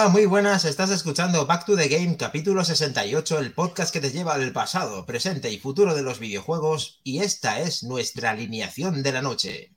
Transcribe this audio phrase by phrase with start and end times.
[0.00, 0.64] Hola, muy buenas.
[0.64, 5.04] Estás escuchando Back to the Game, capítulo 68, el podcast que te lleva al pasado,
[5.04, 7.02] presente y futuro de los videojuegos.
[7.04, 9.74] Y esta es nuestra alineación de la noche.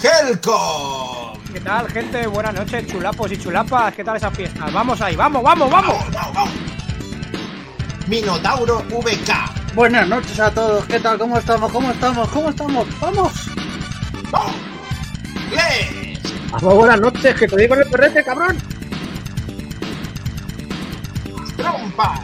[0.00, 1.42] Helcom.
[1.52, 2.28] ¿Qué tal, gente?
[2.28, 3.92] Buenas noches, chulapos y chulapas.
[3.92, 4.72] ¿Qué tal esas fiestas?
[4.72, 5.98] Vamos ahí, vamos, vamos, vamos.
[6.12, 6.54] Vamos, vamos.
[8.06, 9.74] Minotauro VK.
[9.74, 11.18] Buenas noches a todos, ¿qué tal?
[11.18, 11.72] ¿Cómo estamos?
[11.72, 12.28] ¿Cómo estamos?
[12.28, 13.00] ¿Cómo estamos?
[13.00, 13.32] ¡Vamos!
[14.30, 14.54] ¡Vamos!
[15.50, 16.01] Les.
[16.52, 18.58] Vamos, buenas noches, que te digo el perrete, cabrón.
[21.56, 22.20] Trompa.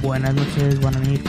[0.00, 1.20] Buenas noches, buenas noches.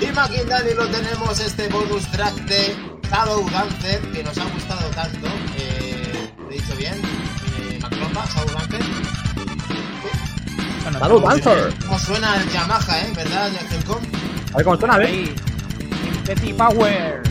[0.00, 2.74] Y lo tenemos este bonus track de
[3.10, 5.26] Shadow Dancer que nos ha gustado tanto.
[5.58, 6.94] Eh, ¿Lo he dicho bien?
[6.94, 8.80] Eh, Macropa, Shadow Dancer.
[10.82, 11.74] Bueno, Shadow Dancer.
[11.84, 13.12] ¿Cómo suena el Yamaha, eh?
[13.14, 14.02] ¿Verdad, Helcom?
[14.52, 15.34] A ver cómo suena, a ver.
[16.24, 17.29] Petty Power.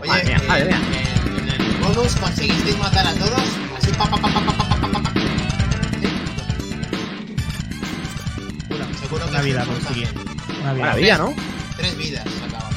[0.00, 0.80] Oye, Madre mía, eh, madre mía.
[0.92, 3.42] eh, en el bonus conseguisteis matar a todos.
[3.76, 5.10] Así, pa, pa, pa, pa, pa, pa, pa, pa, pa.
[6.00, 6.08] ¿Sí?
[9.00, 10.04] Seguro que Una vida conseguí.
[10.62, 10.84] Una vida.
[10.86, 11.34] Maravilla, ¿no?
[11.76, 12.76] Tres vidas acabamos.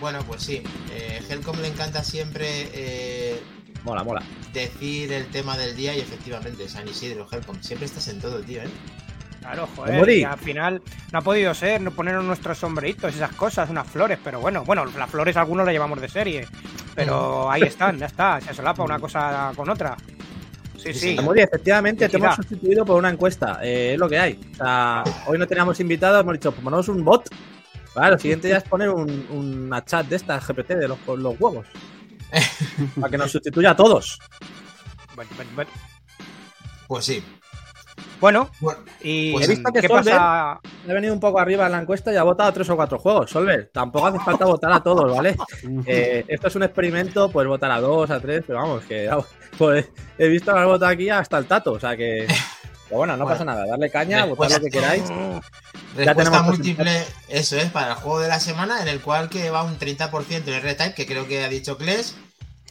[0.00, 0.62] Bueno, pues sí.
[0.92, 3.40] Eh, Helcom le encanta siempre eh,
[3.84, 4.22] Mola, mola.
[4.52, 7.60] decir el tema del día y efectivamente, San Isidro, Helcom.
[7.62, 8.68] Siempre estás en todo, tío, ¿eh?
[9.42, 10.08] Claro, joder.
[10.08, 10.80] Y al final
[11.12, 14.84] no ha podido ser, no ponernos nuestros sombreritos, esas cosas, unas flores, pero bueno, bueno,
[14.86, 16.46] las flores algunos las llevamos de serie.
[16.94, 19.96] Pero ahí están, ya está, se solapa una cosa con otra.
[20.76, 21.16] Sí, Sí.
[21.22, 23.60] Mori, efectivamente, te hemos sustituido por una encuesta.
[23.62, 24.40] eh, es lo que hay.
[24.52, 27.28] O sea, hoy no teníamos invitados, hemos dicho, pues ponemos un bot.
[27.94, 31.38] Vale, lo siguiente ya es poner un, una chat de esta GPT de los, los
[31.40, 31.66] huevos.
[33.00, 34.18] para que nos sustituya a todos.
[35.14, 35.70] Bueno, bueno, bueno.
[36.88, 37.22] Pues sí.
[38.20, 40.60] Bueno, Bueno, y Pues he visto que ¿qué Solver- pasa?
[40.86, 43.30] He venido un poco arriba en la encuesta y ha votado tres o cuatro juegos.
[43.30, 45.36] Solver, tampoco hace falta votar a todos, ¿vale?
[45.86, 49.10] Eh, esto es un experimento, puedes votar a dos, a tres, pero vamos, que
[49.58, 49.88] pues,
[50.18, 52.26] he visto que has votado aquí hasta el tato, o sea que.
[52.88, 53.34] Pero bueno, no Bueno.
[53.34, 55.02] pasa nada, darle caña, votar Respuesta- lo que queráis.
[55.96, 59.50] Respuesta tenemos múltiple, eso es, para el juego de la semana, en el cual que
[59.50, 62.14] va un 30% en R-Type, que creo que ha dicho Kles,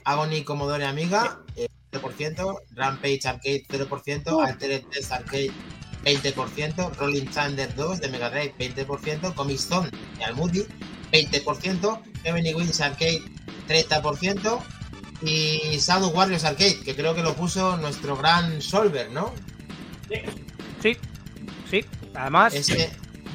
[0.06, 5.52] Agony Commodore Amiga, eh, 0%, Rampage Arcade 0%, Altered Test Arcade
[6.04, 10.66] 20%, Rolling Thunder 2 de Mega Drive 20%, Comic Zone de Almuti
[11.12, 13.22] 20%, Heavenly Wings Arcade
[13.68, 14.60] 30%
[15.24, 19.34] y Shadow Warriors Arcade, que creo que lo puso nuestro gran Solver, ¿no?
[20.82, 20.98] Sí,
[21.70, 21.86] sí.
[22.16, 22.92] Además, Ese,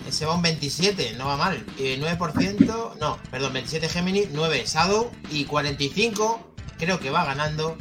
[0.07, 1.65] ese va un 27, no va mal.
[1.79, 7.77] Eh, 9%, no, perdón, 27 Gemini, 9 Shadow y 45 creo que va ganando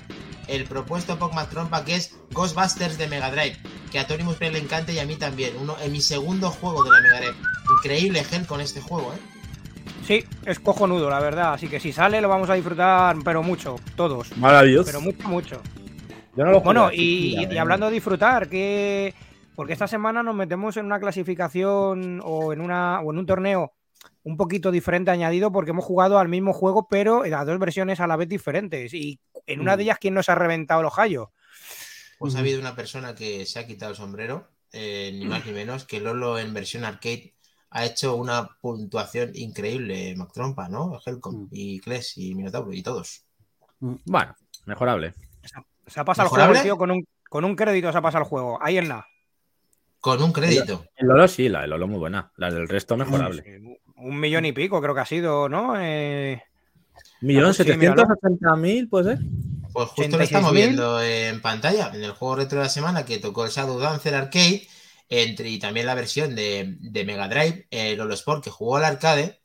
[0.47, 3.57] el propuesto Pokémon Trompa que es Ghostbusters de Mega Drive,
[3.91, 5.53] que a Tony Musper le encanta y a mí también.
[5.59, 7.35] Uno, en mi segundo juego de la Mega Drive.
[7.77, 9.35] Increíble gel con este juego, ¿eh?
[10.05, 11.53] sí, es cojonudo, la verdad.
[11.53, 14.35] Así que si sale lo vamos a disfrutar, pero mucho, todos.
[14.37, 14.85] Maravilloso.
[14.85, 15.61] Pero mucho, mucho.
[16.35, 19.13] Yo no lo Bueno, y hablando de disfrutar, que
[19.55, 23.71] porque esta semana nos metemos en una clasificación o en una o en un torneo
[24.23, 27.99] un poquito diferente añadido porque hemos jugado al mismo juego, pero en las dos versiones
[27.99, 28.93] a la vez diferentes.
[28.93, 31.31] Y en una de ellas, ¿quién nos ha reventado el ojallo?
[32.17, 35.51] Pues ha habido una persona que se ha quitado el sombrero, eh, ni más ni
[35.51, 37.33] menos, que Lolo en versión arcade
[37.71, 40.99] ha hecho una puntuación increíble, Mac Trompa, ¿no?
[41.05, 43.25] Helcom y Kles y Minotauro y todos.
[43.79, 44.33] Bueno,
[44.65, 45.13] mejorable.
[45.87, 48.29] Se ha pasado el juego, tío, con un, con un crédito se ha pasado el
[48.29, 48.57] juego.
[48.61, 49.05] Ahí en la.
[49.99, 50.85] Con un crédito.
[50.95, 52.31] El Lolo sí, la del Lolo muy buena.
[52.37, 53.77] La del resto mejorable.
[53.97, 55.79] Un millón y pico, creo que ha sido, ¿no?
[55.79, 56.43] Eh,
[57.21, 59.17] Millón sí, setecientos ochenta mil, pues eh.
[59.71, 60.53] Pues justo lo estamos 86.000.
[60.53, 64.15] viendo en pantalla, en el juego retro de la semana que tocó el Shadow Dancer
[64.15, 64.67] Arcade
[65.09, 68.85] entre, y también la versión de, de Mega Drive, el Lolo Sport que jugó al
[68.85, 69.41] arcade.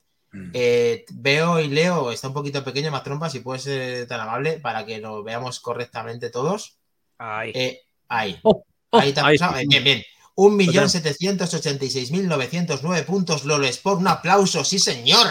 [0.55, 4.61] Eh, veo y leo, está un poquito pequeño, más trompa, si puede ser tan amable
[4.61, 6.79] para que lo veamos correctamente todos.
[7.19, 7.51] ahí.
[7.55, 8.39] Eh, ahí.
[8.43, 9.37] Oh, oh, ahí ha ahí.
[9.37, 10.03] Eh, Bien, bien.
[10.37, 14.01] 1.786.909 puntos Lolo Sport.
[14.01, 15.27] Un aplauso, sí señor.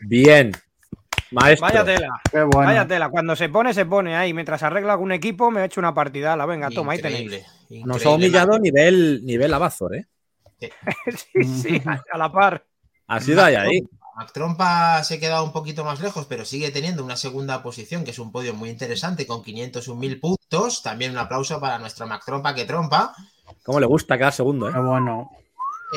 [0.00, 0.52] Bien.
[1.30, 1.66] Maestro.
[1.66, 2.68] Vaya tela, Qué bueno.
[2.68, 3.08] vaya tela.
[3.08, 4.32] Cuando se pone, se pone ahí.
[4.32, 6.36] Mientras arregla algún equipo, me he hecho una partida.
[6.36, 7.44] La venga, toma, ahí tenéis.
[7.84, 10.06] Nos ha humillado nivel, nivel Abazor, ¿eh?
[10.60, 11.82] sí, sí,
[12.12, 12.64] a la par.
[13.06, 13.80] Ha sido ahí, ahí.
[14.16, 18.04] Mac Trompa se ha quedado un poquito más lejos, pero sigue teniendo una segunda posición,
[18.04, 20.82] que es un podio muy interesante, con 501.000 puntos.
[20.82, 23.14] También un aplauso para nuestro Mac Trompa que trompa.
[23.64, 24.72] Cómo le gusta cada segundo, ¿eh?
[24.72, 25.30] Qué bueno.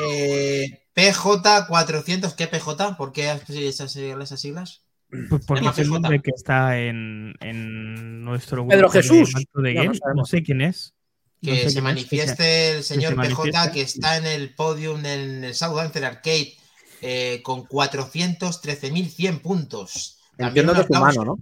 [0.00, 2.96] Eh, PJ 400, ¿qué PJ?
[2.96, 4.82] ¿Por qué esas siglas?
[5.30, 9.32] Pues porque es el nombre que está en, en nuestro grupo Pedro Jesús.
[9.54, 10.94] De No, no sé quién es.
[11.40, 13.72] No Que sé se es, manifieste el señor se PJ, manifieste.
[13.72, 16.54] que está en el podium en el South Dancer Arcade
[17.00, 20.18] eh, con 413.100 puntos.
[20.36, 21.38] Entiendo que es humano, ¿no?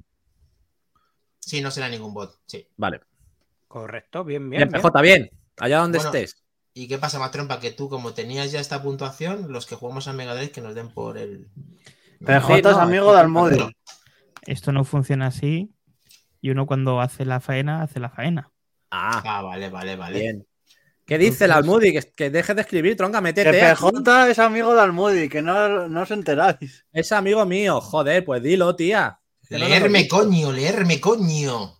[1.40, 2.38] Sí, no será ningún bot.
[2.46, 2.66] Sí.
[2.76, 3.00] Vale.
[3.68, 4.82] Correcto, bien, Bien, bien.
[4.82, 5.30] PJ, bien.
[5.58, 6.42] Allá donde Bueno, estés.
[6.74, 7.58] ¿Y qué pasa, Matrompa?
[7.58, 10.74] Que tú, como tenías ya esta puntuación, los que jugamos a Mega Drive que nos
[10.74, 11.48] den por el.
[12.24, 13.70] PJ Sí, es no, amigo de Almodro.
[14.42, 15.72] Esto no funciona así.
[16.40, 18.50] Y uno cuando hace la faena, hace la faena.
[18.90, 20.20] Ah, Ah, vale, vale, vale.
[20.20, 20.46] bien.
[21.04, 21.92] ¿Qué dice el Almudi?
[21.92, 23.60] Que, que deje de escribir, tronca, Que métete.
[23.60, 26.84] PJ es amigo de Almodi, que no, no os enteráis.
[26.92, 29.20] Es amigo mío, joder, pues dilo, tía.
[29.50, 31.72] No Leerme, coño, leerme, coño.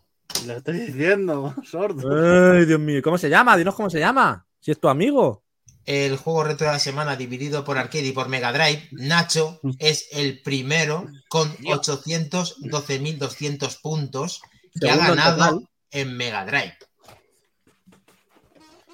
[0.47, 2.53] Lo estoy diciendo, sordo.
[2.53, 3.57] Ay, Dios mío, ¿cómo se llama?
[3.57, 4.47] Dinos cómo se llama.
[4.61, 5.43] Si es tu amigo.
[5.87, 10.09] El juego reto de la semana dividido por arcade y por Mega Drive, Nacho es
[10.13, 14.43] el primero con 812.200 puntos
[14.81, 15.69] que ha Segundo en ganado total.
[15.93, 16.77] en Mega Drive.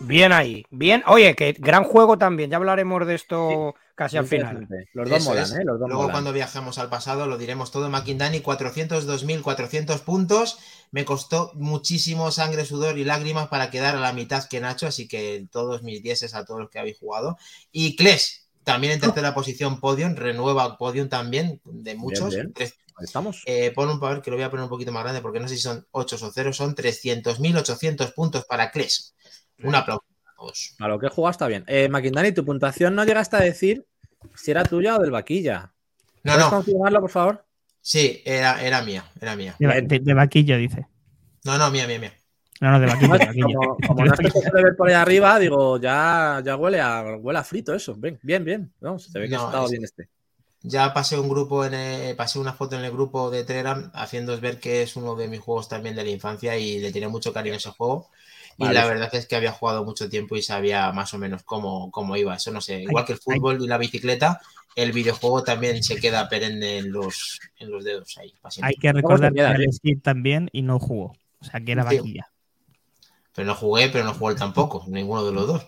[0.01, 1.03] Bien ahí, bien.
[1.07, 2.51] Oye, que gran juego también.
[2.51, 4.67] Ya hablaremos de esto casi al final.
[4.93, 5.45] Los dos molan.
[5.61, 5.65] ¿eh?
[5.65, 6.13] Los dos Luego molan.
[6.13, 7.89] cuando viajemos al pasado lo diremos todo.
[7.91, 10.59] Makindani, 402.400 puntos.
[10.91, 15.09] Me costó muchísimo sangre, sudor y lágrimas para quedar a la mitad que Nacho, así
[15.09, 17.37] que todos mis dieces a todos los que habéis jugado.
[17.71, 22.35] Y Kles, también en tercera posición podium, renueva podium también de muchos.
[22.35, 22.53] bien.
[22.53, 23.43] Tres- estamos.
[23.47, 25.49] eh, pon un papel que lo voy a poner un poquito más grande porque no
[25.49, 29.15] sé si son 8 o 0, son 300.800 puntos para Kles.
[29.65, 30.05] Un aplauso
[30.81, 31.65] a lo que he jugado está bien.
[31.67, 33.87] Eh, Maquindani, tu puntuación no llegaste a decir
[34.37, 35.73] si era tuya o del vaquilla.
[36.25, 37.45] No, ¿Puedes no, confirmarlo, por favor?
[37.81, 39.57] sí, era, era mía, era mía.
[39.59, 39.89] De, va- Bien.
[39.89, 40.87] de- de vaquillo, dice.
[41.45, 42.13] No, no, mía, mía, mía.
[42.61, 43.43] No, no, de vaquillo, de.
[43.43, 47.39] Como, como no se suele ver por ahí arriba, digo, ya, ya huele, a, huele
[47.41, 47.95] a frito eso.
[47.97, 48.73] Bien, bien, bien.
[48.81, 50.09] Vamos, se ve que No, ha estado es- bien este.
[50.65, 54.41] Ya pasé un grupo en el- pasé una foto en el grupo de Telegram haciéndoos
[54.41, 57.33] ver que es uno de mis juegos también de la infancia y le tenía mucho
[57.33, 58.11] cariño a ese juego.
[58.59, 58.75] Y Vale.
[58.75, 62.17] la verdad es que había jugado mucho tiempo y sabía más o menos cómo, cómo
[62.17, 62.35] iba.
[62.35, 64.41] Eso no sé, igual que el fútbol y la bicicleta,
[64.77, 68.33] el videojuego también se queda perenne en los, en los dedos ahí.
[68.63, 71.17] Hay que recordar que Alex Kidd también y no jugó.
[71.41, 71.97] O sea, que era Sí.
[71.99, 72.29] vaquilla.
[73.35, 75.67] Pero no jugué, pero no jugué él tampoco, ninguno de los dos.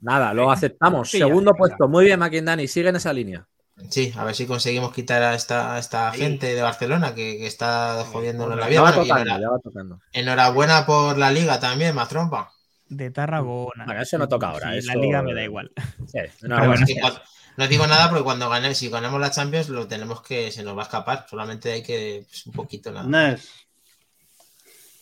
[0.00, 1.10] Nada, lo aceptamos.
[1.10, 1.88] Sí, Segundo puesto.
[1.88, 2.68] Muy bien, Maquindani.
[2.68, 3.46] Sigue en esa línea.
[3.90, 7.46] Sí, a ver si conseguimos quitar a esta, a esta gente de Barcelona que, que
[7.46, 8.76] está jodiéndonos la vida.
[8.76, 10.00] Ya va Bueno, y tocando, enhora- ya va tocando.
[10.12, 12.50] enhorabuena por la liga también, más trompa.
[12.88, 13.84] De Tarragona.
[13.84, 15.70] Bueno, eso no toca ahora, Sí, eso- La liga me da igual.
[16.06, 17.20] Sí, no, bueno, Es que cuando-
[17.58, 20.76] no digo nada porque cuando gane, si ganemos la Champions lo tenemos que se nos
[20.76, 21.26] va a escapar.
[21.28, 23.36] Solamente hay que pues, un poquito nada.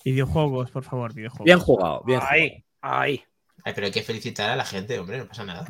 [0.05, 1.45] Videojuegos, por favor, videojuegos.
[1.45, 2.35] Bien jugado, bien jugado.
[2.35, 3.25] Ahí, ahí.
[3.65, 5.65] Ay, pero hay que felicitar a la gente, hombre, no pasa nada.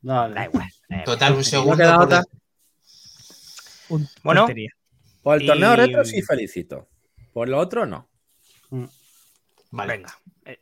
[0.00, 0.34] dale.
[0.34, 0.68] Da igual.
[1.04, 1.76] Total, un ¿No segundo.
[1.76, 2.24] queda por- otra?
[3.90, 4.46] Un- Bueno.
[5.22, 6.88] Por el torneo Y- retro sí felicito.
[7.32, 8.08] Por lo otro no.
[9.70, 9.92] Vale.
[9.96, 10.16] Venga.
[10.46, 10.58] Eh,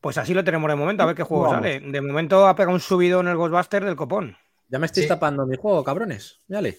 [0.00, 1.56] Pues así lo tenemos de momento, a ver qué juego Vamos.
[1.58, 1.80] sale.
[1.80, 4.36] De momento ha pegado un subido en el Ghostbuster del copón.
[4.68, 5.08] Ya me estoy Sí.
[5.08, 6.40] tapando mi juego, cabrones.
[6.46, 6.78] Dale.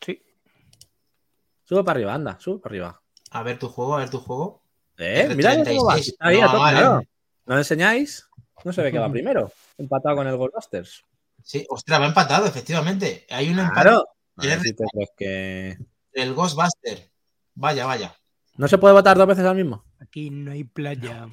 [0.00, 0.22] Sí.
[1.64, 3.02] Sube para arriba, anda, sube para arriba.
[3.32, 4.62] A ver tu juego, a ver tu juego.
[4.96, 5.94] Eh, mira cómo va.
[5.94, 6.08] 36.
[6.08, 6.78] Está ahí, a No, vale.
[6.78, 7.02] claro.
[7.46, 8.26] ¿No enseñáis?
[8.64, 9.52] No se ve que va primero.
[9.76, 11.04] Empatado con el Goldbusters.
[11.48, 13.26] Sí, ostras, va empatado, efectivamente.
[13.30, 14.04] Hay un empate Claro.
[15.16, 15.78] Que.
[16.12, 17.10] del Ghostbuster.
[17.54, 18.14] Vaya, vaya.
[18.58, 19.82] ¿No se puede votar dos veces al mismo?
[19.98, 21.26] Aquí no hay playa.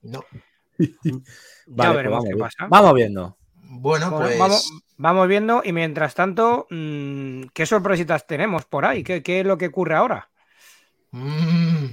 [0.00, 0.24] No.
[1.66, 2.68] Vale, veremos pues qué vamos, pasa.
[2.70, 3.36] vamos viendo.
[3.52, 4.38] Bueno, pues.
[4.38, 9.04] vamos, vamos viendo y mientras tanto, mm, ¿qué sorpresitas tenemos por ahí?
[9.04, 10.30] ¿Qué, qué es lo que ocurre ahora?
[11.10, 11.84] Mm.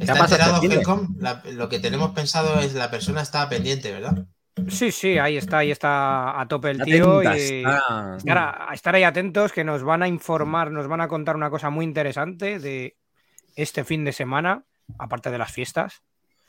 [0.00, 0.74] ¿Está enterado, este?
[0.74, 1.14] Helcom?
[1.20, 4.26] La- lo que tenemos pensado es la persona está pendiente, ¿verdad?
[4.68, 7.22] Sí, sí, ahí está, ahí está a tope el tío.
[7.22, 11.00] y está- estar, a- a estar ahí atentos que nos van a informar, nos van
[11.00, 12.96] a contar una cosa muy interesante de
[13.56, 14.64] este fin de semana,
[14.98, 16.02] aparte de las fiestas.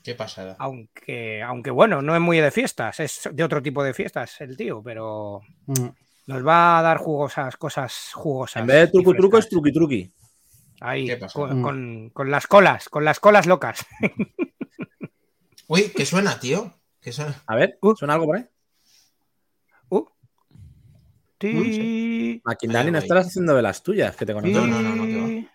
[0.04, 0.56] Qué pasada.
[0.60, 4.56] Aunque, aunque bueno, no es muy de fiestas, es de otro tipo de fiestas el
[4.56, 5.88] tío, pero Mm.
[6.28, 8.62] nos va a dar jugosas, cosas jugosas.
[8.62, 10.14] En vez de truco truco es truqui truqui.
[10.82, 11.34] Ahí, ¿Qué pasa?
[11.38, 11.64] con, Mm.
[11.64, 13.86] con- con las colas, con las colas locas.
[15.68, 16.74] Uy, ¿qué suena, tío?
[17.02, 17.42] ¿Qué suena?
[17.48, 17.96] A ver, Uh.
[17.96, 18.46] ¿suena algo por ahí?
[19.90, 20.06] Uh.
[22.44, 24.60] Maquindani, Ahí, no estarás haciendo de las tuyas, que te conozco.
[24.60, 25.50] No, no, no, no, que va.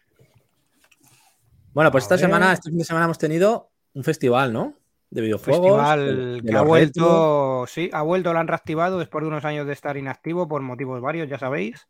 [1.75, 2.21] Bueno, pues A esta ver.
[2.21, 4.75] semana, este fin de semana hemos tenido un festival, ¿no?
[5.11, 5.61] De videojuegos.
[5.61, 6.65] Festival de- de que ha retro.
[6.67, 10.63] vuelto, sí, ha vuelto, lo han reactivado después de unos años de estar inactivo por
[10.63, 11.87] motivos varios, ya sabéis.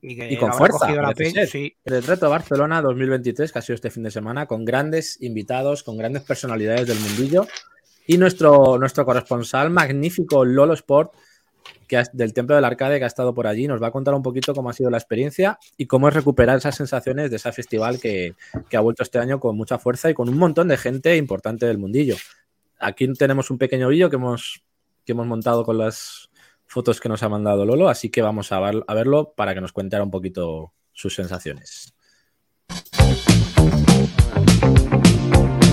[0.00, 1.46] Y, que Y con fuerza, cogido la ser.
[1.46, 5.84] sí, El Reto Barcelona 2023, que ha sido este fin de semana, con grandes invitados,
[5.84, 7.46] con grandes personalidades del mundillo.
[8.06, 11.12] Y nuestro, nuestro corresponsal magnífico, Lolo Sport,
[11.86, 14.22] que del Templo del Arcade, que ha estado por allí, nos va a contar un
[14.22, 18.00] poquito cómo ha sido la experiencia y cómo es recuperar esas sensaciones de ese festival
[18.00, 18.34] que,
[18.68, 21.66] que ha vuelto este año con mucha fuerza y con un montón de gente importante
[21.66, 22.16] del mundillo.
[22.80, 24.64] Aquí tenemos un pequeño vídeo que hemos,
[25.04, 26.30] que hemos montado con las
[26.66, 29.60] fotos que nos ha mandado Lolo, así que vamos a, ver- a verlo para que
[29.60, 31.94] nos cuente un poquito sus sensaciones.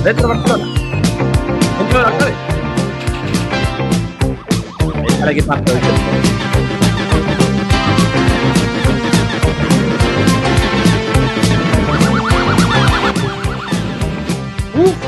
[0.03, 0.88] Dentro Barcelona.
[1.93, 2.11] La
[5.33, 5.53] clave.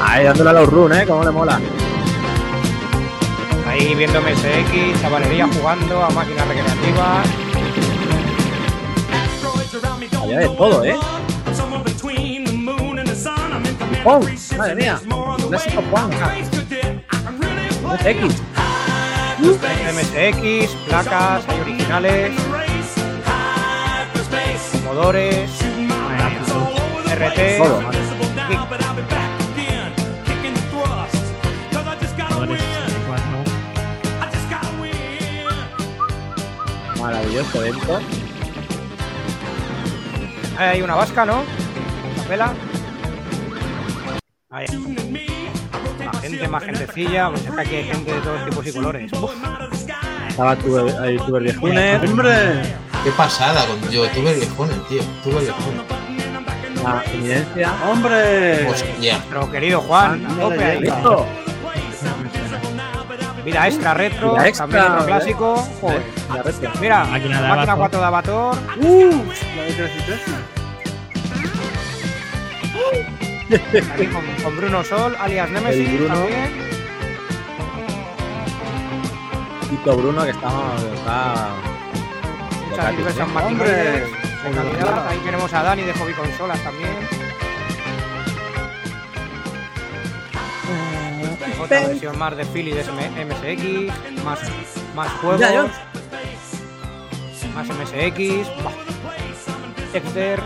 [0.01, 1.05] Ahí dándole a los run, ¿eh?
[1.07, 1.59] Cómo le mola.
[3.67, 7.27] Ahí viendo MSX, chavalería jugando a máquinas recreativas.
[10.21, 10.95] Había de todo, ¿eh?
[14.03, 14.21] Juan,
[14.57, 15.00] madre mía.
[15.47, 16.09] Clásico Juan.
[18.00, 18.41] X.
[19.41, 22.31] MSX, placas, hay originales,
[24.86, 25.50] motores,
[27.05, 27.57] RT.
[27.57, 27.81] Todo.
[27.81, 28.07] Jugadores
[32.62, 33.43] 64.
[37.00, 38.00] Maravilloso evento.
[40.57, 41.43] Ahí hay una vasca, ¿no?
[42.17, 42.53] Capela.
[44.50, 45.30] Ahí.
[46.48, 47.29] Más gente, más gentecilla.
[47.29, 49.13] Pues es que aquí hay gente de todos tipos y colores.
[49.13, 49.31] Uf,
[50.29, 52.10] Estaba Tuber, ahí Tuber Viejunes.
[52.10, 52.62] ¡Hombre!
[53.03, 54.07] Qué pasada con yo.
[54.10, 55.01] Tuve viejones, tío.
[55.24, 55.81] Tuve viejones.
[56.83, 57.74] La eminencia.
[57.89, 58.67] ¡Hombre!
[58.69, 59.13] Hostia.
[59.17, 60.79] Nuestro querido Juan, a Anda tope ahí.
[60.79, 60.95] leyenda.
[60.95, 61.25] ¡Listo!
[63.45, 65.05] Vida extra retro, Vida extra, también ¿eh?
[65.05, 65.55] clásico.
[65.81, 66.03] Joder.
[66.79, 67.77] Mira, Máquina de máquina Avatar.
[67.77, 68.53] 4 de Avatar.
[68.77, 69.24] ¡Uh!
[69.57, 69.91] La de 3
[73.51, 76.51] Aquí con, con Bruno Sol, alias Nemesis también.
[79.70, 80.50] Tito Bruno, que está.
[80.93, 81.55] está
[82.70, 83.27] Muchas diversas
[84.55, 85.08] calidad.
[85.08, 86.91] Ahí tenemos a Dani de Hobby Consolas también.
[91.62, 94.39] Otra versión más de Philly de MSX, más,
[94.96, 95.67] más juegos, Ya,
[97.53, 98.72] más MSX, bah.
[99.93, 100.39] Dexter,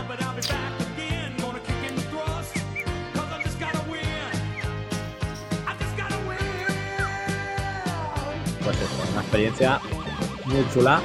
[8.78, 9.80] Pues eso, una experiencia
[10.44, 11.00] muy chula.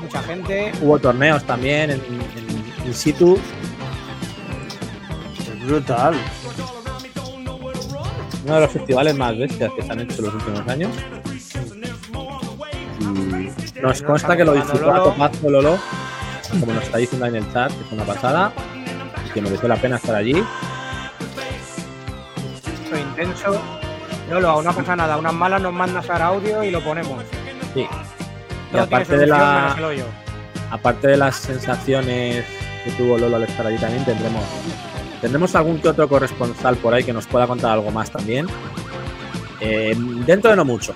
[0.00, 0.72] mucha gente.
[0.80, 3.38] Hubo torneos también en, en- in situ.
[5.38, 6.14] Es brutal.
[8.44, 10.90] Uno de los festivales más bestias que se han hecho en los últimos años.
[13.00, 15.78] Y nos consta que lo disfrutó a topazo Lolo,
[16.60, 18.52] como nos está diciendo ahí en el chat, que es una pasada.
[19.26, 20.44] Y que mereció la pena estar allí.
[22.84, 23.62] Esto intenso.
[24.30, 27.22] Lolo, a una pasa nada, unas malas nos mandas ahora audio y lo ponemos.
[27.74, 27.86] Sí.
[28.72, 29.76] Y aparte de la,
[30.70, 32.44] aparte de las sensaciones
[32.84, 34.42] que tuvo Lolo al estar allí también tendremos
[35.20, 38.46] tendremos algún que otro corresponsal por ahí que nos pueda contar algo más también
[39.60, 39.94] Eh,
[40.26, 40.94] dentro de no mucho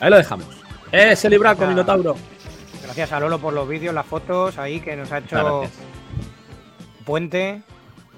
[0.00, 0.46] ahí lo dejamos
[0.92, 1.68] eh, ese libraco Ya.
[1.68, 2.16] Minotauro
[2.84, 5.62] Gracias a Lolo por los vídeos, las fotos ahí que nos ha hecho
[7.04, 7.62] puente.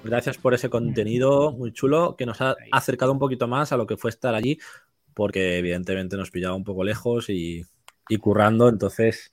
[0.03, 3.87] Gracias por ese contenido muy chulo que nos ha acercado un poquito más a lo
[3.87, 4.59] que fue estar allí
[5.13, 7.65] porque evidentemente nos pillaba un poco lejos y,
[8.09, 9.31] y currando entonces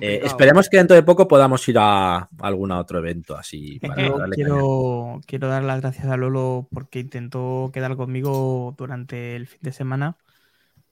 [0.00, 4.18] eh, esperemos que dentro de poco podamos ir a algún otro evento así para Yo
[4.18, 4.48] darle caña.
[4.48, 9.72] quiero, quiero dar las gracias a Lolo porque intentó quedar conmigo durante el fin de
[9.72, 10.16] semana,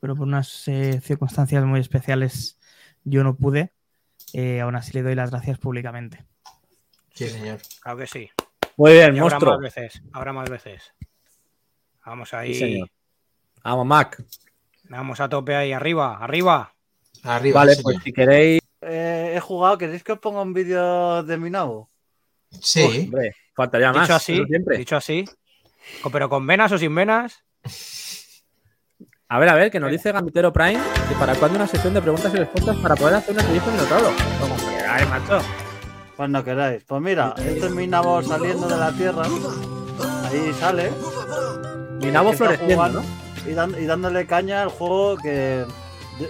[0.00, 2.58] pero por unas eh, circunstancias muy especiales
[3.04, 3.72] yo no pude.
[4.32, 6.24] Eh, aún así le doy las gracias públicamente.
[7.14, 7.58] Sí, señor.
[7.82, 8.30] Claro que sí.
[8.80, 9.52] Muy bien, Y habrá monstruo.
[9.52, 10.02] más veces.
[10.10, 10.94] Habrá más veces.
[12.06, 12.54] Vamos ahí.
[12.54, 12.88] Sí, señor.
[13.62, 14.24] Vamos, Mac.
[14.84, 16.72] Vamos a tope ahí, arriba, arriba.
[17.24, 17.60] Arriba.
[17.60, 18.62] Vale, pues si queréis.
[18.80, 21.90] Eh, he jugado, ¿queréis que os ponga un vídeo de mi nabo?
[22.58, 23.02] Sí.
[23.04, 24.08] Hombre, faltaría más.
[24.08, 24.78] Dicho así, eso siempre.
[24.78, 25.26] dicho así.
[26.10, 27.44] Pero con venas o sin venas.
[29.28, 32.00] A ver, a ver, que nos dice Gamitero Prime que para cuándo una sesión de
[32.00, 34.10] preguntas y respuestas para poder hacer una entrevista en Minotauro.
[34.40, 35.69] Como queráis, macho.
[36.20, 36.84] Cuando queráis.
[36.84, 39.22] Pues mira, este es mi nabo saliendo de la tierra.
[40.24, 40.92] Ahí sale.
[42.02, 43.02] Mi nabo Está floreciendo.
[43.46, 45.30] Y, dan- y dándole caña al juego que.
[45.30, 46.28] de-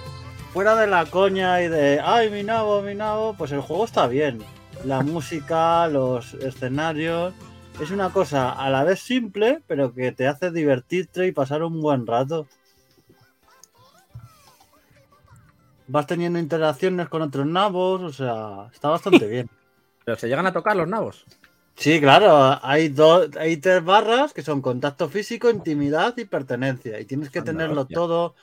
[0.52, 1.98] fuera de la coña y de.
[2.00, 3.34] ¡Ay, mi nabo, mi nabo!
[3.36, 4.38] Pues el juego está bien.
[4.84, 7.34] La música, los escenarios.
[7.80, 11.80] Es una cosa a la vez simple, pero que te hace divertirte y pasar un
[11.80, 12.46] buen rato.
[15.88, 19.50] Vas teniendo interacciones con otros nabos, o sea, está bastante bien.
[20.04, 21.24] Pero se llegan a tocar los nabos.
[21.76, 27.00] Sí, claro, hay dos, hay tres barras que son contacto físico, intimidad y pertenencia.
[27.00, 27.94] Y tienes que Anda, tenerlo hostia.
[27.94, 28.34] todo,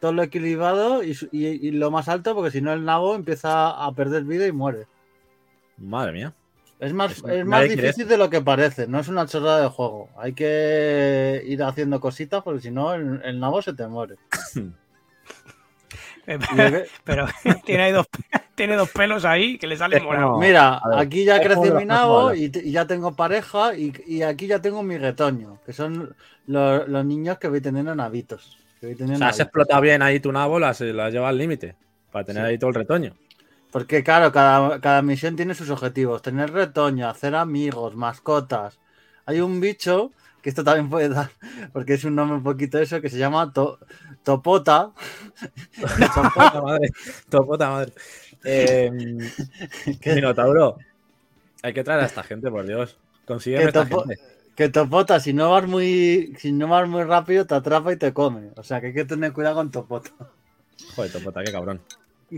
[0.00, 3.70] todo lo equilibrado y, y- y lo más alto, porque si no el nabo empieza
[3.70, 4.86] a perder vida y muere.
[5.78, 6.34] Madre mía.
[6.78, 10.10] Es más, Es- más difícil de lo que parece, no es una chorrada de juego.
[10.16, 14.16] Hay que ir haciendo cositas porque si no el, el nabo se te muere.
[17.04, 17.26] Pero
[17.64, 18.06] tiene dos,
[18.54, 20.38] tiene dos pelos ahí que le salen morados.
[20.40, 24.82] Mira, aquí ya como mi nabo y, ya tengo pareja y, y aquí ya tengo
[24.82, 26.14] mi retoño, que son
[26.46, 28.58] los, los niños que voy teniendo navitos.
[28.80, 31.76] Que voy O sea, has explotado bien ahí tu nabo, las, las llevas al límite.
[32.10, 32.50] Para tener Sí.
[32.50, 33.14] ahí todo el retoño.
[33.72, 36.22] Porque claro, cada, cada misión tiene sus objetivos.
[36.22, 38.78] Tener retoño, hacer amigos, mascotas.
[39.26, 40.12] Hay un bicho,
[40.44, 41.30] que esto también puede dar,
[41.72, 43.78] porque es un nombre un poquito eso, que se llama To-
[44.22, 44.90] Topota.
[45.80, 46.90] Puta madre.
[47.30, 47.92] Todo puta madre.
[48.44, 48.90] Eh,
[50.02, 50.76] que, Minotauro.
[51.62, 52.98] Hay que traer a esta gente, por Dios.
[53.26, 54.20] Consigue Que esta topo- gente.
[54.54, 58.12] que Topota, si no vas muy si no vas muy rápido, te atrapa y te
[58.12, 58.50] come.
[58.56, 60.10] O sea que hay que tener cuidado con Topota.
[60.94, 61.80] Joder, Topota, qué cabrón.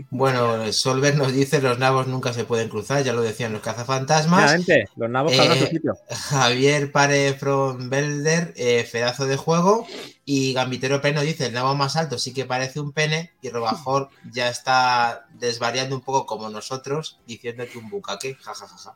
[0.09, 4.51] Bueno, Solver nos dice los nabos nunca se pueden cruzar, ya lo decían los cazafantasmas.
[4.51, 5.97] Gente, los nabos Eh, su sitio.
[6.09, 9.87] Javier Pare from Belder, eh, pedazo de juego.
[10.25, 13.31] Y Gambitero Peno dice: el nabo más alto sí que parece un pene.
[13.41, 18.35] Y Robajor ya está desvariando un poco como nosotros, diciendo que un bucaque.
[18.35, 18.95] jajajaja.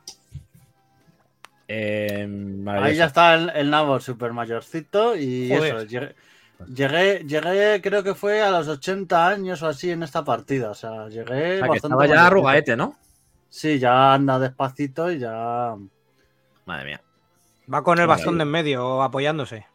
[1.68, 2.98] Eh, Ahí maravilloso.
[2.98, 5.76] ya está el, el nabo super mayorcito y Joder.
[5.76, 6.14] eso.
[6.66, 10.70] Llegué, llegué, llegué, creo que fue a los 80 años o así en esta partida.
[10.70, 11.76] O sea, llegué O sea, que bastante.
[11.76, 12.96] estaba ya arrugaete, ¿no?
[13.48, 15.76] Sí, ya anda despacito y ya.
[16.64, 17.02] Madre mía.
[17.72, 19.66] Va con el bastón de en medio apoyándose.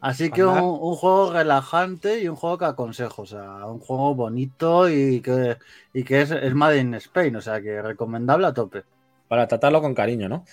[0.00, 3.22] Así que un, juego relajante y un juego que aconsejo.
[3.22, 5.56] O sea, un juego bonito y que,
[5.92, 7.34] y que es, es Made in Spain.
[7.36, 8.84] O sea, que recomendable a tope.
[9.28, 10.44] Para tratarlo con cariño, ¿no?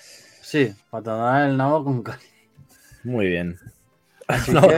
[0.42, 2.32] Sí, para tomar el nabo con cariño.
[3.04, 3.60] Muy bien.
[4.28, 4.76] Así No, que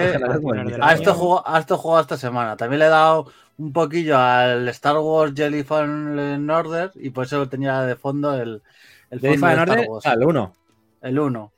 [0.82, 2.58] a esto juego, a esto juego esta semana.
[2.58, 7.48] También le he dado un poquillo al Star Wars Jelly Fallen Order y por eso
[7.48, 8.62] tenía de fondo el,
[9.12, 10.06] el Star Order, Wars.
[10.06, 10.54] al 1.
[11.02, 11.52] El 1.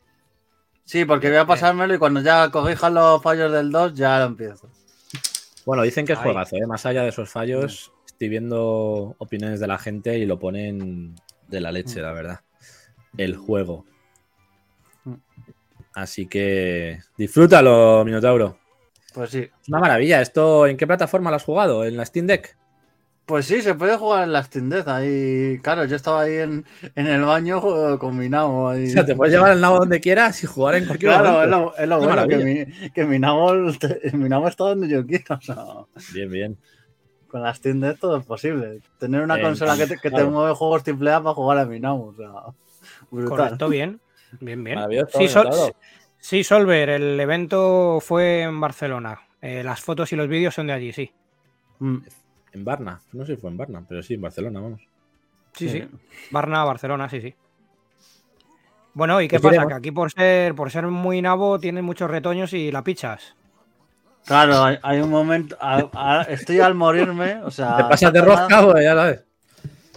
[0.83, 4.25] Sí, porque voy a pasármelo y cuando ya corrija los fallos del 2 ya lo
[4.25, 4.69] empiezo.
[5.65, 6.23] Bueno, dicen que es Ay.
[6.25, 6.65] juegazo, ¿eh?
[6.65, 11.15] Más allá de esos fallos, estoy viendo opiniones de la gente y lo ponen
[11.47, 12.39] de la leche, la verdad.
[13.17, 13.85] El juego.
[15.97, 18.59] Así que disfrútalo, Minotauro.
[19.15, 19.39] Pues sí.
[19.39, 20.21] Es una maravilla.
[20.21, 21.83] ¿Esto en qué plataforma lo has jugado?
[21.85, 22.55] ¿En la Steam Deck?
[23.25, 24.87] Pues sí, se puede jugar en la Steam Deck.
[24.87, 28.69] Ahí, claro, yo estaba ahí en, en el baño combinado.
[28.69, 28.85] Ahí.
[28.85, 31.49] O sea, te puedes llevar el nabo donde quieras y jugar en cualquier Claro, es
[31.49, 33.53] lo, es lo Una bueno, que mi, que mi nabo,
[34.13, 35.35] mi nabo está donde yo quiero.
[35.35, 35.65] O sea,
[36.13, 36.57] Bien, bien.
[37.27, 38.81] con la Steam Deck todo es posible.
[38.99, 40.29] Tener una Eh, consola que te, que te claro.
[40.29, 42.09] mueve juegos triple A para jugar a mi nabo.
[42.09, 42.29] O sea,
[43.09, 43.29] brutal.
[43.37, 43.99] Correcto, bien.
[44.39, 44.79] Bien, bien.
[45.13, 45.75] Sí, Sol- Minotauro.
[46.19, 49.19] sí, Solver, el evento fue en Barcelona.
[49.41, 51.11] Eh, las fotos y los vídeos son de allí, sí.
[51.79, 51.97] Mm,
[52.53, 52.99] En Barna.
[53.13, 54.81] No sé si fue en Barna, pero sí, en Barcelona, vamos.
[55.53, 55.81] Sí, Sí.
[55.81, 55.87] sí.
[56.31, 57.35] Barna, Barcelona, sí, sí.
[58.93, 59.55] Bueno, ¿y qué Pues pasa?
[59.55, 59.69] iremos.
[59.73, 63.35] Que aquí por ser, por ser muy nabo tienen muchos retoños y la pichas.
[64.25, 65.55] Claro, hay, hay un momento.
[65.61, 67.41] a- a- estoy al morirme.
[67.43, 69.23] O sea, Te pasas de rosca, ya sabes.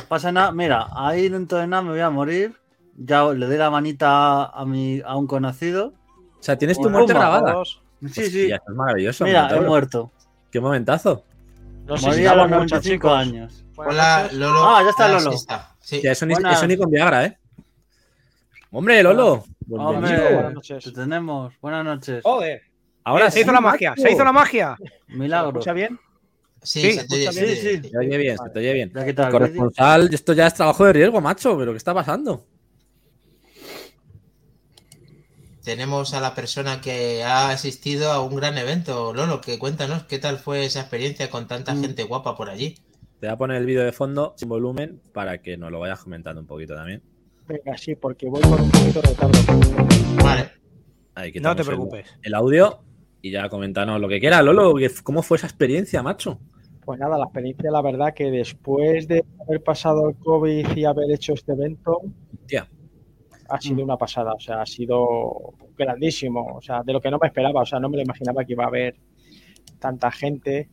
[0.09, 0.53] pasa nada.
[0.53, 2.55] Mira, ahí dentro de nada me voy a morir.
[3.03, 5.95] Ya le doy la manita a, mi, a un conocido.
[6.39, 7.57] O sea, tienes tu muerte grabada.
[7.65, 8.51] Sí, Hostia, sí.
[8.53, 9.25] es maravilloso.
[9.25, 10.11] Mira, he muerto.
[10.51, 11.25] Qué momentazo.
[11.87, 13.13] No sé Morí si a los estamos muchos 95 chicos.
[13.19, 13.65] años.
[13.77, 14.29] Hola.
[14.33, 14.65] Lolo.
[14.65, 15.31] Ah, ya está Ah, Lolo.
[15.31, 15.75] sí está.
[15.81, 16.01] Sí.
[16.03, 16.59] Ya, eso, ni, Buenas.
[16.59, 17.39] eso ni con Viagra, ¿eh?
[18.71, 19.45] Hombre, Lolo.
[19.71, 20.85] Hombre, buenas noches.
[20.85, 21.53] te tenemos.
[21.61, 22.21] Buenas noches.
[22.23, 22.63] ¡Joder!
[23.05, 24.77] Ahora se hizo la magia, se hizo la magia.
[25.09, 25.49] ¿Se Milagro.
[25.51, 25.99] escucha bien?
[26.63, 27.57] Sí, Sí, se te oye, bien, oye, sí.
[27.57, 27.83] sí.
[27.83, 28.93] Se te oye bien, se te oye bien.
[29.31, 32.45] Corresponsal, esto ya es trabajo de riesgo, macho, pero ¿qué está pasando?
[35.63, 39.13] Tenemos a la persona que ha asistido a un gran evento.
[39.13, 41.81] Lolo, que cuéntanos qué tal fue esa experiencia con tanta Mm.
[41.83, 42.77] gente guapa por allí.
[43.21, 46.03] Te voy a poner el vídeo de fondo sin volumen para que nos lo vayas
[46.03, 47.03] comentando un poquito también.
[47.47, 49.39] Venga, sí, porque voy con un poquito de retardo.
[50.25, 50.51] Vale.
[51.15, 52.07] Ahí No te preocupes.
[52.23, 52.79] El, audio
[53.21, 54.75] y ya comentanos lo que quieras, Lolo.
[55.03, 56.39] ¿Cómo fue esa experiencia, macho?
[56.85, 61.11] Pues nada, la experiencia, la verdad, que después de haber pasado el COVID y haber
[61.13, 62.01] hecho este evento,
[62.47, 62.67] Tía,
[63.51, 64.33] ha sido una pasada.
[64.33, 66.57] O sea, ha sido grandísimo.
[66.57, 67.63] O sea, de lo que no me esperaba.
[67.63, 68.97] O sea, no me lo imaginaba que iba a haber
[69.79, 70.69] tanta gente.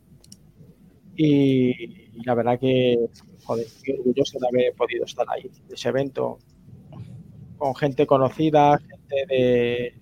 [1.16, 2.96] Y, y la verdad que,
[3.44, 6.38] joder, estoy orgulloso de haber podido estar ahí, de ese evento,
[7.56, 9.94] con gente conocida, gente de...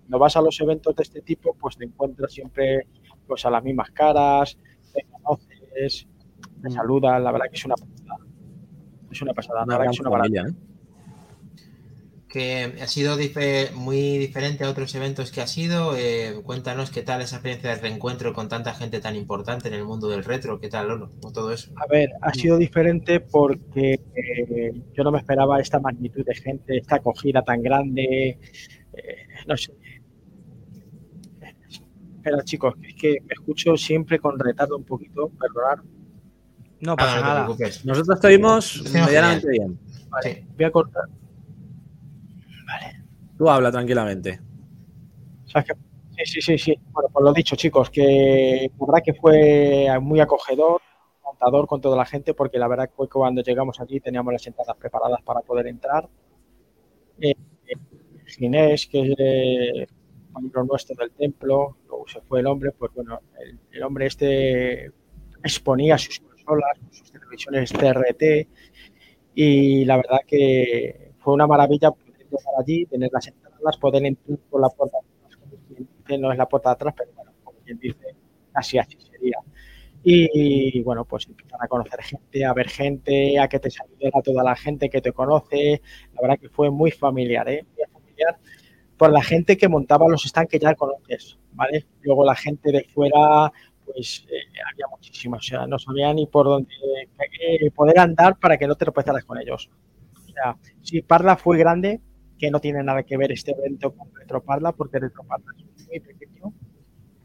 [0.00, 2.86] Cuando vas a los eventos de este tipo, pues te encuentras siempre
[3.26, 4.56] pues a las mismas caras,
[4.92, 6.08] te conoces,
[6.62, 6.72] te Mm.
[6.72, 8.18] saludan, la verdad que es una pasada.
[9.10, 10.44] Es una pasada, la verdad que es una maravilla.
[12.32, 15.96] Que ha sido dife- muy diferente a otros eventos que ha sido.
[15.96, 19.84] Eh, cuéntanos qué tal esa experiencia de reencuentro con tanta gente tan importante en el
[19.84, 20.60] mundo del retro.
[20.60, 21.10] ¿Qué tal, Lolo?
[21.20, 21.72] Con todo eso.
[21.74, 26.76] A ver, ha sido diferente porque eh, yo no me esperaba esta magnitud de gente,
[26.78, 28.38] esta acogida tan grande.
[28.92, 29.16] eh,
[29.48, 29.72] no sé.
[32.18, 35.82] dijera, chicos, es que me escucho siempre con retardo un poquito, perdonad.
[36.80, 37.70] No pasa Ah, no nada.
[37.84, 39.78] Nosotros te oímos Estamos medianamente bien.
[40.10, 40.46] Vale, Sí.
[40.56, 41.04] voy a cortar.
[43.36, 44.40] Tú habla tranquilamente.
[45.46, 46.24] ¿Sabes qué?
[46.24, 46.78] Sí, sí, sí, sí.
[46.92, 50.82] Bueno, pues lo dicho, chicos, que la verdad que fue muy acogedor,
[51.22, 54.46] contador con toda la gente, porque la verdad que fue cuando llegamos allí teníamos las
[54.46, 56.08] entradas preparadas para poder entrar.
[57.20, 57.34] Eh,
[57.66, 57.76] eh,
[58.26, 59.86] Ginés, que es eh,
[60.32, 64.92] compañero nuestro del templo, luego se fue el hombre, pues bueno, el, el hombre este
[65.42, 68.48] exponía sus consolas, sus televisiones CRT,
[69.34, 71.92] y la verdad que fue una maravilla
[72.30, 74.98] llegar allí, tener las entradas, poder entrar por la puerta
[76.08, 78.16] de no es la puerta de atrás, pero bueno, como quien dice,
[78.52, 79.38] casi así sería.
[80.02, 84.22] Y bueno, pues empezar a conocer gente, a ver gente, a que te salude a
[84.22, 85.82] toda la gente que te conoce.
[86.14, 87.66] La verdad que fue muy familiar, ¿eh?
[87.76, 88.38] Muy familiar
[89.00, 91.86] por la gente que montaba los stands que ya conoces, ¿vale?
[92.02, 93.50] Luego la gente de fuera,
[93.86, 96.68] pues eh, había muchísima, o sea, no sabía ni por dónde
[97.40, 99.70] eh, poder andar para que no te tropezaras con ellos.
[100.14, 102.02] O sea, si Parla fue grande,
[102.40, 105.44] que no tiene nada que ver este evento con Retroparla, porque Retroparla
[105.76, 106.54] es muy pequeño.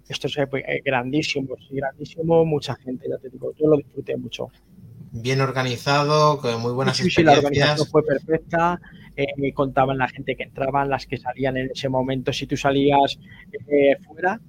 [0.09, 4.49] Esto es eh, grandísimo, sí, grandísimo, mucha gente, ya te digo, yo lo disfruté mucho.
[5.11, 7.79] Bien organizado, con muy buenas Sí, sí, la experiencias.
[7.79, 8.81] organización fue perfecta,
[9.15, 13.17] eh, contaban la gente que entraban, las que salían en ese momento, si tú salías
[13.67, 14.39] eh, fuera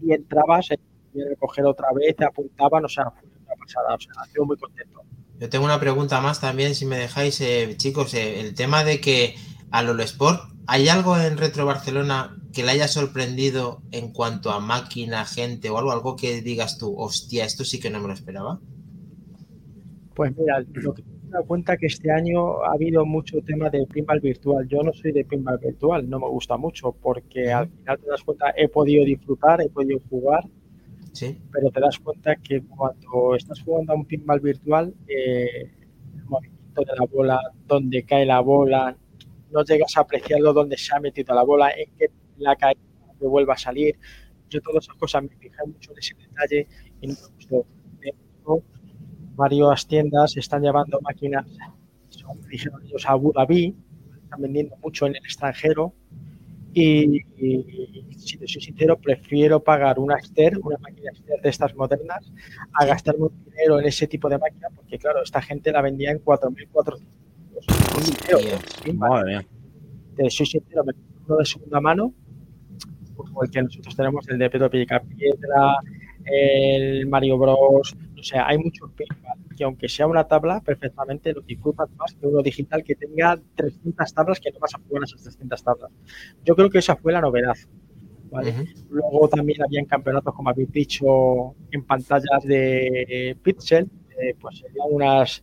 [0.00, 0.78] y entrabas, eh,
[1.14, 4.46] iban a coger otra vez, te apuntaban, o sea, fue una pasada, o sea, estuve
[4.46, 5.02] muy contento.
[5.38, 9.00] Yo tengo una pregunta más también, si me dejáis, eh, chicos, eh, el tema de
[9.00, 9.34] que
[9.70, 14.60] a Lolo Sport, ¿hay algo en Retro Barcelona que le haya sorprendido en cuanto a
[14.60, 18.14] máquina, gente o algo, algo que digas tú, hostia, esto sí que no me lo
[18.14, 18.60] esperaba?
[20.14, 23.68] Pues mira, lo que me he dado cuenta que este año ha habido mucho tema
[23.68, 24.66] de pinball virtual.
[24.66, 28.22] Yo no soy de pinball virtual, no me gusta mucho, porque al final te das
[28.22, 30.44] cuenta, he podido disfrutar, he podido jugar,
[31.16, 35.70] Sí, pero te das cuenta que cuando estás jugando a un pinball virtual, eh,
[36.14, 38.94] el movimiento de la bola, dónde cae la bola,
[39.56, 42.76] no llegas a apreciarlo dónde se ha metido la bola, en qué la cae,
[43.18, 43.98] que vuelva a salir.
[44.50, 46.68] Yo todas esas cosas me fijé mucho en ese detalle
[47.00, 48.62] y no
[49.34, 51.46] varias tiendas están llevando máquinas,
[52.48, 53.74] dijeron ellos, a Abu Dhabi,
[54.22, 55.94] están vendiendo mucho en el extranjero.
[56.72, 61.74] Y, y, si te soy sincero, prefiero pagar una Ster, una máquina Ster de estas
[61.74, 62.30] modernas,
[62.74, 66.10] a gastarme un dinero en ese tipo de máquina, porque claro, esta gente la vendía
[66.10, 67.25] en 4.400
[68.94, 69.46] Madre mía.
[70.16, 70.92] Te soy sincero, me
[71.26, 72.14] uno de segunda mano,
[73.16, 75.76] como el que nosotros tenemos, el de Pedro Piedra,
[76.24, 77.96] el Mario Bros.
[78.18, 82.26] O sea, hay muchos pinball que aunque sea una tabla, perfectamente lo disfrutas más que
[82.26, 85.90] uno digital que tenga 300 tablas que no vas a jugar esas 300 tablas.
[86.44, 87.56] Yo creo que esa fue la novedad.
[88.30, 88.52] ¿vale?
[88.90, 93.88] Luego también habían campeonatos, como habéis dicho, en pantallas de pixel,
[94.20, 95.42] eh, pues serían unas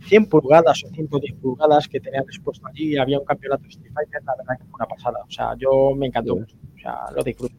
[0.00, 2.96] 100 pulgadas o 110 pulgadas que tenían expuesto allí.
[2.96, 5.18] Había un campeonato de Street Fighter, la verdad que fue una pasada.
[5.26, 6.56] O sea, yo me encantó mucho.
[6.74, 7.54] O sea, lo disfruté.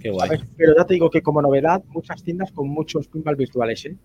[0.00, 0.28] Qué guay.
[0.28, 0.44] ¿sabes?
[0.56, 3.96] Pero ya te digo que como novedad, muchas tiendas con muchos pinball virtuales, ¿eh?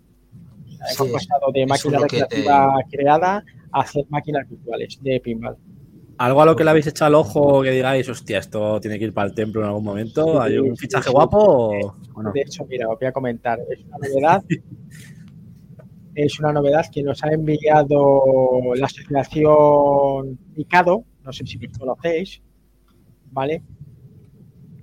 [0.68, 5.58] Sí, hemos pasado de máquina que te- recreativa creada a hacer máquinas virtuales de pinball.
[6.18, 9.06] ¿Algo a lo que le habéis echado el ojo que digáis, hostia, esto tiene que
[9.06, 10.40] ir para el templo en algún momento?
[10.42, 12.32] ¿Hay un fichaje guapo o, o no?
[12.32, 13.60] De hecho, mira, os voy a comentar.
[13.70, 14.44] Es una novedad.
[16.16, 21.06] es una novedad que nos ha enviado la asociación Picado.
[21.24, 22.42] No sé si lo conocéis.
[23.32, 23.64] ¿Vale?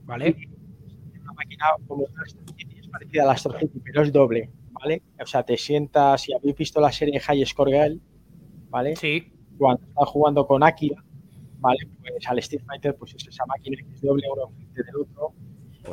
[0.05, 0.29] ¿Vale?
[0.29, 4.51] Es una máquina como una es parecida a la Astro City, pero es doble.
[4.73, 5.03] ¿Vale?
[5.21, 8.01] O sea, te sientas, si habéis visto la serie High Score Girl,
[8.71, 8.97] ¿vale?
[8.97, 9.33] Sí.
[9.59, 11.05] cuando está jugando con Akira,
[11.59, 11.81] ¿vale?
[12.01, 15.33] Pues al Street Fighter, pues es esa máquina que es doble uno frente del otro.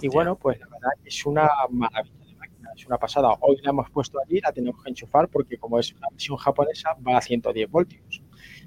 [0.01, 2.24] Y bueno, pues la verdad es una maravilla
[2.75, 3.29] es una pasada.
[3.41, 6.89] Hoy la hemos puesto allí, la tenemos que enchufar porque como es una versión japonesa,
[7.07, 8.21] va a 110 voltios.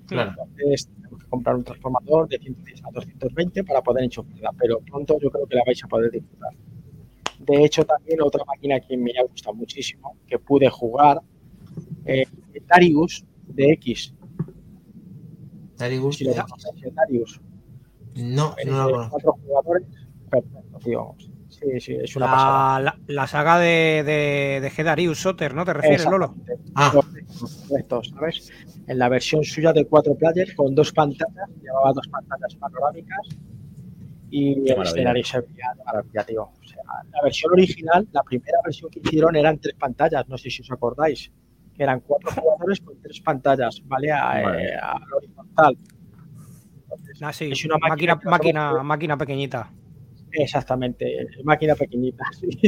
[0.06, 0.30] Claro.
[0.30, 5.18] Entonces tenemos que comprar un transformador de 110 a 220 para poder enchufarla, pero pronto
[5.20, 6.52] yo creo que la vais a poder disfrutar.
[7.40, 11.20] De hecho, también otra máquina que me ha gustado muchísimo, que pude jugar,
[12.04, 12.24] eh,
[12.66, 14.14] Darius de X.
[15.76, 17.40] Darius, Si eh, conoces, el Darius.
[18.16, 19.10] no, En no lo conozco.
[19.10, 19.86] cuatro jugadores,
[20.28, 21.14] perfecto, tío.
[21.60, 22.80] Sí, sí, es una pasada.
[22.80, 26.34] La, la, saga de, de, de Gedarius Soter, ¿no te refieres, Lolo?
[26.74, 26.92] Ah.
[27.68, 28.50] Correcto, ¿sabes?
[28.86, 33.26] En la versión suya de cuatro players con dos pantallas, llevaba dos pantallas panorámicas
[34.30, 36.42] y el escenario se veía de maravilla, tío.
[36.44, 40.50] O sea, la versión original, la primera versión que hicieron eran tres pantallas, no sé
[40.50, 41.32] si os acordáis,
[41.74, 44.12] que eran cuatro jugadores con tres pantallas, ¿vale?
[44.12, 44.64] A, Vale.
[44.64, 45.76] eh, a horizontal.
[46.82, 47.50] Entonces, Ah, sí.
[47.52, 49.70] Es una máquina máquina, máquina pequeñita.
[50.32, 52.24] Exactamente, máquina pequeñita.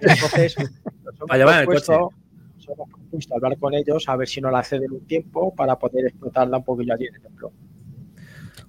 [0.00, 0.56] Entonces,
[1.04, 2.10] nos hemos propuesto-
[2.56, 5.78] nos hemos propuesto hablar con ellos a ver si nos la ceden un tiempo para
[5.78, 7.52] poder explotarla un poquillo allí en el templo.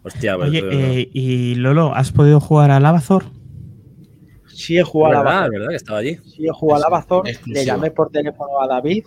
[0.03, 3.23] Hostia, pues, Oye, pero- eh, y Lolo, ¿has podido jugar al Abazor?
[4.47, 5.41] Sí he jugado a ¿verdad?
[5.43, 5.69] la ¿verdad?
[5.69, 6.15] Que estaba allí.
[6.25, 9.03] sí he jugado a la Amazon, le llamé por teléfono a David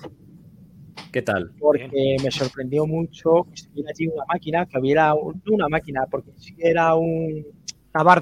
[1.11, 1.53] ¿Qué tal?
[1.59, 6.05] porque me sorprendió mucho que estuviera allí una máquina, que hubiera un- no una máquina,
[6.11, 7.47] porque sí era un,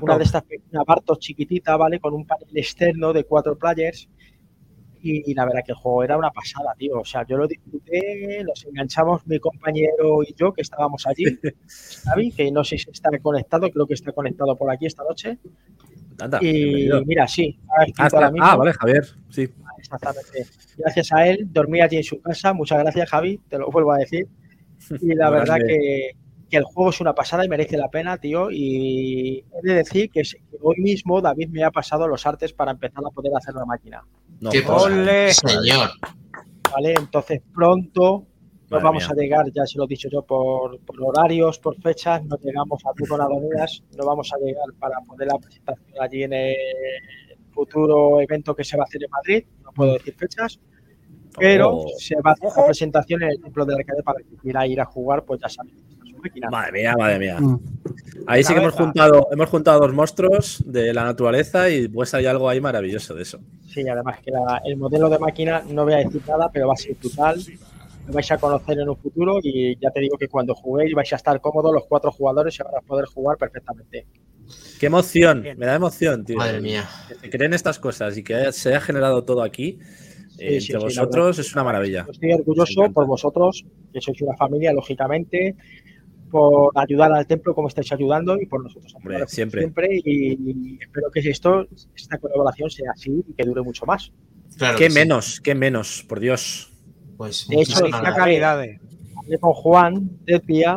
[0.04, 2.00] Una de estas una Bartos chiquitita, ¿vale?
[2.00, 4.08] Con un panel externo de cuatro players.
[5.02, 7.00] Y, y la verdad que el juego era una pasada, tío.
[7.00, 11.24] O sea, yo lo disfruté, nos enganchamos mi compañero y yo, que estábamos allí.
[12.04, 15.38] Xavi, que no sé si está conectado, creo que está conectado por aquí esta noche.
[16.18, 19.04] Anda, Y mira, sí, Ah, está- ah, vale, Javier.
[19.28, 19.48] Sí.
[19.78, 20.46] Exactamente.
[20.78, 22.52] Gracias a él, dormí allí en su casa.
[22.54, 24.26] Muchas gracias, Javi, te lo vuelvo a decir.
[25.02, 26.10] Y la verdad que,
[26.50, 28.50] que el juego es una pasada y merece la pena, tío.
[28.50, 30.22] Y he de decir que,
[30.62, 34.04] hoy mismo David me ha pasado los artes para empezar a poder hacer la máquina.
[34.40, 34.64] No, Qué.
[34.66, 35.32] Ole.
[35.32, 35.90] Señor.
[36.72, 36.94] ¿Vale?
[36.98, 38.26] Entonces pronto
[38.68, 39.10] nos Madre vamos mía.
[39.12, 42.82] a llegar, ya se lo he dicho yo, por, por horarios, por fechas, nos llegamos
[42.84, 46.56] a con Adonías, no vamos a llegar para poder la presentación allí en el
[47.52, 50.58] futuro evento que se va a hacer en Madrid, no puedo decir fechas,
[51.38, 51.86] pero Oh.
[51.96, 54.80] se va a hacer la presentación en el Templo de Arcade para que quiera ir
[54.80, 55.60] a jugar, pues ya su
[56.22, 56.50] máquina.
[56.50, 57.40] Madre mía, madre mía.
[57.40, 57.60] Mm.
[58.26, 62.26] Ahí sí que hemos juntado, hemos juntado dos monstruos de la naturaleza y pues hay
[62.26, 63.38] algo ahí maravilloso de eso.
[63.68, 66.74] Sí, además que la- el modelo de máquina, no voy a decir nada, pero va
[66.74, 67.40] a ser brutal.
[68.06, 71.12] Lo vais a conocer en un futuro y ya te digo que cuando juguéis vais
[71.12, 74.06] a estar cómodos los cuatro jugadores y van a poder jugar perfectamente.
[74.78, 76.36] Qué emoción, me da emoción, tío.
[76.36, 76.88] Madre mía.
[77.08, 79.78] Que se creen estas cosas y que se haya generado todo aquí
[80.38, 81.40] eh, Sí, sí, entre sí, vosotros verdad.
[81.40, 82.04] es una maravilla.
[82.06, 85.56] Yo Estoy orgulloso por vosotros, que sois una familia, lógicamente,
[86.30, 89.60] por ayudar al templo como estáis ayudando y por nosotros Hombre, siempre.
[89.62, 94.12] siempre y, y espero que esto, esta colaboración sea así y que dure mucho más.
[94.56, 94.98] Claro Qué que sí.
[94.98, 96.72] menos, qué menos, por Dios.
[97.16, 98.14] Pues De hecho, gracias.
[98.16, 98.80] Calidades.
[99.16, 100.76] Hablé con Juan decía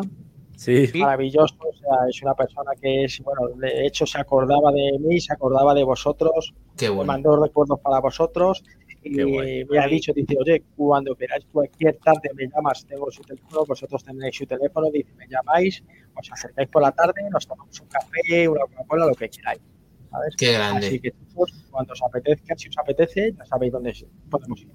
[0.56, 1.00] Sí, Sí.
[1.00, 5.18] maravilloso, o sea, es una persona que es, bueno, de hecho se acordaba de mí,
[5.22, 7.14] se acordaba de vosotros, Qué me bueno.
[7.14, 8.62] mandó recuerdos para vosotros
[9.04, 9.66] guay.
[9.66, 14.04] me ha dicho, dice, oye, cuando queráis cualquier tarde me llamas, tengo su teléfono, vosotros
[14.04, 15.84] tenéis su teléfono, dice, me llamáis,
[16.16, 19.62] os acercáis por la tarde, nos tomamos un café, una Coca-Cola, lo que queráis.
[20.10, 20.36] ¿sabes?
[20.38, 21.02] Qué Así grande.
[21.02, 23.94] que chicos, cuando os apetezca, si os apetece, ya sabéis dónde
[24.30, 24.70] podemos ir.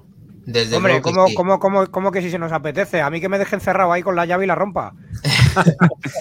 [0.47, 1.35] Desde Hombre, ¿cómo, sí.
[1.35, 3.01] cómo, cómo, cómo que si se nos apetece?
[3.01, 4.95] A mí que me dejen cerrado ahí con la llave y la rompa.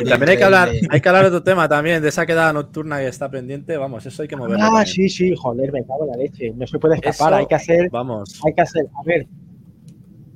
[0.00, 2.52] Y también hay que hablar, hay que hablar de otro tema también, de esa quedada
[2.52, 3.76] nocturna que está pendiente.
[3.76, 4.58] Vamos, eso hay que moverlo.
[4.64, 4.86] Ah, también.
[4.86, 7.54] sí, sí, joder, me cago en la leche, no se puede escapar, Eso- hay que
[7.54, 8.40] hacer Vamos.
[8.44, 9.26] hay que hacer, a ver,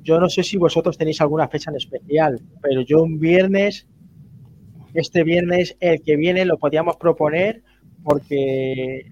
[0.03, 3.87] yo no sé si vosotros tenéis alguna fecha en especial, pero yo un viernes,
[4.93, 7.61] este viernes, el que viene, lo podríamos proponer
[8.03, 9.11] porque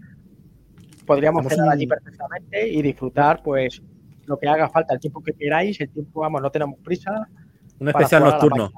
[1.16, 3.82] podríamos cenar un- allí perfectamente y disfrutar, pues,
[4.26, 7.28] lo que haga falta, el tiempo que queráis, el tiempo, vamos, no tenemos prisa.
[7.80, 8.72] Un especial nocturno.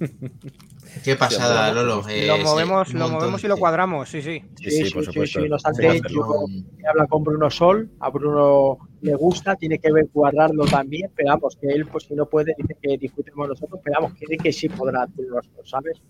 [1.04, 2.02] Qué pasada, Lolo.
[2.08, 3.60] Eh, lo sí, movemos, lo movemos y lo sí.
[3.60, 4.42] cuadramos, sí, sí.
[4.56, 5.40] Sí, sí, por supuesto.
[5.40, 6.50] Sí, sí, yo Con-
[6.82, 11.30] he hablado con Bruno Sol, a Bruno le gusta, tiene que ver cuadrarlo también, pero
[11.30, 13.80] vamos, que él, pues si no puede, dice que disfrutemos nosotros,
[14.18, 16.02] quiere que sí podrá hacerlo, ¿sabes?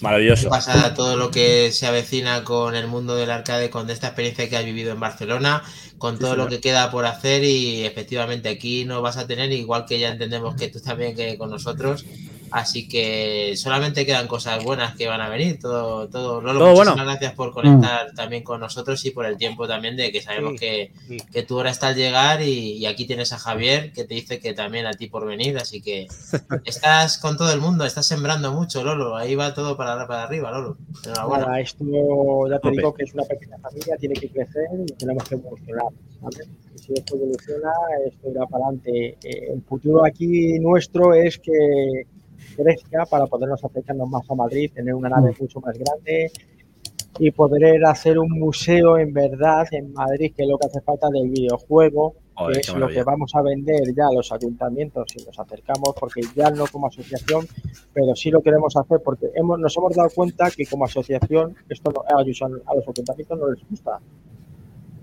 [0.00, 0.48] Maravilloso.
[0.48, 4.56] Pasada todo lo que se avecina con el mundo del arcade, con esta experiencia que
[4.56, 5.62] has vivido en Barcelona,
[5.98, 9.50] con Sí, todo lo que queda por hacer y efectivamente aquí no vas a tener,
[9.52, 12.04] igual que ya entendemos que tú también que con nosotros.
[12.50, 15.58] Así que solamente quedan cosas buenas que van a venir.
[15.58, 17.10] Todo, todo, Lolo, Todo muchísimas bueno.
[17.10, 20.58] gracias por conectar también con nosotros y por el tiempo también de que sabemos Sí,
[20.58, 21.16] que, sí.
[21.32, 24.38] que tu hora está al llegar y, y aquí tienes a Javier que te dice
[24.38, 25.58] que también a ti por venir.
[25.58, 26.06] Así que
[26.64, 29.16] estás con todo el mundo, estás sembrando mucho, Lolo.
[29.16, 30.76] Ahí va todo para, para arriba, Lolo.
[31.04, 31.46] Enhorabuena.
[31.46, 31.84] Nada, esto
[32.48, 35.86] ya te digo que es una pequeña familia, tiene que crecer y tenemos que evolucionar,
[36.76, 37.72] si esto evoluciona,
[38.06, 39.18] esto irá para adelante.
[39.22, 42.06] Eh, El futuro aquí nuestro es que
[42.54, 46.30] crezca para podernos acercarnos más a Madrid, tener una nave mucho más grande
[47.18, 51.08] y poder hacer un museo en verdad en Madrid, que es lo que hace falta
[51.08, 52.14] del videojuego,
[52.52, 56.20] que es lo que vamos a vender ya a los ayuntamientos si nos acercamos, porque
[56.34, 57.46] ya no como asociación,
[57.94, 61.90] pero sí lo queremos hacer porque hemos, nos hemos dado cuenta que como asociación esto
[61.90, 63.98] no- a, los, a los ayuntamientos no les gusta.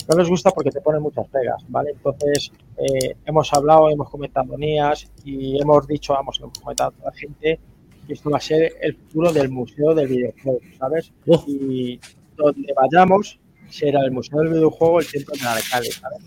[0.09, 1.91] No les gusta porque te ponen muchas pegas, ¿vale?
[1.91, 7.11] Entonces, eh, hemos hablado, hemos comentado NIAS y hemos dicho, vamos, hemos comentado a toda
[7.11, 7.59] la gente
[8.05, 11.11] que esto va a ser el futuro del museo del videojuego, ¿sabes?
[11.25, 11.39] Uh.
[11.47, 11.99] Y
[12.35, 13.39] donde vayamos
[13.69, 16.21] será el museo del videojuego, el templo de la alcalde, ¿sabes?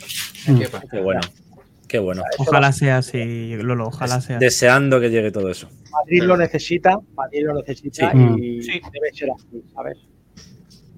[0.49, 0.89] Mm.
[0.91, 1.21] Qué bueno.
[1.87, 2.23] Qué bueno.
[2.39, 4.39] Ojalá sea así, Lolo, ojalá sea.
[4.39, 5.69] Deseando que llegue todo eso.
[5.93, 8.19] Madrid lo necesita, Madrid lo necesita Sí.
[8.43, 8.81] y Sí.
[8.93, 9.99] debe ser así, ¿sabes?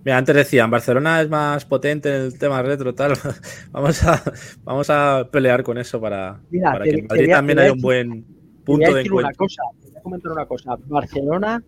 [0.09, 3.12] Mira, antes decían, Barcelona es más potente en el tema retro, tal.
[3.73, 4.23] vamos, a,
[4.64, 7.81] vamos a pelear con eso para, Mira, para te- que en Madrid también haya un
[7.83, 9.44] buen Te voy punto de decir una encuentro.
[9.44, 10.77] cosa, te voy a comentar una cosa.
[10.87, 11.62] Barcelona,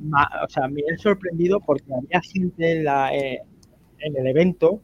[0.00, 3.40] ma- o sea, me he sorprendido porque había gente en, la, eh,
[4.00, 4.78] en el evento.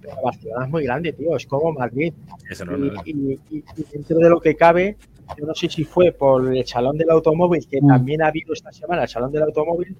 [0.00, 1.36] Pero Barcelona es muy grande, tío.
[1.36, 2.12] Es como Madrid.
[2.48, 3.02] Eso no, no, no.
[3.04, 4.96] Y- y- y dentro de lo que cabe,
[5.38, 7.88] yo no sé si fue por el Salón del Automóvil, que Mm.
[7.88, 9.96] también ha habido esta semana el Salón del Automóvil,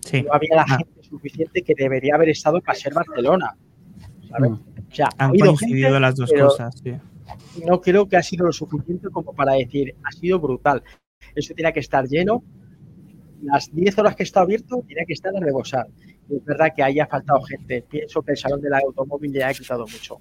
[0.00, 0.22] Sí.
[0.22, 0.76] no había la Ah.
[0.78, 3.56] gente suficiente que debería haber estado para ser Barcelona.
[4.28, 4.50] ¿sabes?
[4.50, 4.54] Mm.
[4.54, 6.92] O sea, ha Han habido coincidido gente, las dos cosas, sí.
[7.66, 10.82] no creo que ha sido lo suficiente como para decir, ha sido brutal.
[11.34, 12.42] Eso tenía que estar lleno.
[13.42, 15.86] Las 10 horas que está abierto, tenía que estar a rebosar.
[16.30, 17.84] Es verdad que ahí ha faltado gente.
[17.88, 20.18] Pienso que el salón del automóvil le ha quitado mucho.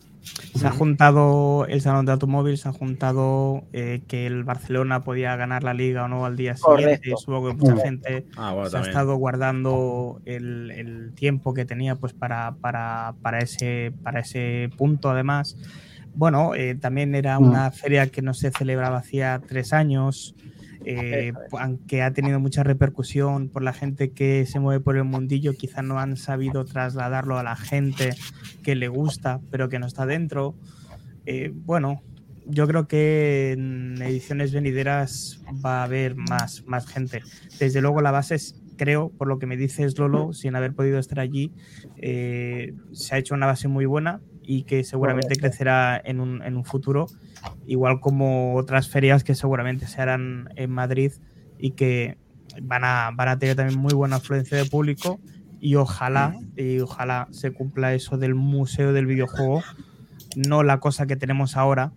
[0.56, 5.36] Se ha juntado el salón de automóvil, se ha juntado eh, que el Barcelona podía
[5.38, 6.84] ganar la liga o no al día siguiente.
[6.98, 7.18] Correcto.
[7.18, 7.80] Supongo que mucha Mm.
[7.80, 8.90] gente Ah, bueno, se ha también.
[8.92, 15.10] estado guardando el, el tiempo que tenía pues para, para, para, ese, para ese punto
[15.10, 15.56] además.
[16.16, 17.48] Bueno, eh, también era Mm.
[17.50, 20.36] una feria que no se celebraba hacía tres años,
[20.86, 25.54] eh, aunque ha tenido mucha repercusión por la gente que se mueve por el mundillo,
[25.54, 28.12] quizá no han sabido trasladarlo a la gente
[28.64, 30.56] que le gusta, pero que no está dentro.
[31.26, 32.02] Eh, bueno,
[32.46, 37.22] yo creo que en ediciones venideras va a haber más, más gente.
[37.60, 41.00] Desde luego la base es, creo, por lo que me dices Lolo, sin haber podido
[41.00, 41.52] estar allí,
[41.98, 46.58] eh, se ha hecho una base muy buena y que seguramente crecerá en un, en
[46.58, 47.08] un futuro,
[47.66, 51.12] igual como otras ferias que seguramente se harán en Madrid
[51.58, 52.18] y que
[52.62, 55.20] van a, van a tener también muy buena afluencia de público
[55.60, 59.64] y ojalá, y ojalá se cumpla eso del museo del videojuego,
[60.36, 61.94] no la cosa que tenemos ahora,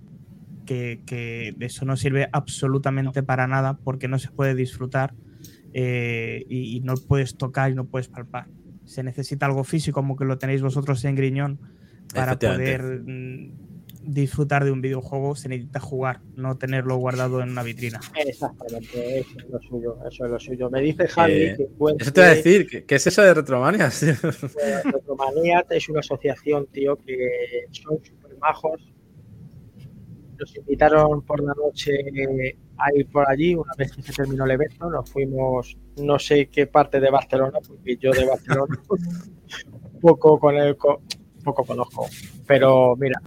[0.67, 5.15] que, que eso no sirve absolutamente para nada porque no se puede disfrutar
[5.73, 8.47] eh, y, y no puedes tocar y no puedes palpar.
[8.85, 11.59] Se necesita algo físico como que lo tenéis vosotros en Griñón
[12.15, 13.66] para poder mm,
[14.07, 15.35] disfrutar de un videojuego.
[15.37, 18.01] Se necesita jugar, no tenerlo guardado en una vitrina.
[18.15, 19.99] Exactamente, eso es lo suyo.
[20.09, 20.71] Eso es lo suyo.
[20.71, 23.23] Me dice Javi Eh, que cuente- Eso te iba a decir, ¿qué, qué es eso
[23.23, 23.91] de Retromania?
[24.55, 27.17] Bueno, Retromanía es una asociación, tío, que
[27.73, 28.93] son súper majos.
[30.39, 31.93] Nos invitaron por la noche
[32.79, 36.49] a ir por allí, una vez que se terminó el evento, nos fuimos, no sé
[36.49, 38.79] qué parte de Barcelona, porque yo de Barcelona
[40.03, 41.01] poco con el co-
[41.43, 42.07] poco conozco.
[42.47, 43.19] Pero mira,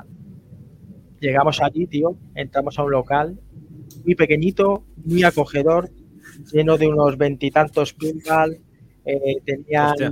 [1.19, 3.39] llegamos allí, tío, entramos a un local
[4.05, 5.89] muy pequeñito, muy acogedor,
[6.51, 8.59] lleno de unos veintitantos pinball,
[9.05, 10.11] eh, tenían Hostia.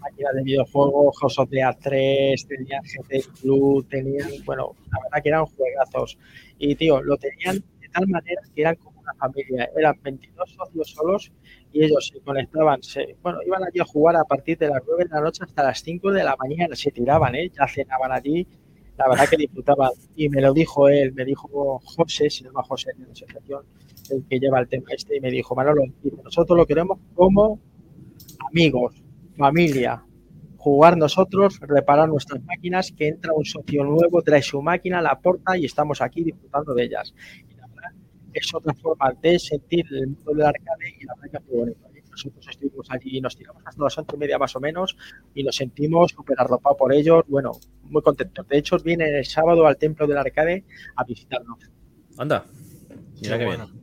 [0.00, 5.22] máquinas de videojuegos, House of the Dead 3, tenían GT Club, tenían, bueno, la verdad
[5.22, 6.18] que eran juegazos.
[6.58, 9.68] Y, tío, lo tenían de tal manera que eran como una familia.
[9.76, 11.32] Eran 22 socios solos
[11.72, 15.04] y ellos se conectaban, se, bueno, iban allí a jugar a partir de las 9
[15.04, 16.74] de la noche hasta las 5 de la mañana.
[16.74, 17.50] Se tiraban, ¿eh?
[17.50, 18.46] Ya cenaban allí.
[18.98, 19.90] La verdad que disfrutaban.
[20.16, 23.64] Y me lo dijo él, me dijo José, se llama José de la asociación,
[24.10, 25.82] el que lleva el tema este, y me dijo, Manolo,
[26.24, 27.60] nosotros lo queremos como
[28.50, 29.00] amigos,
[29.36, 30.04] familia,
[30.56, 35.56] jugar nosotros, reparar nuestras máquinas, que entra un socio nuevo, trae su máquina, la aporta
[35.56, 37.14] y estamos aquí disfrutando de ellas.
[37.48, 37.92] Y la verdad,
[38.32, 41.58] es otra forma de sentir el mundo del arcade y la verdad que es muy
[41.58, 41.87] bonito.
[42.24, 44.96] Nosotros estuvimos allí y nos tiramos hasta las once y media más o menos
[45.34, 47.52] y nos sentimos súper arropados por ellos, bueno,
[47.84, 48.46] muy contentos.
[48.48, 50.64] De hecho, vienen el sábado al templo del arcade
[50.96, 51.58] a visitarnos.
[52.16, 52.44] Anda.
[53.20, 53.66] Mira Qué qué bueno.
[53.68, 53.78] bien.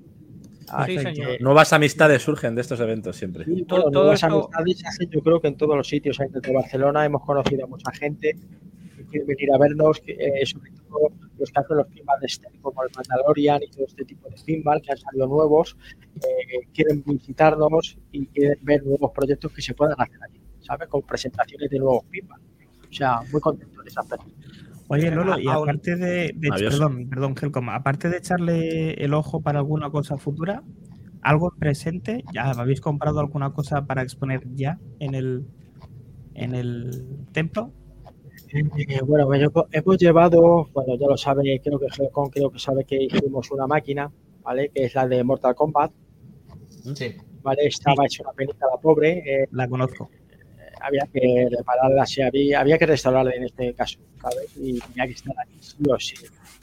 [0.67, 1.37] Así señor.
[1.37, 3.45] que- Nuevas amistades surgen de estos eventos siempre.
[3.45, 6.27] Sí, Todo- bueno, todo nuevas esto- amistades yo creo que en todos los sitios ahí
[6.29, 8.35] de Barcelona hemos conocido a mucha gente
[8.97, 12.27] que quiere venir a vernos, que, eh, sobre todo los que hacen los pinball de
[12.29, 15.77] Steam, como el Mandalorian y todo este tipo de pinball que han salido nuevos,
[16.17, 20.87] eh, quieren visitarnos y quieren ver nuevos proyectos que se puedan hacer allí, ¿sabes?
[20.87, 22.41] Con presentaciones de nuevos pinball.
[22.89, 24.33] O sea, muy contento de esa persona.
[24.87, 29.41] Oye, Lolo, y Aún- aparte de, de- perdón, perdón, Helcom, aparte de echarle el ojo
[29.41, 30.61] para alguna cosa futura,
[31.21, 35.47] algo en presente, ¿ya habéis comprado alguna cosa para exponer ya en el
[36.35, 37.73] en el templo?
[38.57, 42.57] Eh, bueno, pues yo- hemos llevado, bueno, ya lo sabe, creo que Helcon creo que
[42.59, 44.09] sabe que hicimos una máquina,
[44.43, 44.69] ¿vale?
[44.69, 45.91] Que es la de Mortal Kombat,
[46.93, 47.15] Sí.
[47.41, 47.65] ¿vale?
[47.67, 50.09] Estaba hecha una penita la pobre, eh, La conozco.
[50.79, 54.55] había que repararla, sí, había, había que restaurarla en este caso, ¿sabes?
[54.55, 56.15] Y tenía que estar aquí sí o sí.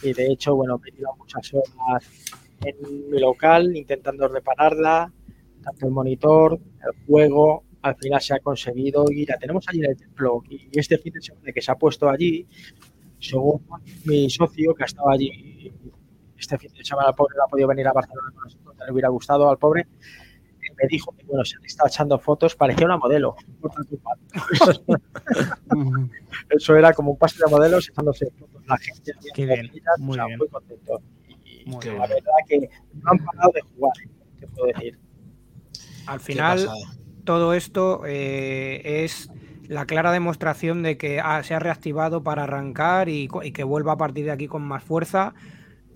[0.03, 2.09] Y de hecho, bueno, me he tirado muchas horas
[2.64, 5.12] en mi local intentando repararla,
[5.62, 9.90] tanto el monitor, el juego, al final se ha conseguido y la tenemos allí en
[9.90, 10.42] el templo.
[10.48, 12.46] Y este fin de semana que se ha puesto allí,
[13.18, 13.66] según
[14.04, 15.72] mi socio que ha estado allí
[16.36, 18.92] este fin de semana, el pobre no ha podido venir a Barcelona con nosotros, le
[18.92, 19.86] hubiera gustado al pobre,
[20.82, 23.36] me dijo que bueno, se le estaba echando fotos, parecía una modelo.
[26.50, 29.12] Eso era como un pase de modelos echándose fotos la gente.
[29.34, 30.38] Qué bien, muy o sea, bien.
[30.38, 31.00] muy contento.
[31.46, 34.08] Y Muy Qué la verdad que no han parado de jugar, ¿eh?
[34.40, 34.98] ¿qué puedo decir?
[36.06, 36.68] Al final.
[37.24, 39.30] Todo esto eh, es
[39.68, 43.96] la clara demostración de que ha- se ha reactivado para arrancar y, que vuelva a
[43.96, 45.34] partir de aquí con más fuerza,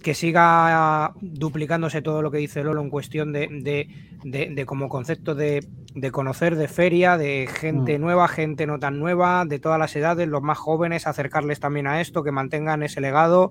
[0.02, 3.88] que siga duplicándose todo lo que dice Lolo en cuestión de, de-
[4.24, 8.98] de- de como concepto de, de conocer de feria, de gente nueva, gente no tan
[9.00, 13.00] nueva, de todas las edades, los más jóvenes, acercarles también a esto, que mantengan ese
[13.00, 13.50] legado.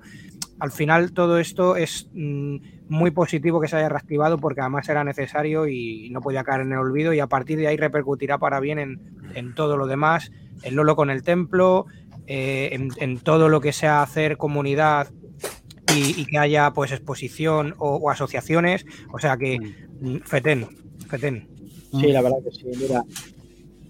[0.59, 5.03] Al final todo esto es mm, muy positivo que se haya reactivado porque además era
[5.03, 8.59] necesario y no podía caer en el olvido y a partir de ahí repercutirá para
[8.59, 9.01] bien en,
[9.35, 10.31] en todo lo demás,
[10.63, 11.85] el Lolo con el templo,
[12.27, 15.11] eh, en, en todo lo que sea hacer comunidad
[15.93, 19.59] y, y que haya pues exposición o, o asociaciones, o sea que
[19.99, 20.67] mm, fetén,
[21.09, 21.47] fetén.
[21.91, 22.65] Sí, la verdad que sí.
[22.77, 23.03] Mira,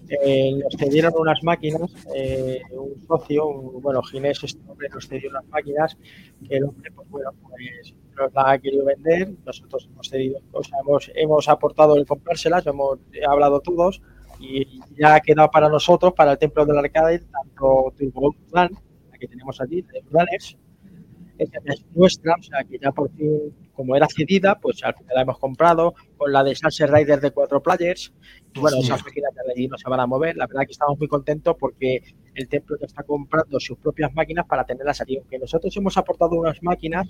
[0.08, 3.46] eh, nos cedieron unas máquinas, eh, un socio,
[3.80, 5.96] bueno, Ginés, este hombre nos cedió unas máquinas,
[6.48, 10.62] que el hombre, pues bueno, pues nos la ha querido vender, nosotros hemos cedido, o
[10.62, 12.98] sea, hemos, hemos aportado el comprárselas, hemos
[13.28, 14.00] hablado todos,
[14.38, 18.70] y ya ha quedado para nosotros, para el templo del arcade, tanto Turbo Plan,
[19.10, 20.02] la que tenemos allí, de
[21.38, 25.14] Esta es nuestra, o sea que ya por fin, como era cedida, pues al final
[25.14, 28.12] la hemos comprado, con la de Sunset Rider de cuatro players,
[28.54, 30.36] y bueno, esas máquinas de allí no se van a mover.
[30.36, 32.00] La verdad que estamos muy contentos porque
[32.34, 35.18] el templo ya está comprando sus propias máquinas para tenerlas allí.
[35.18, 37.06] Aunque nosotros hemos aportado unas máquinas,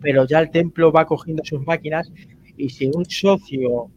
[0.00, 2.10] pero ya el templo va cogiendo sus máquinas
[2.56, 3.90] y si un socio,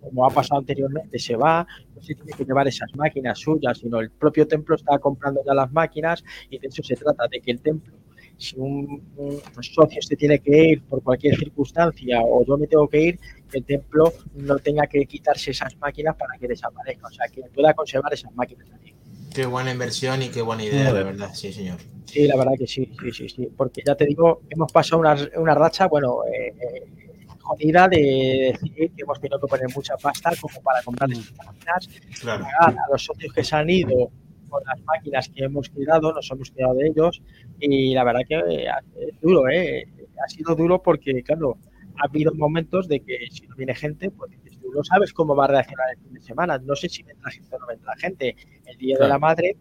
[0.00, 4.00] como ha pasado anteriormente, se va, no se tiene que llevar esas máquinas suyas, sino
[4.00, 7.50] el propio templo está comprando ya las máquinas y de eso se trata, de que
[7.50, 7.96] el templo
[8.42, 12.88] si un, un socio se tiene que ir por cualquier circunstancia o yo me tengo
[12.88, 13.20] que ir,
[13.50, 17.42] que el templo no tenga que quitarse esas máquinas para que desaparezca, o sea, que
[17.54, 18.94] pueda conservar esas máquinas allí.
[19.34, 20.94] Qué buena inversión y qué buena idea, Joder.
[21.06, 21.78] de verdad, sí, señor.
[22.04, 25.16] Sí, la verdad que sí, sí, sí, sí, porque ya te digo, hemos pasado una,
[25.36, 26.52] una racha, bueno, eh,
[27.40, 31.88] jodida de decir que hemos tenido que poner mucha pasta como para comprar esas máquinas
[32.20, 32.44] Claro.
[32.44, 34.10] pagar a los socios que se han ido
[34.52, 37.22] con las máquinas que hemos cuidado, nos hemos cuidado de ellos
[37.58, 38.66] y la verdad que eh,
[39.08, 39.86] es duro, ¿eh?
[40.24, 41.56] ha sido duro porque, claro,
[41.98, 44.30] ha habido momentos de que si no viene gente, pues
[44.60, 47.30] tú no sabes cómo va a reaccionar el fin de semana, no sé si vendrá
[47.30, 48.36] gente o no vendrá gente.
[48.66, 49.12] El día de Claro.
[49.14, 49.56] la madre,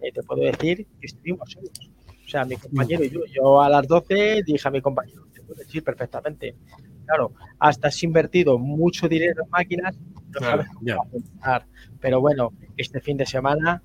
[0.00, 1.90] eh, te puedo decir que estuvimos solos.
[2.24, 5.42] O sea, mi compañero y yo, yo a las 12 dije a mi compañero, te
[5.42, 6.54] puedo decir perfectamente.
[7.06, 11.66] Claro, hasta has invertido mucho dinero en máquinas, no Claro, sabes cómo va a funcionar.
[12.00, 13.82] Pero bueno, este fin de semana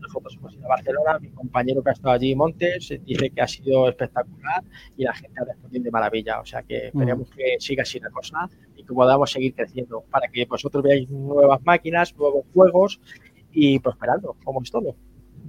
[0.00, 3.48] nosotros hemos ido a Barcelona, mi compañero que ha estado allí, Montes, dice que ha
[3.48, 4.62] sido espectacular
[4.96, 6.40] y la gente ha respondido de maravilla.
[6.40, 10.28] O sea que esperemos que siga así la cosa y que podamos seguir creciendo para
[10.28, 13.00] que vosotros veáis nuevas máquinas, nuevos juegos
[13.52, 14.96] y prosperando, como es todo.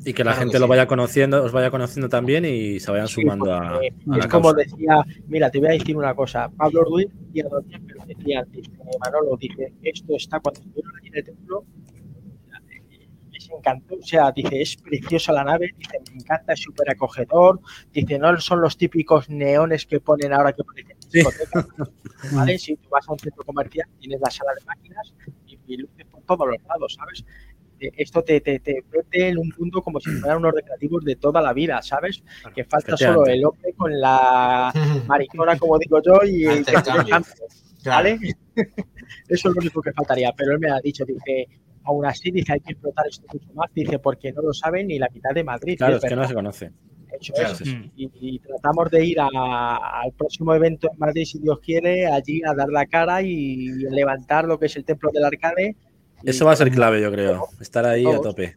[0.06, 0.70] Y que la Claro gente que lo sí.
[0.70, 4.26] vaya conociendo, os vaya conociendo también y se vayan Sí, sumando a, porque a es
[4.26, 4.56] la como causa.
[4.56, 9.74] decía, mira, te voy a decir una cosa, Pablo Ruiz a decía, dice, Manolo, dice,
[9.84, 11.66] esto está cuando estuvieron allí en el templo,
[13.50, 17.60] les encantó, o sea, dice, es preciosa la nave, dice, me encanta, es súper acogedor,
[17.92, 21.20] dice, no son los típicos neones que ponen ahora que parecen Sí.
[21.20, 21.66] discotecas,
[22.34, 22.58] ¿vale?
[22.58, 25.14] Si tú vas a un centro comercial, tienes la sala de máquinas
[25.46, 27.24] y, y luces por todos los lados, ¿sabes?
[27.80, 31.42] Esto te, te, te mete en un mundo como si fueran unos recreativos de toda
[31.42, 32.24] la vida, ¿sabes?
[32.56, 34.72] Que falta solo el hombre con la
[35.08, 37.04] maricona, como digo yo, y el Claro.
[37.86, 38.20] ¿vale?
[39.28, 40.32] Eso es lo único que faltaría.
[40.38, 41.48] Pero él me ha dicho, dice,
[41.86, 45.00] aún así, dice, hay que explotar esto mucho más, dice, porque no lo saben ni
[45.00, 45.76] la mitad de Madrid.
[45.78, 46.72] Claro, es que no se conoce.
[47.20, 47.54] eso Claro.
[47.64, 47.92] Mm.
[47.96, 49.28] Y, y tratamos de ir a-
[50.02, 54.46] al próximo evento en Madrid, si Dios quiere, allí a dar la cara y levantar
[54.46, 55.76] lo que es el templo del arcade.
[56.24, 57.48] Eso va a ser clave, yo creo.
[57.60, 58.56] Estar ahí a tope.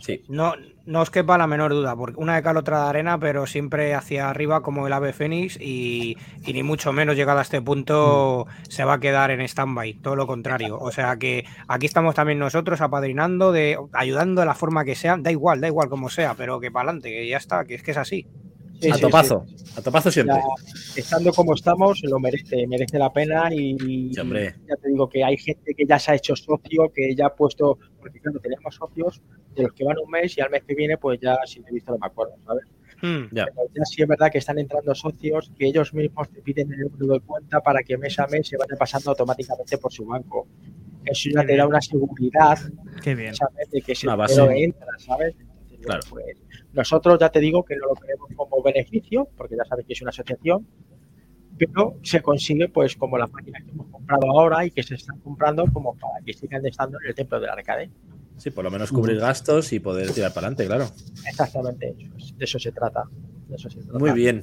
[0.00, 0.22] Sí.
[0.28, 0.54] No,
[0.86, 3.94] no os quepa la menor duda, porque una de cal, otra de arena, pero siempre
[3.94, 8.46] hacia arriba como el ave fénix y, y ni mucho menos llegado a este punto
[8.68, 10.78] se va a quedar en stand-by, todo lo contrario.
[10.78, 15.16] O sea que aquí estamos también nosotros apadrinando, de, ayudando de la forma que sea,
[15.16, 17.82] da igual, da igual como sea, pero que para adelante, que ya está, que es
[17.82, 18.26] que es así.
[18.80, 19.44] Sí, a sí, topazo.
[19.76, 20.36] A topazo siempre.
[20.36, 24.54] Ya, estando como estamos, lo merece, merece la pena y Sí, hombre.
[24.68, 27.34] ya te digo que hay gente que ya se ha hecho socio, que ya ha
[27.34, 29.22] puesto, porque claro, tenemos socios
[29.54, 31.70] de los que van un mes y al mes que viene pues ya si te
[31.70, 32.64] he visto no me acuerdo, ¿sabes?
[33.02, 33.24] Hmm.
[33.34, 33.46] Ya.
[33.46, 36.80] Pero ya sí es verdad que están entrando socios que ellos mismos te piden el
[36.90, 40.46] número de cuenta para que mes a mes se vaya pasando automáticamente por su banco.
[41.04, 42.58] Eso ya te da una seguridad
[43.02, 43.34] Qué bien.
[43.34, 43.68] ¿sabes?
[43.70, 44.40] De que ese Una base.
[44.40, 45.34] dinero entra, ¿sabes?
[45.84, 46.02] Claro.
[46.10, 46.36] pues,
[46.72, 50.02] nosotros ya te digo que no lo queremos como beneficio, porque ya sabes que es
[50.02, 50.66] una asociación,
[51.56, 55.18] pero se consigue pues como las máquinas que hemos comprado ahora y que se están
[55.20, 57.90] comprando como para que sigan estando en el templo del arcade.
[58.36, 60.86] Sí, por lo menos cubrir gastos y poder tirar para adelante, claro.
[61.28, 61.94] Exactamente,
[62.36, 63.04] de eso se trata.
[63.48, 63.98] De eso se trata.
[63.98, 64.42] Muy bien.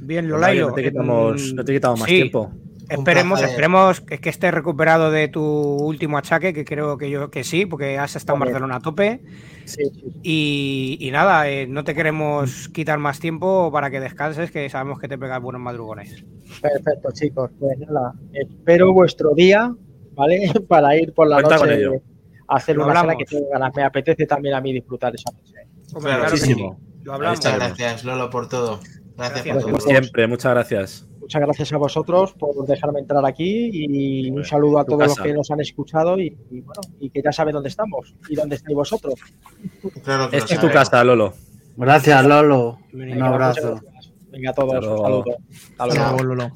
[0.00, 0.68] Bien, Lolayo.
[0.68, 2.16] no te quitamos, no te quitamos más sí.
[2.16, 2.52] tiempo.
[2.92, 3.50] Esperemos, placer.
[3.50, 7.66] esperemos que, que estés recuperado de tu último achaque, que creo que yo que sí,
[7.66, 8.40] porque has estado en.
[8.40, 9.22] Barcelona a tope.
[9.64, 10.20] Sí, sí, sí.
[10.22, 14.98] Y, y nada, eh, no te queremos quitar más tiempo para que descanses, que sabemos
[14.98, 16.24] que te pegas buenos madrugones.
[16.60, 17.50] Perfecto, chicos.
[17.58, 19.74] Pues nada, espero vuestro día,
[20.14, 20.50] ¿vale?
[20.68, 22.02] Para ir por la Cuenta noche
[22.48, 23.74] a hacer Lo una cena que tengo ganas.
[23.74, 25.54] Me apetece también a mí disfrutar esa noche.
[25.94, 26.12] Hombre,
[27.02, 27.38] Claro, hablamos.
[27.38, 28.78] Muchas gracias, Lolo, por todo.
[29.30, 31.06] Gracias, por siempre, muchas gracias.
[31.20, 35.18] Muchas gracias a vosotros por dejarme entrar aquí y un Hombre, saludo a todos los
[35.18, 38.56] que nos han escuchado y, y bueno, y que ya saben dónde estamos y dónde
[38.56, 39.14] estáis vosotros.
[40.02, 41.32] Claro que Esta es tu casa, Lolo.
[41.76, 42.78] Gracias, Lolo.
[42.92, 43.80] Un abrazo.
[44.30, 45.24] Venga a todos, Hasta un saludo.
[45.78, 46.10] Hasta luego.
[46.10, 46.52] Luego, Lolo.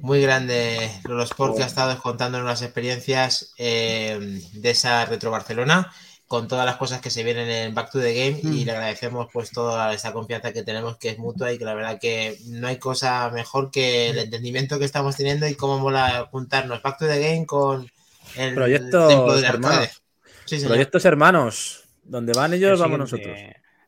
[0.00, 5.90] Muy grande Lolo Sport que ha estado contando unas experiencias eh, de esa Retro Barcelona
[6.26, 9.28] con todas las cosas que se vienen en Back to the Game y le agradecemos
[9.32, 12.66] pues toda esa confianza que tenemos que es mutua y que la verdad que no
[12.66, 17.06] hay cosa mejor que el entendimiento que estamos teniendo y cómo mola juntarnos Back to
[17.06, 17.88] the Game con
[18.36, 20.02] el Proyectos del hermanos.
[20.44, 20.58] Sí.
[20.64, 21.82] Proyectos hermanos.
[22.02, 23.36] Donde van ellos, El vamos nosotros.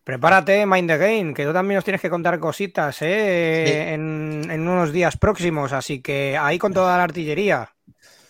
[0.02, 3.64] Prepárate, Mind the Game, que tú también nos tienes que contar cositas ¿eh?
[3.66, 3.92] Sí.
[3.94, 7.74] en, en unos días próximos, así que ahí con toda la artillería.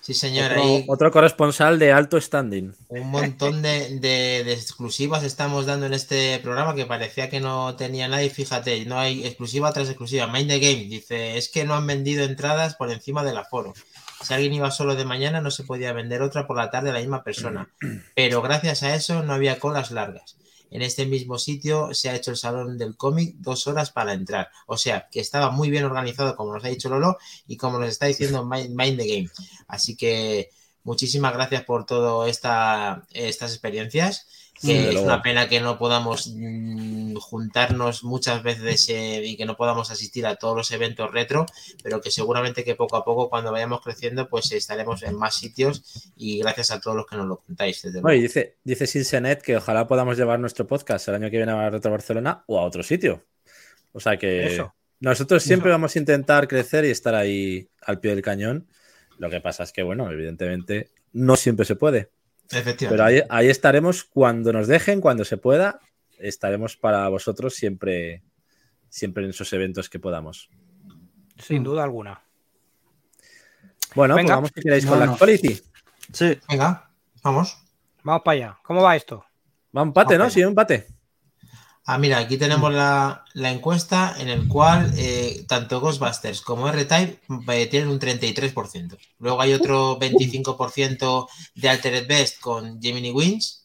[0.08, 0.52] Sí, señor.
[0.52, 2.74] Otro, ahí otro corresponsal de alto standing.
[2.88, 7.76] Un montón de, de- de exclusivas estamos dando en este programa que parecía que no
[7.76, 8.30] tenía nadie.
[8.30, 10.26] Fíjate, no hay exclusiva tras exclusiva.
[10.26, 13.74] Mind the Game dice: Es que no han vendido entradas por encima del aforo.
[14.24, 16.94] Si alguien iba solo de mañana, no se podía vender otra por la tarde a
[16.94, 17.68] la misma persona.
[18.16, 20.36] Pero gracias a eso no había colas largas.
[20.70, 24.48] En este mismo sitio se ha hecho el salón del cómic dos horas para entrar.
[24.66, 27.88] O sea, que estaba muy bien organizado, como nos ha dicho Lolo, y como nos
[27.88, 29.30] está diciendo Mind, Mind the Game.
[29.66, 30.50] Así que
[30.84, 34.26] muchísimas gracias por todas esta, estas experiencias.
[34.62, 35.02] Es luego.
[35.06, 40.26] una pena que no podamos mm, juntarnos muchas veces eh, y que no podamos asistir
[40.26, 41.46] a todos los eventos retro,
[41.82, 46.10] pero que seguramente que poco a poco cuando vayamos creciendo pues estaremos en más sitios
[46.16, 47.82] y gracias a todos los que nos lo contáis.
[47.82, 48.22] Desde Oye, luego.
[48.22, 51.90] dice, dice Sinsenet que ojalá podamos llevar nuestro podcast el año que viene a Retro
[51.90, 53.24] Barcelona o a otro sitio.
[53.92, 54.74] O sea que Eso.
[55.00, 58.66] nosotros siempre vamos a intentar crecer y estar ahí al pie del cañón.
[59.18, 62.10] Lo que pasa es que, bueno, evidentemente no siempre se puede.
[62.50, 62.88] Efectivamente.
[62.88, 65.80] Pero ahí, ahí estaremos cuando nos dejen, cuando se pueda.
[66.18, 68.22] Estaremos para vosotros siempre,
[68.88, 70.48] siempre en esos eventos que podamos.
[71.38, 72.22] Sin duda alguna.
[73.94, 74.26] Bueno, Venga.
[74.26, 75.60] pues vamos si queréis con la actuality.
[76.12, 76.90] Sí, Venga,
[77.22, 77.56] vamos.
[78.02, 78.58] Vamos para allá.
[78.62, 79.24] ¿Cómo va esto?
[79.76, 80.24] Va un empate, ¿no?
[80.24, 80.30] Ok.
[80.30, 80.86] Sí, un empate.
[81.90, 87.18] Ah, mira, aquí tenemos la, la encuesta en el cual eh, tanto Ghostbusters como R-Type
[87.50, 88.98] eh, tienen un 33%.
[89.20, 93.64] Luego hay otro 25% de Altered Best con Gemini Wins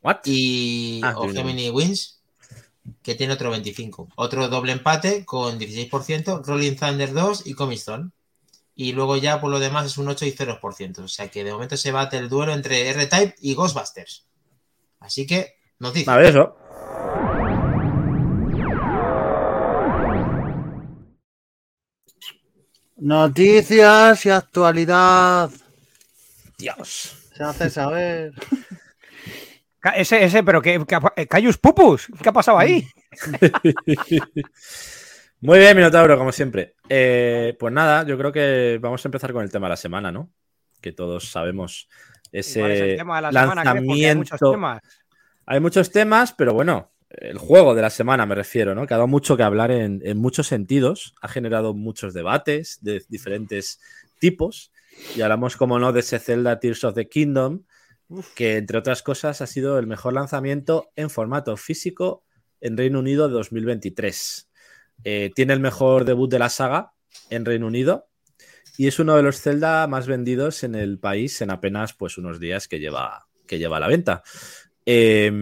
[0.00, 0.18] What?
[0.26, 2.20] y Ah, o Gemini Wins
[3.02, 4.10] que tiene otro 25.
[4.14, 8.10] Otro doble empate con 16%, Rolling Thunder 2 y Comic Zone.
[8.76, 10.98] Y luego ya por lo demás es un 8 y 0%.
[11.00, 14.24] O sea que de momento se bate el duelo entre R-Type y Ghostbusters.
[15.00, 16.12] Así que, noticia.
[16.12, 16.65] A ver, eso.
[22.96, 25.50] Noticias y actualidad.
[26.58, 27.30] Dios.
[27.34, 28.32] Se hace saber.
[29.94, 30.84] Ese, ese, pero que,
[31.28, 32.88] Cayus Pupus, ¿qué ha pasado ahí?
[35.40, 36.74] Muy bien, Minotauro, como siempre.
[36.88, 40.10] Eh, pues nada, yo creo que vamos a empezar con el tema de la semana,
[40.10, 40.30] ¿no?
[40.80, 41.88] Que todos sabemos.
[42.32, 43.84] Ese ¿Cuál es el tema de la semana, Cres?
[43.86, 44.50] Porque hay muchos lanzamiento.
[44.50, 44.82] temas.
[45.46, 48.86] Hay muchos temas, pero bueno, el juego de la semana me refiero, ¿no?
[48.86, 53.02] Que ha dado mucho que hablar en, en muchos sentidos, ha generado muchos debates de
[53.08, 53.80] diferentes
[54.18, 54.72] tipos.
[55.14, 57.64] Y hablamos, como no, de ese Zelda Tears of the Kingdom,
[58.34, 62.24] que entre otras cosas ha sido el mejor lanzamiento en formato físico
[62.60, 64.48] en Reino Unido de 2023.
[65.04, 66.92] Eh, tiene el mejor debut de la saga
[67.30, 68.08] en Reino Unido
[68.78, 72.40] y es uno de los Zelda más vendidos en el país en apenas pues, unos
[72.40, 74.22] días que lleva, que lleva a la venta.
[74.86, 75.32] Eh,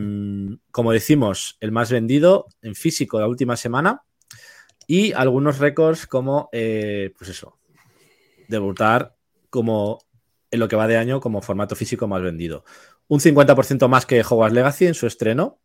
[0.70, 4.02] como decimos, el más vendido en físico la última semana
[4.86, 7.58] y algunos récords como, eh, pues eso,
[8.48, 9.14] debutar
[9.50, 9.98] como
[10.50, 12.64] en lo que va de año como formato físico más vendido.
[13.08, 15.58] Un 50% más que Hogwarts Legacy en su estreno.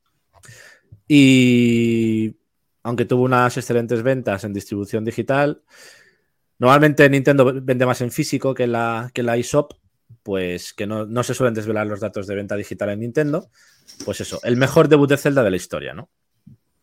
[1.07, 2.35] Y
[2.83, 5.63] aunque tuvo unas excelentes ventas en distribución digital,
[6.57, 9.73] normalmente Nintendo vende más en físico que la, que la eShop,
[10.23, 13.49] pues que no, no se suelen desvelar los datos de venta digital en Nintendo.
[14.05, 16.09] Pues eso, el mejor debut de Zelda de la historia, ¿no?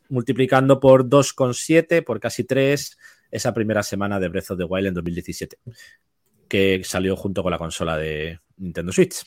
[0.08, 2.98] multiplicando por 2,7, por casi 3,
[3.30, 5.58] esa primera semana de Breath of the Wild en 2017,
[6.48, 9.24] que salió junto con la consola de Nintendo Switch.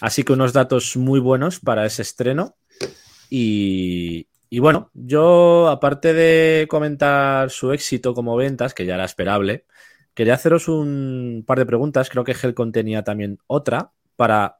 [0.00, 2.56] Así que unos datos muy buenos para ese estreno.
[3.30, 9.66] Y, y bueno, yo, aparte de comentar su éxito como ventas, que ya era esperable,
[10.18, 12.10] quería haceros un par de preguntas.
[12.10, 14.58] Creo que Helcon tenía también otra para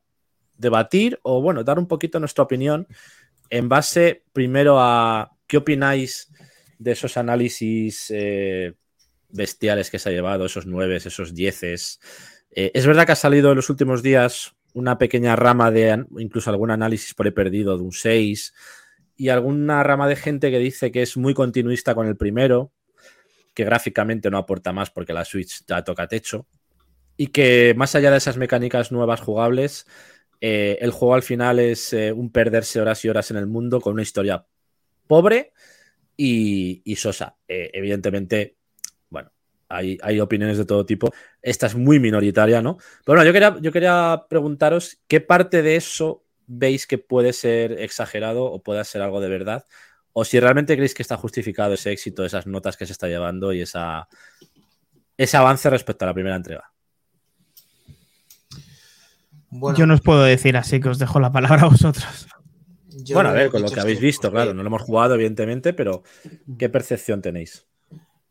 [0.56, 2.86] debatir o, bueno, dar un poquito nuestra opinión
[3.50, 6.30] en base primero a qué opináis
[6.78, 8.74] de esos análisis eh,
[9.30, 11.98] bestiales que se ha llevado, esos nueve, esos dieces.
[12.52, 16.50] Eh, es verdad que ha salido en los últimos días una pequeña rama de incluso
[16.50, 18.54] algún análisis por he perdido de un 6
[19.16, 22.70] y alguna rama de gente que dice que es muy continuista con el primero,
[23.58, 26.46] que gráficamente no aporta más porque la Switch ya toca techo
[27.16, 29.84] y que más allá de esas mecánicas nuevas jugables,
[30.40, 33.80] eh, el juego al final es eh, un perderse horas y horas en el mundo
[33.80, 34.46] con una historia
[35.08, 35.52] pobre
[36.16, 37.36] y, sosa.
[37.48, 38.58] Eh, evidentemente,
[39.10, 39.32] bueno,
[39.68, 41.12] hay, hay, opiniones de todo tipo.
[41.42, 42.76] Esta es muy minoritaria, ¿no?
[43.04, 47.72] Pero bueno, yo quería, yo quería preguntaros qué parte de eso veis que puede ser
[47.72, 49.64] exagerado o puede ser algo de verdad,
[50.12, 53.52] o si realmente creéis que está justificado ese éxito, esas notas que se está llevando
[53.52, 54.08] y esa,
[55.16, 56.72] ese avance respecto a la primera entrega.
[59.50, 62.26] Yo no os puedo decir así que os dejo la palabra a vosotros.
[63.12, 66.02] bueno, a ver, con lo que habéis visto, claro, no lo hemos jugado, evidentemente, pero
[66.58, 67.67] ¿qué percepción tenéis?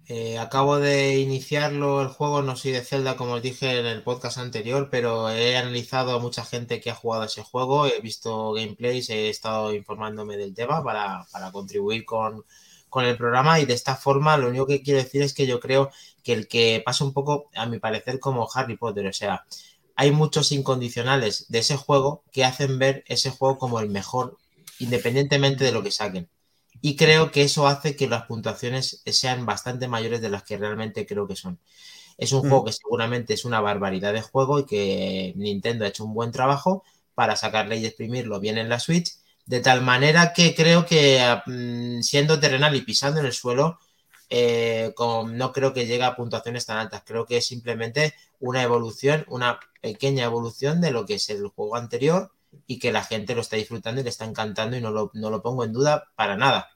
[0.10, 4.03] Eh, acabo de iniciarlo el juego, no soy de Zelda como os dije en el
[4.03, 8.53] podcast anterior, pero he analizado a mucha gente que ha jugado ese juego, he visto
[8.53, 12.45] gameplays, he estado informándome del tema para, contribuir con,
[12.88, 15.60] con, el programa y de esta forma lo único que quiero decir es que yo
[15.60, 15.91] creo
[16.24, 19.45] que el que pasa un poco, a mi parecer, como Harry Potter, o sea,
[19.95, 24.38] hay muchos incondicionales de ese juego que hacen ver ese juego como el mejor,
[24.80, 26.30] independientemente de lo que saquen.
[26.82, 31.05] Y creo que eso hace que las puntuaciones sean bastante mayores de las que realmente
[31.05, 31.59] creo que son.
[32.17, 32.49] Es un mm.
[32.49, 36.32] juego que seguramente es una barbaridad de juego y que Nintendo ha hecho un buen
[36.32, 39.13] trabajo para sacarle y exprimirlo bien en la Switch,
[39.45, 43.80] de tal manera que creo que mm, siendo terrenal y pisando en el suelo,
[44.30, 47.03] eh, no creo que llegue a puntuaciones tan altas.
[47.05, 51.75] Creo que es simplemente una evolución, una pequeña evolución de lo que es el juego
[51.75, 52.32] anterior
[52.66, 55.30] y que la gente lo está disfrutando y le está encantando y no lo, no
[55.30, 56.70] lo pongo en duda para nada.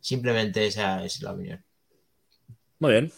[0.00, 1.64] Simplemente esa es la opinión.
[2.78, 3.12] Muy bien.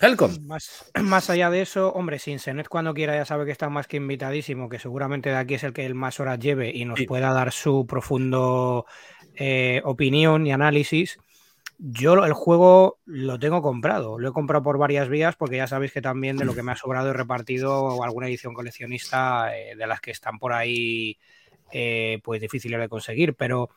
[0.00, 0.36] Helcom.
[0.46, 3.86] Más, más, allá de eso, hombre, sin Senet cuando quiera ya sabe que está más
[3.86, 7.00] que invitadísimo, que seguramente de aquí es el que el más horas lleve y nos
[7.06, 8.84] pueda dar su profundo
[9.36, 11.18] eh, opinión y análisis.
[11.84, 15.92] Yo el juego lo tengo comprado, lo he comprado por varias vías porque ya sabéis
[15.92, 19.86] que también de lo que me ha sobrado he repartido alguna edición coleccionista eh, de
[19.88, 21.18] las que están por ahí
[21.72, 23.68] eh, pues difíciles de conseguir, pero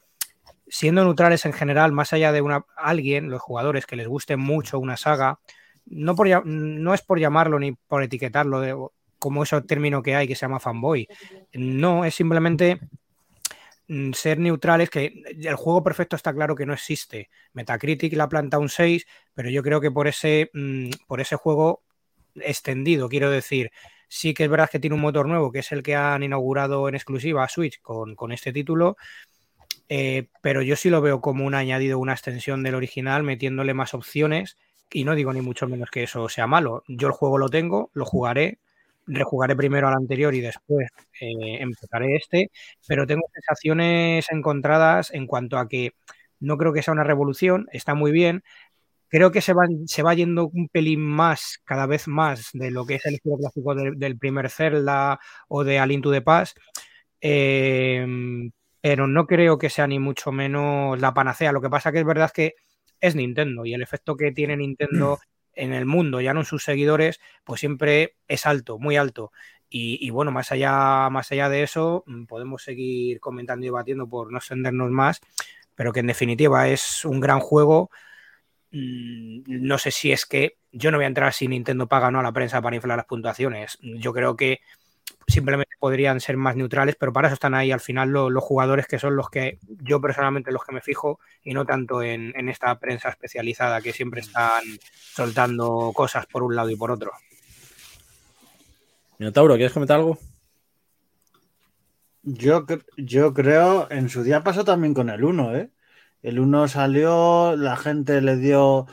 [0.67, 4.77] siendo neutrales en general, más allá de una, alguien, los jugadores que les guste mucho
[4.77, 5.39] una saga,
[5.87, 8.75] no, por, no es por llamarlo ni por etiquetarlo de,
[9.17, 11.07] como ese término que hay que se llama fanboy,
[11.53, 12.81] no, es simplemente
[14.13, 17.29] ser neutrales, que el juego perfecto está claro que no existe.
[17.53, 21.83] Metacritic la planta un 6, pero yo creo que por ese, mm, por ese juego
[22.35, 23.71] extendido, quiero decir,
[24.07, 26.89] sí que es verdad que tiene un motor nuevo, que es el que han inaugurado
[26.89, 28.97] en exclusiva a Switch con, este título,
[29.89, 33.93] eh, pero yo sí lo veo como un añadido, una extensión del original, metiéndole más
[33.93, 34.57] opciones.
[34.91, 36.83] Y no digo ni mucho menos que eso sea malo.
[36.87, 38.59] Yo el juego lo tengo, lo jugaré,
[39.07, 40.87] rejugaré primero al anterior y después
[41.21, 42.51] eh, empezaré este,
[42.87, 45.91] pero tengo sensaciones encontradas en cuanto a que
[46.39, 48.43] no creo que sea una revolución, está muy bien.
[49.07, 52.85] Creo que se va, se va yendo un pelín más, cada vez más, de lo
[52.85, 56.55] que es el estilo clásico del, primer Zelda o de Al Into the Pass.
[57.21, 58.51] Em,
[58.81, 61.51] pero no creo que sea ni mucho menos la panacea.
[61.51, 62.55] Lo que pasa que es verdad que
[62.99, 65.19] es Nintendo y el efecto que tiene Nintendo
[65.55, 69.31] en el mundo, ya no en sus seguidores, pues siempre es alto, muy alto.
[69.69, 74.31] Y, bueno, más allá, más allá de eso, mm, podemos seguir comentando y debatiendo por
[74.31, 75.19] no extendernos más,
[75.75, 77.89] pero que en definitiva es un gran juego.
[78.71, 82.11] Mm, no sé si es que yo no voy a entrar si Nintendo paga o
[82.11, 83.77] no a la prensa para inflar las puntuaciones.
[83.81, 84.61] Yo creo que
[85.27, 88.99] simplemente podrían ser más neutrales, pero para eso están ahí al final los jugadores que
[88.99, 93.09] son los que yo personalmente los que me fijo y no tanto en, esta prensa
[93.09, 97.11] especializada que siempre están soltando cosas por un lado y por otro.
[99.17, 100.17] Minotauro, ¿quieres comentar algo?
[102.23, 102.65] Yo,
[102.97, 105.69] yo creo, en su día pasó también con el 1, ¿eh?
[106.23, 108.87] El 1 salió, la gente le dio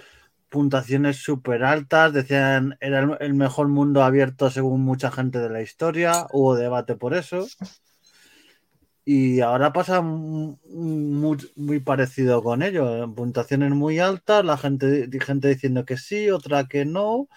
[0.53, 6.27] puntuaciones súper altas, decían era el mejor mundo abierto según mucha gente de la historia,
[6.33, 7.53] hubo debate por eso.
[9.05, 10.59] Y ahora pasa mu-
[11.57, 13.13] muy, parecido con ello.
[13.15, 17.29] Puntuaciones muy altas, la gente, gente diciendo que sí, otra que no.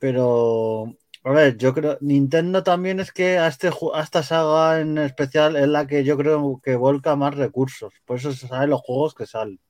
[0.00, 4.98] Pero, a ver, yo creo, Nintendo también es que a, este, a esta saga en
[4.98, 7.92] especial es la que yo creo que volca más recursos.
[8.06, 9.60] Por eso se saben los juegos que salen.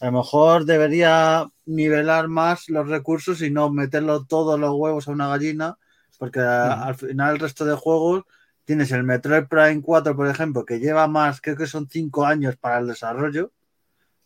[0.00, 5.12] A lo mejor debería nivelar más los recursos y no meterlo todos los huevos a
[5.12, 5.78] una gallina,
[6.18, 8.24] porque a- al final el resto de juegos
[8.64, 12.56] tienes el Metroid Prime 4, por ejemplo, que lleva más, creo que son 5 años
[12.56, 13.52] para el desarrollo,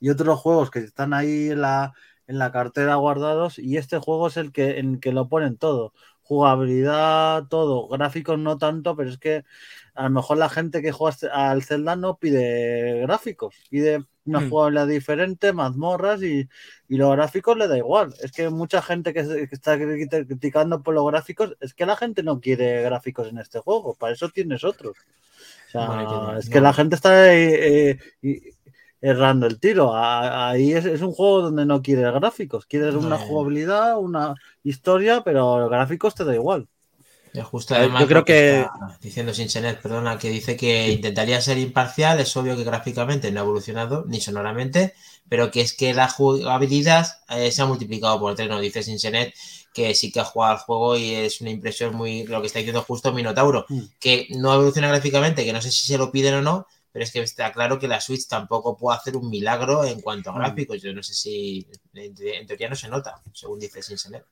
[0.00, 1.94] y otros juegos que están ahí en la,
[2.26, 5.56] en la cartera guardados, y este juego es el que, en el que lo ponen
[5.56, 5.92] todo.
[6.22, 9.44] Jugabilidad, todo, gráficos no tanto, pero es que
[9.94, 14.48] a lo mejor la gente que juega al Zelda no pide gráficos, pide una Mm.
[14.48, 16.48] jugabilidad diferente, mazmorras y,
[16.88, 18.14] y los gráficos le da igual.
[18.22, 21.86] Es que mucha gente que, se- que está cri- criticando por los gráficos, es que
[21.86, 24.96] la gente no quiere gráficos en este juego, para eso tienes otros.
[25.66, 28.54] O sea, es que la gente está eh, eh,
[29.00, 29.92] errando el tiro.
[29.94, 35.22] Ahí es, es un juego donde no quieres gráficos, quieres No, una jugabilidad, una historia,
[35.24, 36.68] pero los gráficos te da igual.
[37.34, 38.64] Eh, Justo además yo creo que-
[39.00, 43.42] diciendo Sinsenet, perdona, que dice que intentaría ser imparcial, es obvio que gráficamente no ha
[43.42, 44.94] evolucionado, ni sonoramente,
[45.28, 49.34] pero que es que la jugabilidad eh, se ha multiplicado por tres, nos dice Sinsenet,
[49.72, 52.60] que sí que ha jugado al juego y es una impresión muy, lo que está
[52.60, 53.80] diciendo justo Minotauro, Mm.
[53.98, 57.10] que no evoluciona gráficamente, que no sé si se lo piden o no, pero es
[57.10, 60.36] que está claro que la Switch tampoco puede hacer un milagro en cuanto a Mm.
[60.38, 64.24] gráficos, yo no sé si, en, en teoría no se nota, según dice Sinsenet.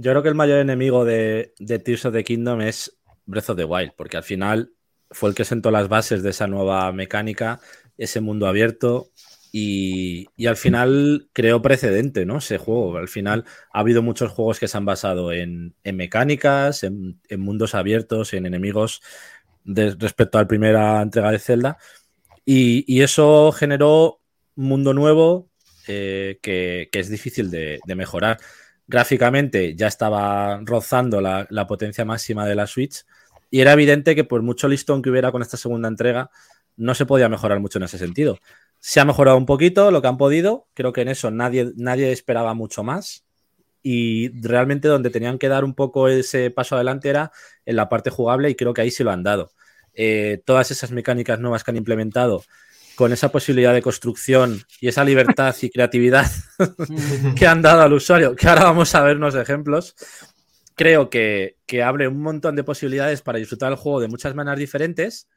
[0.00, 3.58] Yo creo que el mayor enemigo de, de Tears of the Kingdom es Breath of
[3.58, 4.72] the Wild, porque al final
[5.10, 7.60] fue el que sentó las bases de esa nueva mecánica,
[7.98, 9.10] ese mundo abierto,
[9.52, 12.38] y, al final creó precedente, ¿no?
[12.38, 12.96] Ese juego.
[12.96, 13.44] Al final
[13.74, 18.46] ha habido muchos juegos que se han basado en, en mecánicas, en, mundos abiertos, en
[18.46, 19.02] enemigos
[19.66, 21.76] respecto a la primera entrega de Zelda,
[22.46, 24.22] y, eso generó
[24.56, 25.50] un mundo nuevo
[25.88, 28.38] eh, que, es difícil de mejorar
[28.90, 33.04] gráficamente ya estaba rozando la, potencia máxima de la Switch
[33.48, 36.30] y era evidente que por mucho listón que hubiera con esta segunda entrega,
[36.76, 38.38] no se podía mejorar mucho en ese sentido.
[38.80, 42.10] Se ha mejorado un poquito lo que han podido, creo que en eso nadie, nadie
[42.10, 43.24] esperaba mucho más
[43.82, 47.30] y realmente donde tenían que dar un poco ese paso adelante era
[47.66, 49.52] en la parte jugable y creo que ahí sí lo han dado.
[49.94, 52.42] Eh, todas esas mecánicas nuevas que han implementado
[53.00, 56.30] con esa posibilidad de construcción y esa libertad y creatividad
[57.34, 59.94] que han dado al usuario, que ahora vamos a ver unos ejemplos,
[60.74, 64.58] creo que, que abre un montón de posibilidades para disfrutar el juego de muchas maneras
[64.58, 65.28] diferentes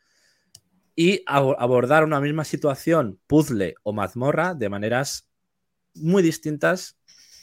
[0.93, 5.29] y abo- abordar una misma situación, puzzle o mazmorra, de maneras
[5.93, 6.97] muy distintas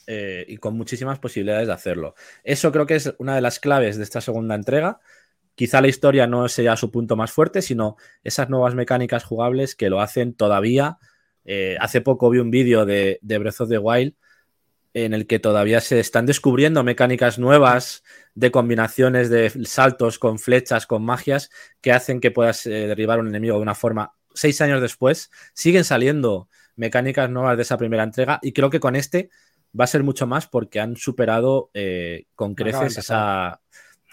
[0.07, 2.15] eh, y con muchísimas posibilidades de hacerlo.
[2.45, 5.01] Eso creo que es una de las claves de esta segunda entrega.
[5.61, 9.91] Quizá la historia no sea su punto más fuerte, sino esas nuevas mecánicas jugables que
[9.91, 10.97] lo hacen todavía.
[11.45, 14.15] Eh, hace poco vi un vídeo de, de Breath of the Wild
[14.95, 18.05] en el que todavía se están descubriendo mecánicas nuevas
[18.35, 21.51] de combinaciones de saltos con flechas, con magias,
[21.83, 24.15] que hacen que puedas eh, derribar un enemigo de una forma.
[24.33, 28.97] Seis años después, siguen saliendo mecánicas nuevas de esa primera entrega y creo que con
[28.97, 29.29] este
[29.79, 33.61] va a ser mucho más porque han superado eh, con creces esa,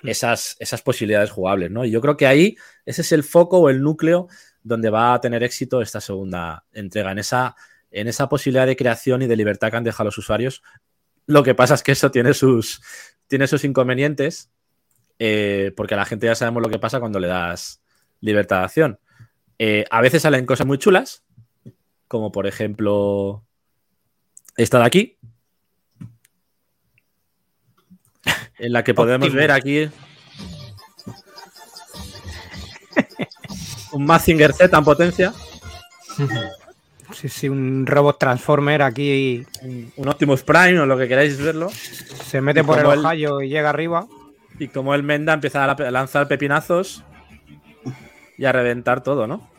[0.03, 1.85] esas, esas posibilidades jugables, ¿no?
[1.85, 4.27] Y yo creo que ahí ese es el foco o el núcleo
[4.63, 7.55] donde va a tener éxito esta segunda entrega, en esa,
[7.91, 10.61] en esa posibilidad de creación y de libertad que han dejado los usuarios.
[11.25, 12.81] Lo que pasa es que eso tiene sus,
[13.27, 14.51] tiene sus inconvenientes,
[15.19, 17.81] eh, porque a la gente ya sabemos lo que pasa cuando le das
[18.21, 18.99] libertad de acción.
[19.59, 21.23] Eh, a veces salen cosas muy chulas,
[22.07, 23.43] como por ejemplo
[24.55, 25.17] esta de aquí,
[28.59, 29.35] en la que podemos Optimus.
[29.41, 29.89] ver aquí
[33.91, 35.33] un Mazinger Z en potencia,
[37.13, 41.69] Sí, sí, un robot transformer aquí un, un Optimus Prime o lo que queráis verlo,
[41.69, 44.05] se mete Y por el él- Ohio y llega arriba.
[44.59, 47.03] y como el Menda empieza a la- a lanzar pepinazos
[48.37, 49.49] y a reventar todo, ¿no?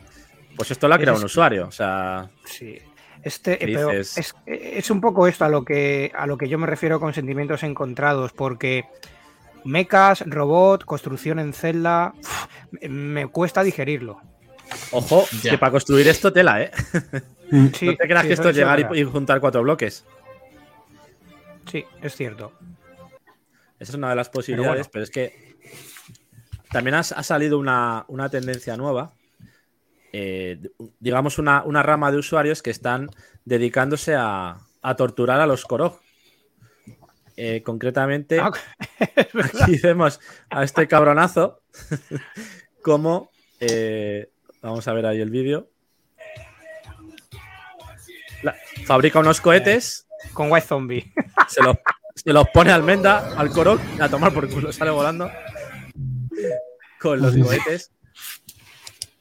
[0.57, 2.77] Pues esto lo ha creado es- un usuario, o sea, Sí.
[3.23, 6.47] Este, ¿Qué eh, pero es, es un poco esto a lo que a lo que
[6.47, 8.85] yo me refiero con sentimientos encontrados, porque
[9.65, 12.13] mechas, robot, construcción en celda,
[12.81, 14.21] me, cuesta digerirlo.
[14.91, 15.51] ojo, Ya.
[15.51, 16.71] que para construir esto tela, ¿eh?
[17.73, 20.05] Sí, no te creas sí, que esto es llegar y, y juntar cuatro bloques.
[21.65, 22.53] Sí, es cierto.
[23.79, 25.03] Esa es una de las posibilidades, pero, bueno.
[25.05, 25.57] es que
[26.71, 29.13] también ha, ha salido una, una tendencia nueva,
[30.13, 30.59] eh,
[30.99, 33.09] digamos una, una rama de usuarios que están
[33.45, 36.01] dedicándose a, a torturar a los Korok.
[37.37, 38.51] Eh, concretamente, Ah,
[39.61, 41.61] aquí vemos a este cabronazo
[42.83, 43.29] como
[43.61, 44.29] eh,
[44.61, 45.69] Vamos a ver ahí el vídeo.
[48.43, 48.55] La-
[48.85, 51.13] fabrica unos cohetes, Con White Zombie.
[51.47, 51.77] se los,
[52.15, 55.31] se los pone a Almenda, al Korok, a tomar por culo, sale volando.
[56.99, 57.91] Con los cohetes.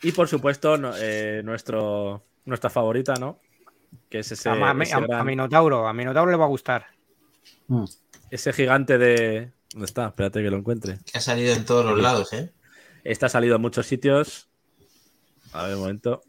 [0.02, 3.40] Y por supuesto, no- eh, nuestro, nuestra favorita, ¿no?
[4.08, 5.88] Que es ese, a, a- ese a- gran- a Minotauro.
[5.88, 6.86] A Minotauro le va a gustar.
[7.68, 7.84] Mm.
[8.30, 9.52] ese gigante de.
[9.72, 10.06] ¿Dónde está?
[10.08, 10.98] Espérate que lo encuentre.
[11.10, 12.52] Que ha salido en todos los lados, ¿eh?
[13.04, 14.48] Este ha salido en muchos sitios.
[15.52, 16.22] A ver, un momento.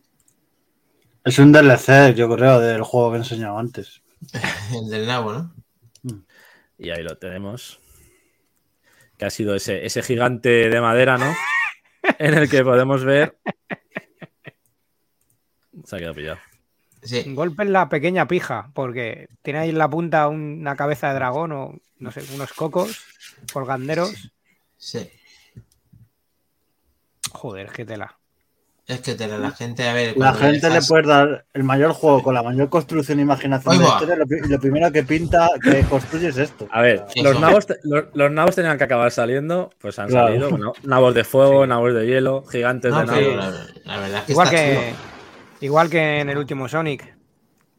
[1.26, 4.02] Es un DLC, yo creo, del juego que he enseñado antes.
[4.74, 5.54] El del nabo, ¿no?
[6.78, 7.80] Y ahí lo tenemos.
[9.18, 11.34] Que ha sido ese, ese gigante de madera, ¿no?
[12.04, 13.38] En el que podemos ver.
[15.86, 16.40] Se ha quedado pillado.
[17.02, 17.24] Sí.
[17.34, 21.52] Golpe en la pequeña pija, porque tiene ahí en la punta una cabeza de dragón
[21.54, 23.06] o, no sé, unos cocos
[23.54, 24.32] colganderos.
[24.78, 25.10] Sí.
[27.32, 28.19] Joder, qué tela.
[28.90, 30.18] Es que te la, la gente, a ver.
[30.18, 33.78] La gente le dejas- puede dar el mayor juego con la mayor construcción e imaginación
[33.78, 34.16] de la historia.
[34.16, 36.68] Lo, pri- lo primero que pinta, que construye es esto.
[36.72, 39.70] A ver, los nabos, te- los, los nabos tenían que acabar saliendo.
[39.80, 40.28] Pues han Claro.
[40.30, 40.50] salido.
[40.50, 43.52] bueno, nabos de fuego, nabos de hielo, gigantes No, de pero nabo.
[43.52, 44.98] la, la verdad es que Igual está que, chulo.
[45.62, 47.16] igual que en el último Sonic.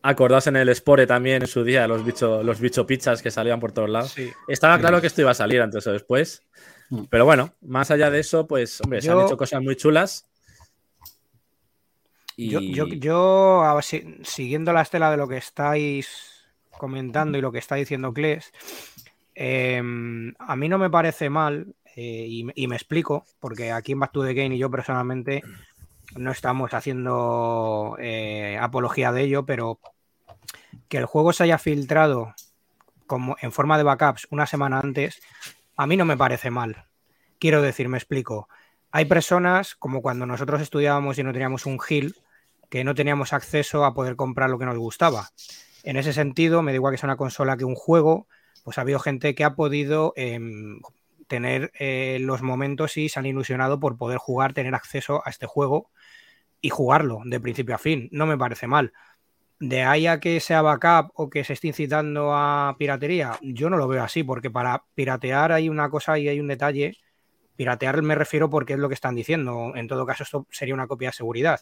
[0.02, 3.58] Acordaos en el Spore también en su día, los bichos los bicho pizzas que salían
[3.60, 4.12] por todos lados.
[4.12, 4.30] Sí.
[4.48, 6.42] Estaba claro que esto iba a salir antes o después.
[6.88, 7.04] Mm.
[7.10, 10.26] Pero bueno, más allá de eso, pues, hombre, se han hecho cosas muy chulas.
[12.40, 12.48] Y...
[12.48, 16.46] Yo, yo, yo, a ver, si- siguiendo la estela de lo que estáis
[16.78, 18.50] comentando y lo que está diciendo Kles,
[19.34, 19.82] eh,
[20.38, 24.00] a mí no me parece mal, eh, y, me- y me explico, porque aquí en
[24.00, 25.42] Back to the Game y yo personalmente
[26.16, 29.78] no estamos haciendo eh, apología de ello, pero
[30.88, 32.34] que el juego se haya filtrado
[33.06, 35.20] como en forma de backups una semana antes,
[35.76, 36.86] a mí no me parece mal.
[37.38, 38.48] Quiero decir, me explico.
[38.92, 42.14] Hay personas, como cuando nosotros estudiábamos y no teníamos un GIL,
[42.70, 45.28] que no teníamos acceso a poder comprar lo que nos gustaba.
[45.82, 48.28] En ese sentido, me da igual que sea una consola que un juego,
[48.64, 50.80] pues ha habido gente que ha podido em,
[51.26, 55.46] tener eh, los momentos y se han ilusionado por poder jugar, tener acceso a este
[55.46, 55.90] juego
[56.60, 58.08] y jugarlo de principio a fin.
[58.12, 58.92] No me parece mal.
[59.58, 63.76] De ahí a que sea backup o que se esté incitando a piratería, yo no
[63.76, 66.96] lo veo así, porque para piratear hay una cosa y hay un detalle.
[67.56, 69.72] Piratear me refiero porque es lo que están diciendo.
[69.74, 71.60] En todo caso, esto sería una copia de seguridad.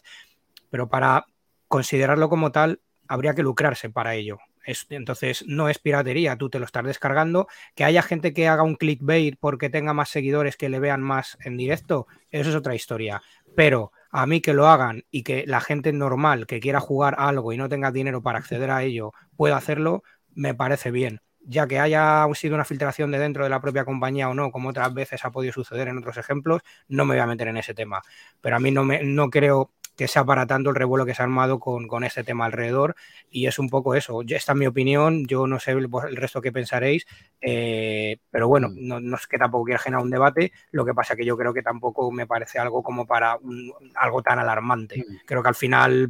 [0.69, 1.25] Pero para
[1.67, 4.37] considerarlo como tal, habría que lucrarse para ello.
[4.65, 7.47] Es- entonces, no es piratería, tú te lo estás descargando.
[7.75, 11.37] Que haya gente que haga un clickbait porque tenga más seguidores que le vean más
[11.43, 13.21] en directo, eso es otra historia.
[13.55, 17.53] Pero a mí que lo hagan y que la gente normal que quiera jugar algo
[17.53, 20.03] y no tenga dinero para acceder a ello pueda hacerlo,
[20.33, 21.21] me parece bien.
[21.41, 24.69] Ya que haya sido una filtración de dentro de la propia compañía o no, como
[24.69, 27.73] otras veces ha podido suceder en otros ejemplos, no me voy a meter en ese
[27.73, 28.01] tema.
[28.41, 31.21] Pero a mí no, me, no creo que sea para tanto el revuelo que se
[31.21, 32.95] ha armado con, con este tema alrededor
[33.29, 34.21] y es un poco eso.
[34.25, 37.05] Esta es mi opinión, yo no sé el, el resto que pensaréis,
[37.41, 41.17] eh, pero bueno, no, no es que tampoco quiera generar un debate, lo que pasa
[41.17, 44.99] que yo creo que tampoco me parece algo como para un- algo tan alarmante.
[45.05, 45.15] Mm.
[45.25, 46.09] Creo que al final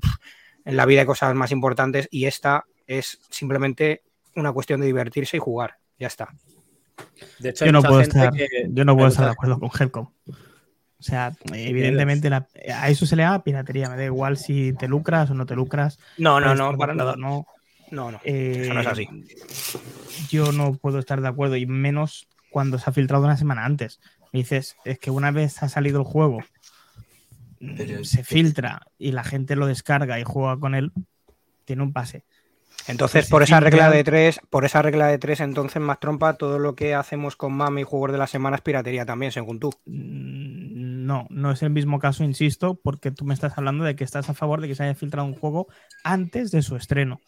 [0.66, 4.04] en la vida hay cosas más importantes y esta es simplemente
[4.36, 5.78] una cuestión de divertirse y jugar.
[5.98, 6.30] Ya está.
[7.40, 9.72] De hecho, Yo no, puedo gente estar, que- yo no puedo estar de acuerdo con
[9.80, 10.10] Helcom.
[11.00, 13.90] O sea, evidentemente la- a eso se le llama piratería.
[13.90, 15.98] Me da igual si te lucras o no te lucras.
[16.18, 17.16] No, no, no, para nada.
[17.16, 17.46] No,
[17.92, 18.20] No, no.
[18.24, 19.08] Eh, Eso no es así.
[20.30, 24.00] Yo no puedo estar de acuerdo y menos cuando se ha filtrado una semana antes.
[24.32, 26.42] Me dices, es que una vez ha salido el juego,
[27.60, 30.92] mm, Pero- se filtra y la gente lo descarga y juega con él,
[31.66, 32.26] tiene un pase.
[32.88, 36.34] Entonces, Pues por esa regla de tres, por esa regla de tres, entonces más trompa,
[36.38, 39.60] todo lo que hacemos con Mami y Juegos de la Semana es piratería también, según
[39.60, 39.72] tú.
[41.10, 44.30] No, no es el mismo caso, insisto, porque tú me estás hablando de que estás
[44.30, 45.66] a favor de que se haya filtrado un juego
[46.04, 47.20] antes de su estreno.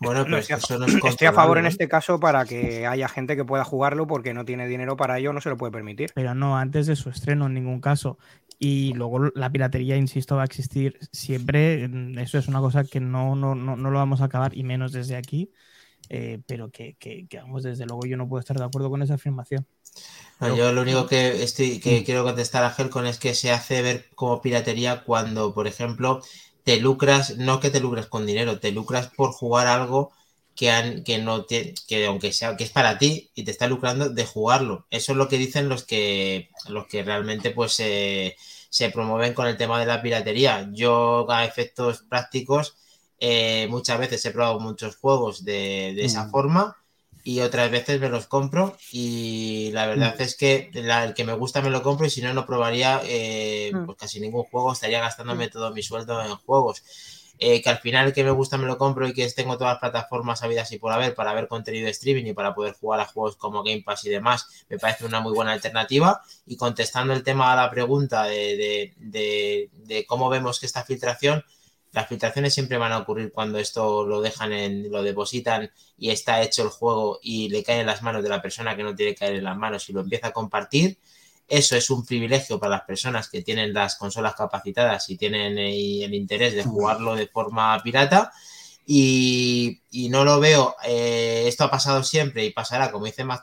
[0.00, 2.46] Bueno, No, pero estoy, a, eso no es estoy a favor en este caso para
[2.46, 5.58] que haya gente que pueda jugarlo porque no tiene dinero para ello, no se lo
[5.58, 6.12] puede permitir.
[6.14, 8.16] pero no antes de su estreno en ningún caso.
[8.58, 11.90] Y luego la piratería, insisto, va a existir siempre.
[12.22, 14.92] Eso es una cosa que no, no, no, no lo vamos a acabar, y menos
[14.92, 15.52] desde aquí.
[16.08, 19.02] Eh, pero que, que, que, vamos, desde luego yo no puedo estar de acuerdo con
[19.02, 19.66] esa afirmación.
[20.40, 23.82] No, yo lo único que estoy que quiero contestar a Helcon es que se hace
[23.82, 26.22] ver como piratería cuando, por ejemplo,
[26.64, 30.12] te lucras, no que te lucras con dinero, te lucras por jugar algo
[30.56, 33.66] que han, que no te, que aunque sea que es para ti y te está
[33.68, 34.86] lucrando de jugarlo.
[34.90, 38.36] Eso es lo que dicen los que los que realmente pues se
[38.70, 40.68] se promueven con el tema de la piratería.
[40.72, 42.76] Yo a efectos prácticos
[43.26, 46.30] eh, muchas veces he probado muchos juegos de, de esa Mm.
[46.30, 46.76] forma
[47.26, 51.32] y otras veces me los compro y la verdad es que la- el que me
[51.42, 53.86] gusta me lo compro y si no, no probaría eh, Mm.
[53.86, 56.82] pues casi ningún juego, estaría gastándome todo mi sueldo en juegos.
[57.38, 59.72] Eh, que al final el que me gusta me lo compro y que tengo todas
[59.74, 63.00] las plataformas habidas y por haber para ver contenido de streaming y para poder jugar
[63.00, 66.22] a juegos como Game Pass y demás, me parece una muy buena alternativa.
[66.46, 70.84] Y contestando el tema a la pregunta de, de- de- de cómo vemos que esta
[70.84, 71.42] filtración,
[71.94, 76.42] las filtraciones siempre van a ocurrir cuando esto lo dejan en, lo depositan y está
[76.42, 79.12] hecho el juego y le cae en las manos de la persona que no tiene
[79.12, 80.98] que caer en las manos y lo empieza a compartir.
[81.46, 86.04] Eso es un privilegio para las personas que tienen las consolas capacitadas y tienen eh,
[86.04, 88.32] el interés de jugarlo de forma pirata.
[88.86, 89.80] Y,
[90.10, 93.40] no lo veo, eh, esto ha pasado siempre y pasará, como dice más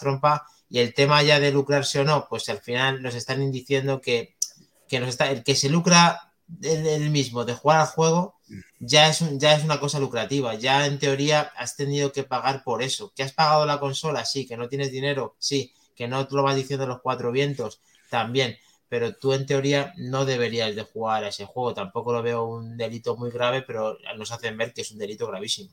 [0.69, 4.35] y el tema ya de lucrarse o no, pues al final nos están diciendo que,
[4.89, 6.31] que nos está, el que se lucra
[6.61, 8.40] él, él mismo de jugar al juego
[8.83, 10.55] ya es, ya es una cosa lucrativa.
[10.55, 13.13] Ya en teoría has tenido que pagar por eso.
[13.15, 14.25] ¿Que has pagado la consola?
[14.25, 14.47] Sí.
[14.47, 15.35] ¿Que no tienes dinero?
[15.37, 15.71] Sí.
[15.95, 17.79] ¿Que no te lo vas diciendo los cuatro vientos?
[18.09, 18.57] También.
[18.89, 21.75] Pero tú en teoría no deberías de jugar a ese juego.
[21.75, 25.27] Tampoco lo veo un delito muy grave, pero nos hacen ver que es un delito
[25.27, 25.69] gravísimo.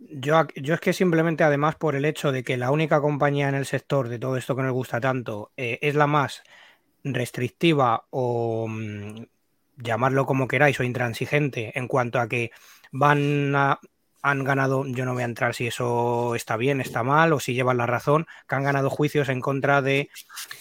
[0.00, 3.54] Yo, yo es que simplemente, además, por el hecho de que la única compañía en
[3.54, 6.42] el sector de todo esto que nos gusta tanto eh, es la más
[7.04, 9.22] restrictiva o mm,
[9.82, 12.50] llamarlo como queráis o intransigente en cuanto a que
[12.92, 13.80] van a,
[14.22, 17.54] han ganado, yo no voy a entrar si eso está bien, está mal o si
[17.54, 20.10] llevan la razón, que han ganado juicios en contra de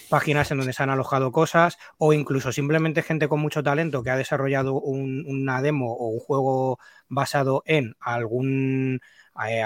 [0.09, 4.09] páginas en donde se han alojado cosas o incluso simplemente gente con mucho talento que
[4.11, 9.01] ha desarrollado un- una demo o un juego basado en algún,
[9.47, 9.61] eh,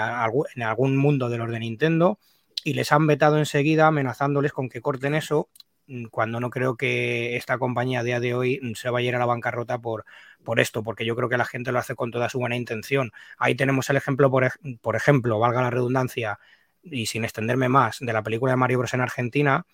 [0.56, 2.18] en algún mundo de los de Nintendo
[2.64, 5.48] y les han vetado enseguida amenazándoles con que corten eso
[6.10, 9.16] cuando no creo que esta compañía a día de hoy mm, se vaya a ir
[9.16, 10.04] a la bancarrota por,
[10.42, 13.12] por esto, porque yo creo que la gente lo hace con toda su buena intención.
[13.38, 16.38] Ahí tenemos el ejemplo, por, por ejemplo, valga la redundancia,
[16.82, 18.94] y sin extenderme más, de la película de Mario Bros.
[18.94, 19.66] en Argentina,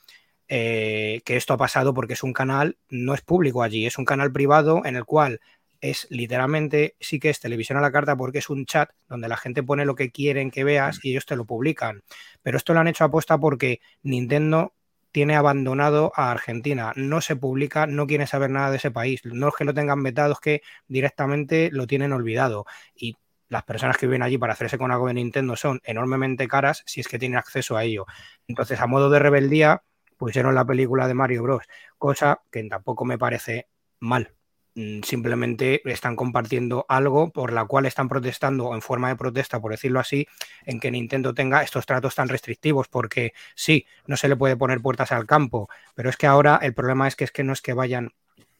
[0.48, 4.04] eh, que esto ha pasado porque es un canal, no es público allí, es un
[4.04, 5.40] canal privado en el cual
[5.80, 9.36] es literalmente, sí que es televisión a la carta porque es un chat donde la
[9.36, 12.02] gente pone lo que quieren que veas y ellos te lo publican.
[12.42, 14.74] Pero esto lo han hecho aposta porque Nintendo
[15.12, 16.92] tiene abandonado a Argentina.
[16.96, 19.22] No se publica, no quiere saber nada de ese país.
[19.24, 22.66] No es que lo tengan vetado, es que directamente lo tienen olvidado.
[22.94, 23.16] Y
[23.48, 27.00] las personas que viven allí para hacerse con algo de Nintendo son enormemente caras si
[27.00, 28.06] es que tienen acceso a ello.
[28.46, 29.82] Entonces, a modo de rebeldía,
[30.16, 31.64] pusieron la película de Mario Bros.
[31.98, 34.34] Cosa que tampoco me parece mal.
[34.75, 39.73] Mm, Simplemente están compartiendo algo por la cual están protestando en forma de protesta, por
[39.73, 40.27] decirlo así,
[40.64, 44.81] en que Nintendo tenga estos tratos tan restrictivos, porque sí, no se le puede poner
[44.81, 47.62] puertas al campo, pero es que ahora el problema es que es que no es
[47.62, 48.12] que vayan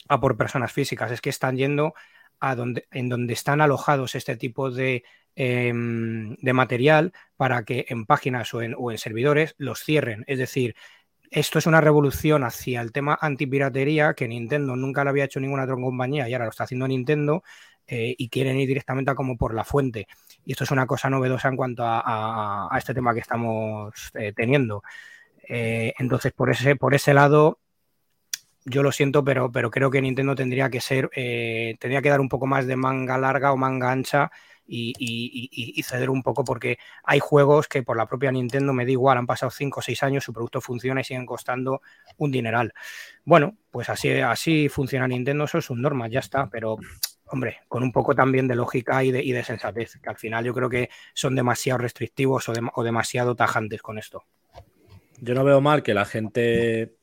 [0.09, 1.95] a por personas físicas, es que están yendo
[2.41, 5.05] a donde, en donde están alojados este tipo de,
[5.37, 10.25] em, de material para que en páginas o en, o en servidores los cierren.
[10.27, 10.75] Es decir,
[11.31, 15.63] esto es una revolución hacia el tema antipiratería que Nintendo nunca lo había hecho ninguna
[15.63, 17.45] otra compañía y ahora lo está haciendo Nintendo
[17.87, 20.09] eh, y quieren ir directamente a como por la fuente.
[20.45, 24.83] Y esto es una cosa novedosa en cuanto a, este tema que estamos eh, teniendo.
[25.49, 27.59] Eh, entonces, por ese, por ese lado,
[28.65, 32.29] yo lo siento, pero, pero creo que Nintendo tendría que ser, tendría que dar un
[32.29, 34.31] poco más de manga larga o manga ancha
[34.71, 39.19] y, ceder un poco porque hay juegos que por la propia Nintendo me da igual,
[39.19, 41.83] han pasado 5 o 6 años, su producto funciona y siguen costando
[42.19, 42.73] un dineral.
[43.25, 46.77] Bueno, pues así, así funciona Nintendo, eso es un norma, ya está, pero
[47.27, 50.69] hombre, con un poco también de lógica y de, sensatez, que al final yo creo
[50.69, 54.25] que son demasiado restrictivos o, o demasiado tajantes con esto.
[55.21, 56.97] Yo no veo mal que la gente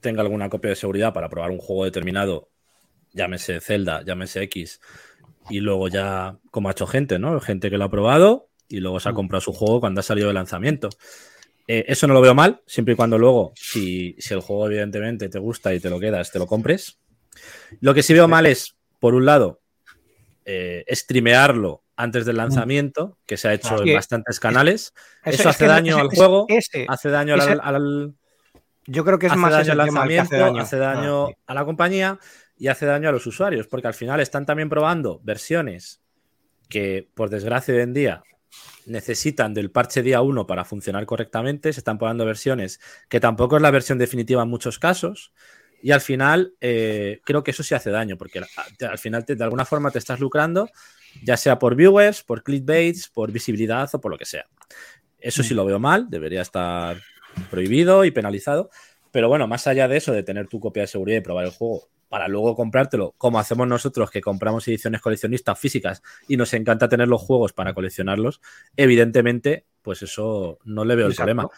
[0.00, 2.50] tenga alguna copia de seguridad para probar un juego determinado,
[3.12, 4.80] llámese Zelda, llámese X,
[5.50, 7.40] y luego ya, como ha hecho gente, ¿no?
[7.40, 10.28] Gente que lo ha probado y luego se ha comprado su juego cuando ha salido
[10.28, 10.88] de lanzamiento.
[11.66, 15.28] Eh, eso no lo veo mal, siempre y cuando luego, si, si el juego evidentemente
[15.28, 16.98] te gusta y te lo quedas, te lo compres.
[17.80, 19.60] Lo que sí veo mal es, por un lado,
[20.44, 24.94] eh, streamearlo antes del lanzamiento, que se ha hecho en bastantes canales.
[25.24, 28.14] Eso es hace que daño ese- al ese- juego, ese- hace daño al-
[28.86, 31.00] yo creo que es hace más daño al que lanzamiento, hace daño.
[31.00, 32.18] daño Ah, a la compañía
[32.58, 36.00] y hace daño a los usuarios, porque al final están también probando versiones
[36.68, 38.22] que, por desgracia, hoy en día
[38.86, 43.62] necesitan del parche día 1 para funcionar correctamente, se están probando versiones que tampoco es
[43.62, 45.32] la versión definitiva en muchos casos,
[45.80, 49.36] y al final eh, creo que eso sí hace daño, porque al- al final te-
[49.36, 50.68] de alguna forma te estás lucrando,
[51.22, 54.46] ya sea por viewers, por clickbaits, por visibilidad o por lo que sea.
[55.20, 57.00] Eso sí lo veo mal, debería estar
[57.50, 58.70] prohibido y penalizado.
[59.10, 61.50] Pero bueno, más allá de eso, de tener tu copia de seguridad y probar el
[61.52, 66.88] juego para luego comprártelo, como hacemos nosotros que compramos ediciones coleccionistas físicas y nos encanta
[66.88, 68.40] tener los juegos para coleccionarlos,
[68.76, 71.26] evidentemente, pues eso no le veo el Exacto.
[71.26, 71.50] problema.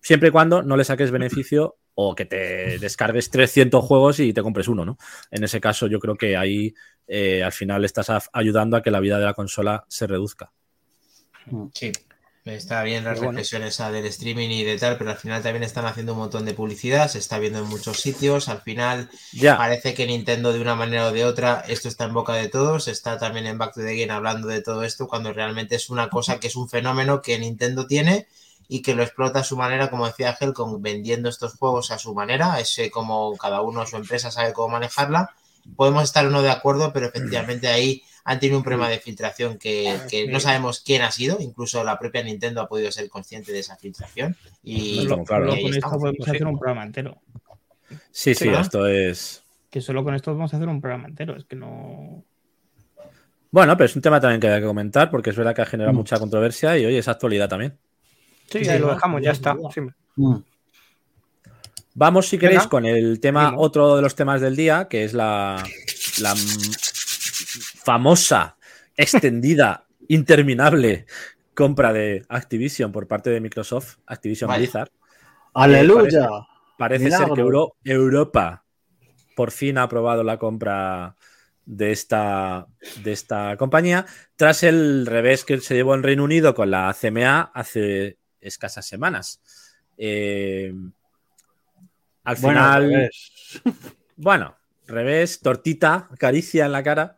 [0.00, 4.42] Siempre y cuando no le saques beneficio o que te descargues 300 juegos y te
[4.42, 4.96] compres uno, ¿no?
[5.30, 6.74] En ese caso, yo creo que ahí
[7.08, 10.52] eh, al final estás ayudando a que la vida de la consola se reduzca.
[11.74, 11.90] Sí.
[12.48, 13.66] Está bien las Pero bueno.
[13.66, 16.54] esa del streaming y de tal, pero al final también están haciendo un montón de
[16.54, 18.48] publicidad, se está viendo en muchos sitios.
[18.48, 22.14] Al final Ya, parece que Nintendo de una manera o de otra, esto está en
[22.14, 25.32] boca de todos, está también en Back to the Game hablando de todo esto, cuando
[25.32, 28.26] realmente es una cosa que es un fenómeno que Nintendo tiene
[28.68, 31.98] y que lo explota a su manera, como decía Ángel, con vendiendo estos juegos a
[31.98, 35.34] su manera, ese como cada uno su empresa sabe cómo manejarla.
[35.76, 39.58] Podemos estar o no de acuerdo, pero efectivamente ahí han tenido un problema de filtración
[39.58, 43.52] que, que no sabemos quién ha sido, incluso la propia Nintendo ha podido ser consciente
[43.52, 44.36] de esa filtración.
[44.62, 45.54] Y, No claros.
[45.54, 46.30] Solo y con esto podemos sí.
[46.30, 47.18] hacer un programa entero.
[48.10, 48.62] sí, sí, ¿verdad?
[48.62, 49.42] esto es...
[49.70, 51.36] Que solo con esto podemos hacer un programa entero.
[51.36, 52.24] Es que no.
[53.50, 55.66] Bueno, pero es un tema también que hay que comentar porque es verdad que ha
[55.66, 55.96] generado Mm.
[55.96, 57.76] mucha controversia y hoy es actualidad también.
[58.50, 59.56] Sí, Sí, ahí lo dejamos, ya está.
[59.74, 59.80] Sí.
[60.16, 60.36] Mm.
[61.94, 62.70] Vamos, si queréis, Venga.
[62.70, 65.62] con el tema, otro de los temas del día, que es la,
[67.60, 68.56] famosa,
[68.96, 71.06] extendida, interminable
[71.54, 74.60] compra de Activision por parte de Microsoft, Activision Vale.
[74.62, 74.90] Blizzard.
[75.54, 76.28] ¡Aleluya!
[76.76, 77.26] Parece Milagro.
[77.26, 78.64] ser que Euro- Europa
[79.34, 81.16] por fin ha aprobado la compra
[81.66, 82.66] de esta,
[83.02, 84.06] de esta compañía,
[84.36, 89.40] tras el revés que se llevó en Reino Unido con la CMA hace escasas semanas.
[89.96, 90.72] Eh,
[92.24, 93.60] al Bueno, final, al revés.
[94.16, 94.56] bueno,
[94.88, 97.16] revés, tortita, caricia en la cara.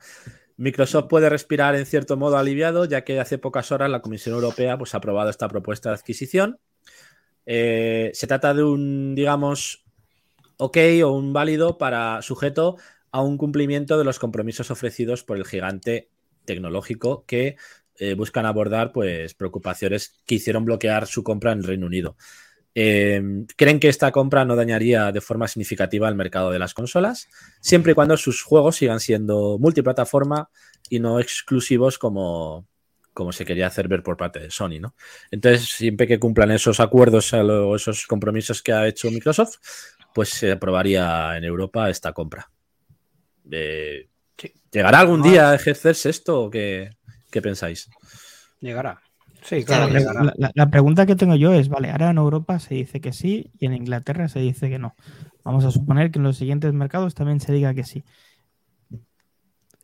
[0.56, 4.76] Microsoft puede respirar en cierto modo aliviado, ya que hace pocas horas la Comisión Europea
[4.76, 6.58] pues, ha aprobado esta propuesta de adquisición.
[7.46, 9.86] Eh, se trata de un, digamos,
[10.58, 12.76] ok o un válido para sujeto
[13.10, 16.10] a un cumplimiento de los compromisos ofrecidos por el gigante
[16.44, 17.56] tecnológico que
[17.96, 22.16] eh, buscan abordar pues, preocupaciones que hicieron bloquear su compra en Reino Unido.
[22.74, 23.20] Eh,
[23.56, 27.28] creen que esta compra no dañaría de forma significativa el mercado de las consolas,
[27.60, 30.50] siempre y cuando sus juegos sigan siendo multiplataforma
[30.88, 32.66] y no exclusivos como,
[33.12, 34.94] como se quería hacer ver por parte de Sony, ¿no?
[35.30, 39.56] Entonces, siempre que cumplan esos acuerdos o esos compromisos que ha hecho Microsoft,
[40.14, 42.50] pues se aprobaría en Europa esta compra.
[43.50, 44.08] Eh.
[44.72, 45.28] ¿Llegará algún Ah.
[45.28, 46.90] día a ejercerse esto o qué,
[47.30, 47.90] qué pensáis?
[48.60, 49.02] Llegará.
[49.42, 52.74] Sí, Claro, claro, La, la- pregunta que tengo yo es, vale, ahora en Europa se
[52.74, 54.94] dice que sí y en Inglaterra se dice que no.
[55.44, 58.04] Vamos a suponer que en los siguientes mercados también se diga que sí.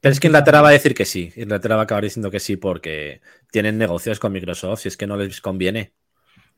[0.01, 1.33] Pero es que Inglaterra va a decir que sí.
[1.37, 5.07] Inglaterra va a acabar diciendo que sí porque tienen negocios con Microsoft y es que
[5.07, 5.93] no les conviene.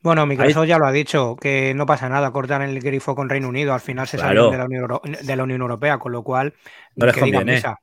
[0.01, 3.49] Bueno, Microsoft ya lo ha dicho, que no pasa nada, cortan el grifo con Reino
[3.49, 4.51] Unido, al final se Claro.
[4.51, 6.53] salen de la, Unión Euro- de la Unión Europea, con lo cual
[6.95, 7.57] No les que digan conviene.
[7.57, 7.77] misa.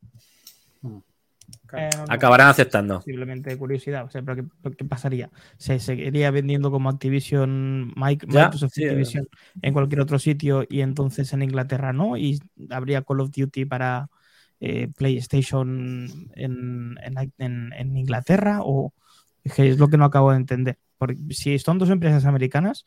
[1.75, 3.01] Eh, no, Acabarán aceptando.
[3.03, 4.05] Simplemente de curiosidad.
[4.05, 5.31] O sea, ¿pero qué, qué pasaría?
[5.57, 8.87] ¿Se seguiría vendiendo como Activision, Microsoft sí, eh.
[8.91, 9.29] Activision
[9.62, 12.17] en cualquier otro sitio y entonces en Inglaterra no?
[12.17, 12.41] ¿Y
[12.71, 14.09] habría Call of Duty para
[14.61, 18.61] eh, PlayStation en, en- en- en Inglaterra?
[18.62, 18.93] ¿O
[19.45, 20.79] es que es lo que no acabo de entender?
[20.99, 22.85] Porque si son dos empresas americanas,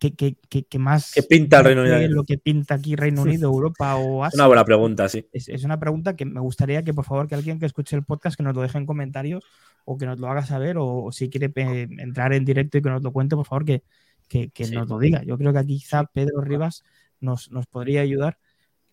[0.00, 1.12] ¿qué, qué- qué- qué más?
[1.14, 2.08] ¿Qué pinta el Reino Unido?
[2.08, 4.36] lo que pinta aquí Reino Unido, Europa o Asia?
[4.38, 5.24] una buena pregunta, sí.
[5.32, 8.02] es, es una pregunta que me gustaría que por favor que alguien que escuche el
[8.02, 9.44] podcast que nos lo deje en comentarios
[9.84, 12.90] o que nos lo haga saber o, o si quiere entrar en directo y que
[12.90, 13.82] nos lo cuente, por favor que,
[14.28, 14.74] que- que Sí.
[14.74, 15.22] nos lo diga.
[15.22, 16.82] Yo creo que aquí quizá Pedro Rivas
[17.20, 18.38] nos, nos podría ayudar,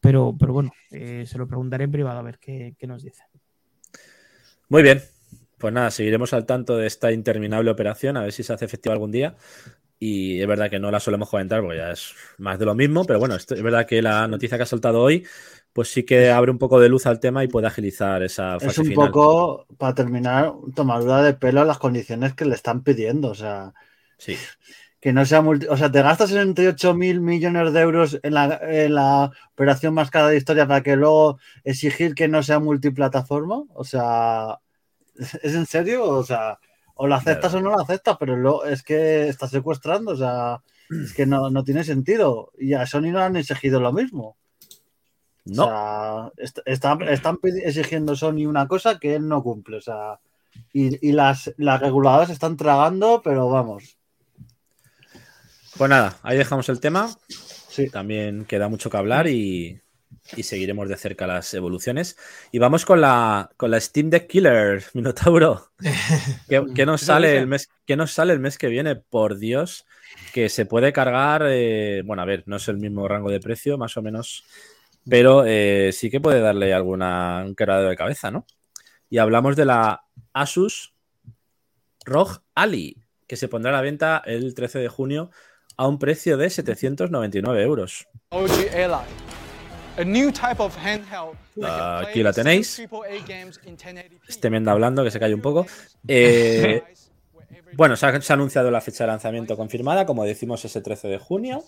[0.02, 3.24] pero, pero bueno, eh, se lo preguntaré en privado a ver qué, qué nos dice.
[4.70, 5.02] Muy bien.
[5.58, 8.94] Pues nada, seguiremos al tanto de esta interminable operación, a ver si se hace efectiva
[8.94, 9.36] algún día.
[10.00, 13.04] Y es verdad que no la solemos comentar porque ya es más de lo mismo,
[13.06, 15.26] pero bueno, esto- es verdad que la noticia que ha soltado hoy,
[15.74, 18.68] pues sí que abre un poco de luz al tema y puede agilizar esa fase
[18.68, 19.08] Es un final.
[19.08, 23.30] poco, para terminar, tomadura de pelo a las condiciones que le están pidiendo.
[23.30, 23.74] O sea,
[24.20, 24.36] Sí.
[25.00, 25.68] que no sea multi...
[25.68, 30.10] O sea, te gastas 68 mil millones de euros en la, en la operación más
[30.12, 33.64] cara de historia para que luego exigir que no sea multiplataforma.
[33.76, 34.60] O sea,
[35.16, 36.04] ¿es en serio?
[36.06, 36.60] O sea,
[36.98, 40.12] o lo aceptas o no lo aceptas, pero luego es que estás secuestrando.
[40.12, 40.62] O sea,
[41.04, 42.52] es que no, no tiene sentido.
[42.58, 44.36] Y a Sony no han exigido lo mismo.
[45.46, 49.78] No, O sea, est- está- están pidi- exigiendo Sony una cosa que él no cumple.
[49.78, 50.20] O sea,
[50.74, 53.98] y, y las, las reguladoras están tragando, pero vamos.
[55.78, 57.10] pues nada, ahí dejamos el tema.
[57.30, 57.90] Sí.
[57.90, 59.80] También queda mucho que hablar y,
[60.36, 62.18] y seguiremos de cerca las evoluciones.
[62.52, 65.72] Y vamos con la, con la Steam Deck Killer, Minotauro.
[66.50, 68.96] ¿Qué, qué nos ¿Eso sale el mes, qué nos sale el mes que viene?
[68.96, 69.86] Por Dios,
[70.34, 71.44] que se puede cargar.
[71.48, 74.44] eh, bueno, a ver, no es el mismo rango de precio, más o menos
[75.10, 78.46] pero eh, sí que puede darle alguna un quebradero de cabeza, ¿no?
[79.10, 80.04] Y hablamos de la
[80.34, 80.94] Asus
[82.06, 85.32] ROG Ali, que se pondrá a la venta el 13 de junio
[85.78, 88.08] a un precio de 799 euros.
[88.30, 88.74] OG
[92.08, 92.76] aquí la tenéis.
[92.76, 94.20] some AAA games in 1080p.
[94.28, 95.66] Este Menda hablando, que se cae un poco.
[96.08, 96.84] Eh,
[97.74, 101.10] bueno, se ha, se ha anunciado la fecha de lanzamiento confirmada, como decimos, ese 13
[101.10, 101.64] de junio.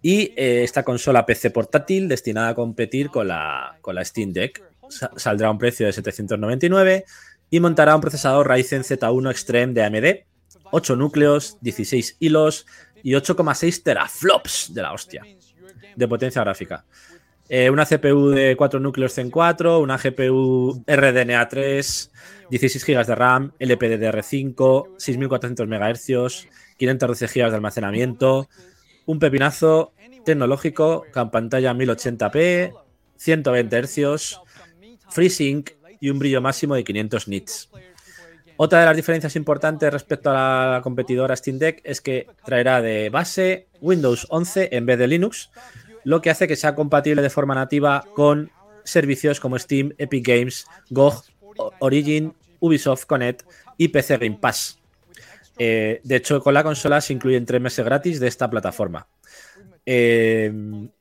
[0.00, 4.62] Y eh, esta consola PC portátil destinada a competir con la, con la Steam Deck
[4.88, 7.04] sa- saldrá a un precio de 799
[7.50, 10.24] y montará un procesador Ryzen Z1 Extreme de AMD,
[10.70, 12.64] 8 núcleos, 16 hilos
[13.02, 15.24] y 8,6 teraflops de la hostia
[15.96, 16.84] de potencia gráfica.
[17.50, 22.12] Eh, una CPU de 4 núcleos Zen 4, una GPU RDNA 3,
[22.50, 28.48] 16 GB de RAM, LPDDR5, 6400 MHz, 512 GB de almacenamiento,
[29.06, 29.92] un pepinazo
[30.26, 32.74] tecnológico con pantalla 1080p,
[33.16, 34.40] 120 Hz,
[35.08, 35.70] FreeSync
[36.00, 37.70] y un brillo máximo de 500 nits.
[38.58, 43.08] Otra de las diferencias importantes respecto a la competidora Steam Deck es que traerá de
[43.08, 45.50] base Windows 11 en vez de Linux,
[46.04, 48.50] lo que hace que sea compatible de forma nativa con
[48.84, 51.24] servicios como Steam, Epic Games, GOG,
[51.80, 53.42] Origin, Ubisoft Connect
[53.76, 54.78] y PC Game Pass.
[55.58, 59.08] Eh, de hecho, con la consola se incluyen tres meses gratis de esta plataforma.
[59.84, 60.52] Eh,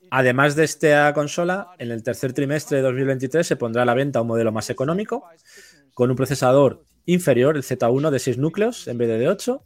[0.10, 4.22] además de esta consola, en el tercer trimestre de 2023 se pondrá a la venta
[4.22, 5.26] un modelo más económico,
[5.94, 9.64] con un procesador inferior, el Z1 de 6 núcleos en vez de de 8.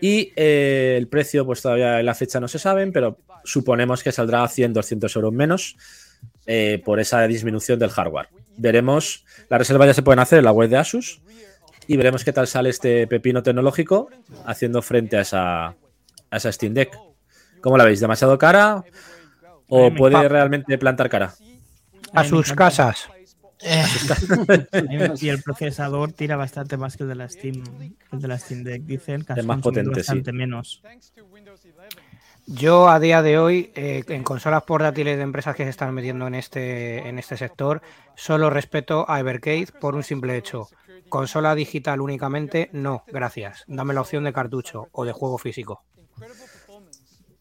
[0.00, 4.12] Y eh, el precio, pues todavía en la fecha no se saben, pero suponemos que
[4.12, 5.76] saldrá a 100, 200 euros menos
[6.46, 8.28] eh, por esa disminución del hardware.
[8.56, 11.22] Veremos, las reservas ya se pueden hacer en la web de Asus
[11.86, 14.10] y veremos qué tal sale este pepino tecnológico
[14.46, 16.96] haciendo frente a esa, a esa Steam Deck.
[17.60, 18.00] ¿Cómo la veis?
[18.00, 18.84] ¿Demasiado cara?
[19.68, 21.34] ¿O puede realmente plantar cara?
[22.12, 23.08] A sus casas.
[23.64, 23.84] Eh,
[25.20, 27.62] Y el procesador tira bastante más que el de la Steam,
[28.10, 29.24] el de la Steam Deck, dicen.
[29.24, 30.00] que Es más potente, sí.
[30.00, 30.82] bastante menos.
[32.46, 36.26] Yo a día de hoy, eh, en consolas portátiles de empresas que se están metiendo
[36.26, 37.80] en este, en este sector,
[38.16, 40.68] solo respeto a Evercade por un simple hecho.
[41.08, 43.64] Consola digital únicamente, no, gracias.
[43.68, 45.84] Dame la opción de cartucho o de juego físico.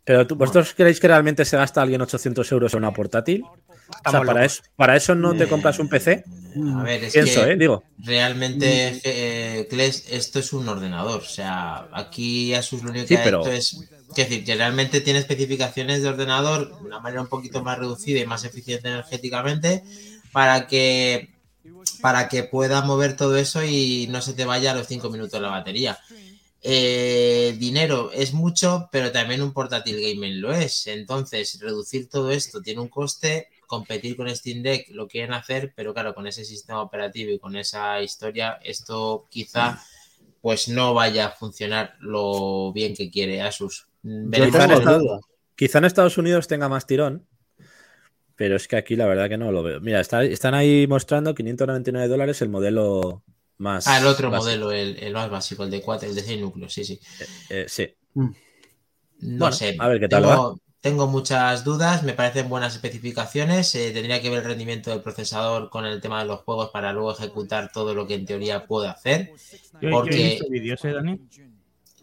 [0.04, 3.44] Pero tú- ¿vosotros creéis que realmente se gasta alguien 800 euros en una portátil?
[3.44, 4.42] O sea, para locos.
[4.46, 6.24] eso, para eso no te compras un PC.
[6.80, 7.56] a ver, es Pienso, que ¿eh?
[7.58, 7.84] Digo.
[8.00, 11.22] realmente, eh, Kles, esto es un ordenador.
[11.22, 14.56] O sea, aquí Asus lo único Sí, que ha pero- hecho es es decir, que
[14.56, 18.90] realmente tiene especificaciones de ordenador de una manera un poquito más reducida y más eficiente
[18.90, 19.84] energéticamente
[20.32, 21.30] para que
[22.02, 25.42] para que pueda mover todo eso y no se te vaya a los 5 minutos
[25.42, 26.00] la batería.
[26.64, 30.88] Eh, dinero es mucho, pero también un portátil gaming lo es.
[30.88, 33.50] Entonces, reducir todo esto tiene un coste.
[33.68, 37.56] Competir con Steam Deck lo quieren hacer, pero claro, con ese sistema operativo y con
[37.56, 39.82] esa historia, esto quizá
[40.42, 43.88] pues no vaya a funcionar lo bien que quiere Asus.
[44.04, 44.80] Yo Veremos Quizá en tengo a ver.
[44.80, 45.22] esta- dudas.
[45.56, 47.28] Quizá en Estados Unidos tenga más tirón,
[48.36, 49.80] pero es que aquí la verdad que no lo veo.
[49.82, 53.24] Mira, está- están ahí mostrando 599 dólares el modelo
[53.58, 53.88] más.
[53.88, 54.44] Ah, el otro básico.
[54.46, 57.00] modelo, el, el más básico, el de 4, el de 6 núcleos, sí, sí.
[57.50, 57.94] Eh, sí.
[58.16, 58.32] No
[59.20, 59.76] Bueno, sé.
[59.78, 63.76] a ver qué tal tengo, tengo muchas dudas, me parecen buenas especificaciones.
[63.76, 66.92] eh, tendría que ver el rendimiento del procesador con el tema de los juegos para
[66.92, 69.32] luego ejecutar todo lo que en teoría puede hacer.
[69.80, 71.20] Yo, yo Porque- he visto vídeos, ¿eh, Dani?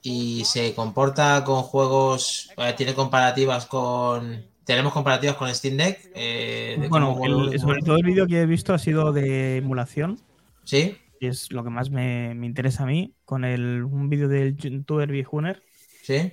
[0.02, 4.44] Y se comporta con juegos, eh, tiene comparativas con.
[4.64, 6.10] Tenemos comparativas con Steam Deck.
[6.14, 9.56] eh, de Bueno, cómo- el- sobre todo el vídeo que he visto ha sido de
[9.58, 10.20] emulación,
[10.64, 14.28] Sí, y es lo que más me, me interesa a mí, con el, un vídeo
[14.28, 15.62] del youtuber Bijuner.
[16.02, 16.32] sí.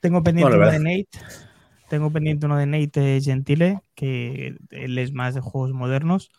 [0.00, 1.18] Tengo pendiente Bueno, uno de Nate.
[1.88, 6.30] Tengo pendiente uno de Nate eh, Gentile, que él es más de juegos modernos,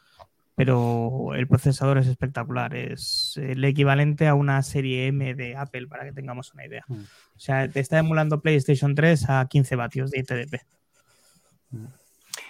[0.57, 2.75] pero el procesador es espectacular.
[2.75, 6.84] Es el equivalente a una serie M de Apple, para que tengamos una idea.
[6.88, 6.95] Mm.
[6.95, 10.61] O sea, te está emulando PlayStation 3 a 15 vatios de ITDP.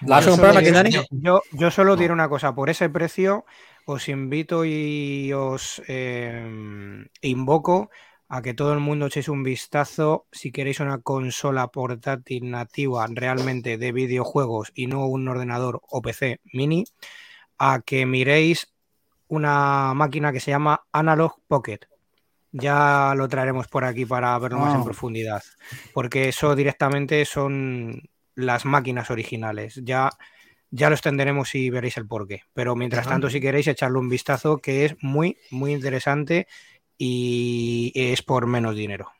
[0.05, 0.89] ¿La aquí, Dani?
[0.89, 3.43] yo- Yo, yo solo diré una cosa, por ese precio
[3.85, 7.89] os invito y os eh, invoco
[8.29, 13.77] a que todo el mundo echéis un vistazo si queréis una consola portátil nativa realmente
[13.77, 16.85] de videojuegos y no un ordenador o PC mini,
[17.57, 18.73] a que miréis
[19.27, 21.79] una máquina que se llama Analog Pocket.
[22.51, 25.43] Ya lo traeremos por aquí para verlo más en profundidad,
[25.93, 28.01] porque eso directamente son
[28.35, 29.81] las máquinas originales.
[29.83, 30.09] Ya,
[30.71, 32.43] ya los tendremos y veréis el porqué.
[32.53, 33.15] Pero mientras Ajá.
[33.15, 36.47] tanto, si queréis echarle un vistazo, que es muy, muy interesante
[36.97, 39.11] y es por menos dinero.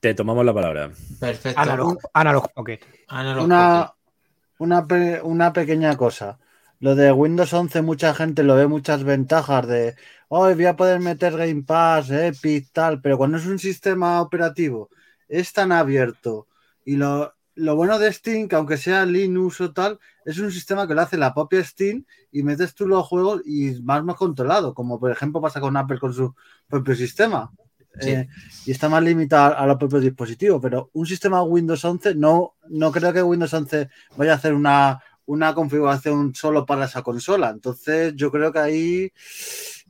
[0.00, 0.90] Te tomamos la palabra.
[1.18, 1.58] Perfecto.
[1.58, 2.80] Analog, Analog Pocket.
[3.08, 4.12] Analog Una, Pocket.
[4.58, 6.38] una, pe- una pequeña cosa.
[6.80, 9.94] Lo de Windows 11, mucha gente lo ve muchas ventajas de
[10.28, 14.90] hoy voy a poder meter Game Pass, Epic, tal, pero cuando es un sistema operativo
[15.28, 16.48] es tan abierto
[16.84, 20.86] y lo, lo bueno de Steam, que aunque sea Linux o tal, es un sistema
[20.86, 24.74] que lo hace la propia Steam y metes tú los juegos y más más controlado,
[24.74, 26.34] como por ejemplo pasa con Apple con su
[26.68, 27.50] propio sistema.
[28.00, 28.10] Sí.
[28.10, 28.28] Eh,
[28.66, 32.90] y está más limitado a los propios dispositivos, pero un sistema Windows 11 no, no
[32.90, 37.50] creo que Windows 11 vaya a hacer una, una configuración solo para esa consola.
[37.50, 39.12] Entonces yo creo que ahí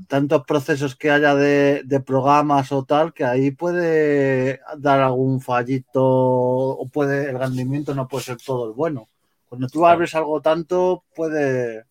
[0.09, 6.03] tantos procesos que haya de, de programas o tal, que ahí puede dar algún fallito
[6.05, 9.09] o puede el rendimiento no puede ser todo el bueno.
[9.49, 11.85] Cuando tú abres algo tanto, puede...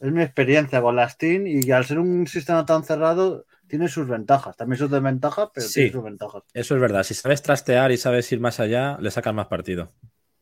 [0.00, 4.06] Es mi experiencia con la Steam y al ser un sistema tan cerrado, tiene sus
[4.08, 4.56] ventajas.
[4.56, 5.74] También sus desventajas, pero Sí.
[5.74, 6.42] tiene sus ventajas.
[6.54, 7.02] Eso es verdad.
[7.02, 9.90] Si sabes trastear y sabes ir más allá, le sacas más partido.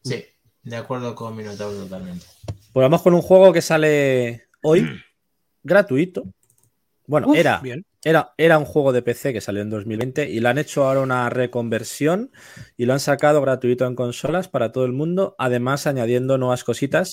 [0.04, 0.24] Sí,
[0.66, 2.26] de acuerdo con Minotauro totalmente.
[2.72, 4.86] Pues vamos con un juego que sale hoy
[5.62, 6.24] gratuito.
[7.06, 7.86] Bueno, Uf, era, bien.
[8.02, 11.00] era, era un juego de PC que salió en 2020 y le han hecho ahora
[11.00, 12.32] una reconversión
[12.76, 17.12] y lo han sacado gratuito en consolas para todo el mundo, además añadiendo nuevas cositas.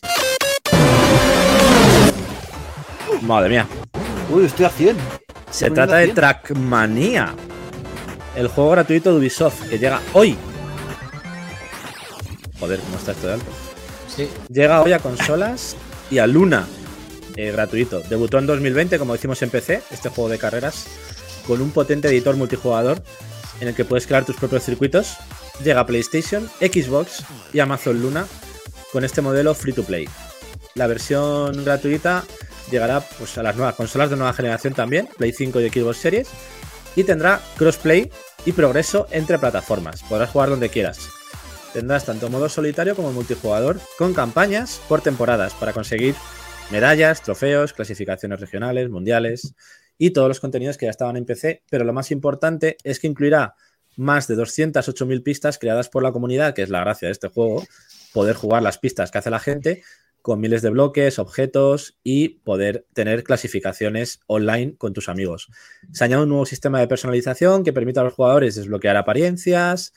[3.21, 3.67] Madre mía.
[4.31, 4.97] Uy, estoy a 100.
[5.51, 6.15] Se trata de 100.
[6.15, 7.35] Trackmania,
[8.35, 10.35] el juego gratuito de Ubisoft que llega hoy.
[12.59, 13.51] Joder, ¿cómo está esto de alto?
[14.07, 15.75] Sí, Llega hoy a consolas
[16.11, 16.67] y a Luna,
[17.35, 18.01] eh, gratuito.
[18.01, 20.85] Debutó en 2020, como decimos en PC, este juego de carreras,
[21.47, 23.01] con un potente editor multijugador
[23.59, 25.17] en el que puedes crear tus propios circuitos.
[25.63, 27.23] Llega a PlayStation, Xbox
[27.53, 28.25] y Amazon Luna
[28.91, 30.07] con este modelo free to play.
[30.75, 32.23] La versión gratuita
[32.71, 36.27] llegará pues, a las nuevas consolas de nueva generación también, Play 5 y Xbox Series,
[36.95, 38.11] y tendrá crossplay
[38.45, 40.03] y progreso entre plataformas.
[40.03, 41.09] Podrás jugar donde quieras.
[41.73, 46.13] Tendrás tanto modo solitario como multijugador, con campañas por temporadas para conseguir
[46.71, 49.55] medallas, trofeos, clasificaciones regionales, mundiales
[49.97, 51.63] y todos los contenidos que ya estaban en PC.
[51.71, 53.55] Pero lo más importante es que incluirá
[53.95, 57.63] más de 208.000 pistas creadas por la comunidad, que es la gracia de este juego,
[58.13, 59.83] poder jugar las pistas que hace la gente
[60.21, 65.49] con miles de bloques, objetos y poder tener clasificaciones online con tus amigos.
[65.91, 69.91] Se añade un nuevo sistema de personalización que permite a los jugadores desbloquear apariencias,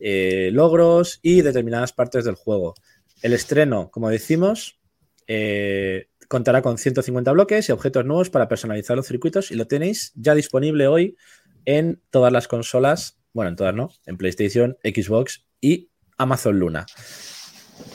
[0.00, 2.74] eh, logros y determinadas partes del juego.
[3.22, 4.78] El estreno, como decimos,
[5.26, 10.12] eh, contará con 150 bloques y objetos nuevos para personalizar los circuitos y lo tenéis
[10.14, 11.16] ya disponible hoy
[11.64, 16.86] en todas las consolas, bueno, en todas no, en PlayStation, Xbox y Amazon Luna.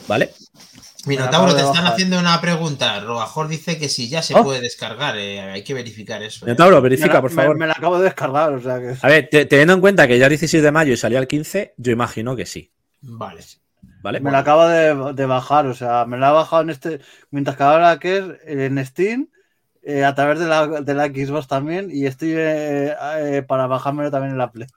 [0.08, 0.30] ¿Vale?
[1.06, 3.00] Minotauro, acabo te están haciendo una pregunta.
[3.00, 4.44] Robajor dice que si ya se Oh.
[4.44, 6.44] puede descargar, eh, hay que verificar eso.
[6.44, 6.48] eh.
[6.48, 7.56] Minotauro, Me verifica, la- por favor.
[7.56, 8.94] Me, la acabo de descargar, o sea que.
[9.00, 11.26] A ver, te- teniendo en cuenta que ya es 16 de mayo y salía el
[11.26, 12.70] 15, yo imagino que sí.
[13.00, 13.40] Vale.
[14.02, 14.20] ¿Vale?
[14.20, 17.00] Me la acabo de, de bajar, o sea, me la he bajado en este.
[17.30, 19.28] Mientras que ahora que es en Steam,
[19.82, 24.10] eh, a través de la, de la Xbox también, y estoy eh, eh, para bajármelo
[24.10, 24.68] también en la Play.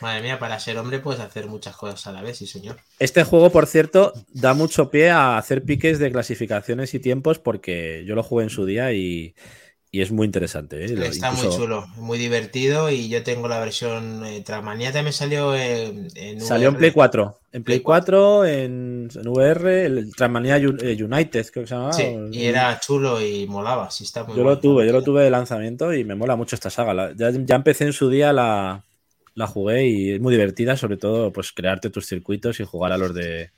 [0.00, 2.76] Madre mía, para ser hombre puedes hacer muchas cosas a la vez, sí, señor.
[2.98, 8.04] Este juego, por cierto, da mucho pie a hacer piques de clasificaciones y tiempos porque
[8.06, 9.34] yo lo jugué en su día y,
[9.90, 10.84] y es muy interesante.
[10.84, 10.94] ¿eh?
[11.06, 16.08] Está muy chulo, muy divertido y yo tengo la versión eh, Trackmania también salió en,
[16.14, 16.76] en Salió en.
[16.76, 17.38] Play 4.
[17.52, 21.92] En Play Play 4, en, en VR, el Transmania eh, United, creo que se llamaba.
[21.92, 25.24] Sí, y era chulo y molaba, sí está muy Yo lo tuve, yo lo tuve
[25.24, 26.94] de lanzamiento y me mola mucho esta saga.
[26.94, 28.82] La- ya, ya empecé en su día, la,
[29.34, 32.98] la jugué y es muy divertida, sobre todo pues crearte tus circuitos y jugar a
[32.98, 33.50] los de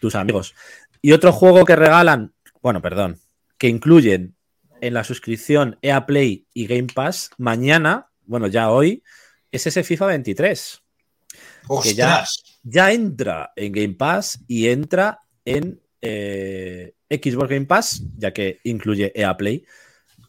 [0.00, 0.54] tus amigos.
[1.02, 2.32] Y otro juego que regalan,
[2.62, 3.18] bueno, perdón,
[3.58, 4.34] que incluyen
[4.80, 9.02] en la suscripción EA Play y Game Pass mañana, bueno, ya hoy,
[9.50, 10.80] es ese FIFA 23.
[11.82, 12.60] que ya- ¡Ostras!
[12.62, 19.12] Ya entra en Game Pass y entra en eh, Xbox Game Pass, ya que incluye
[19.14, 19.64] EA Play.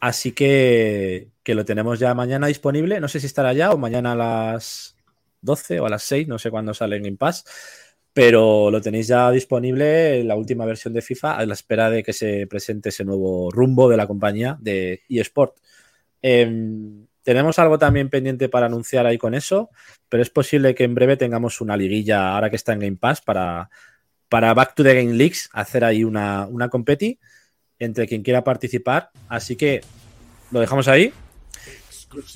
[0.00, 3.00] Así que, que lo tenemos ya mañana disponible.
[3.00, 4.96] No sé si estará ya o mañana a las
[5.42, 7.44] 12 o a las 6, no sé cuándo sale en Game Pass.
[8.12, 12.12] Pero lo tenéis ya disponible la última versión de FIFA a la espera de que
[12.12, 15.56] se presente ese nuevo rumbo de la compañía de eSport.
[16.22, 19.70] Em, tenemos algo también pendiente para anunciar ahí con eso,
[20.08, 23.20] pero es posible que en breve tengamos una liguilla ahora que está en Game Pass
[23.20, 23.68] para,
[24.28, 27.18] para Back to the Game Leagues, hacer ahí una, una competi
[27.78, 29.10] entre quien quiera participar.
[29.28, 29.80] Así que
[30.50, 31.12] lo dejamos ahí.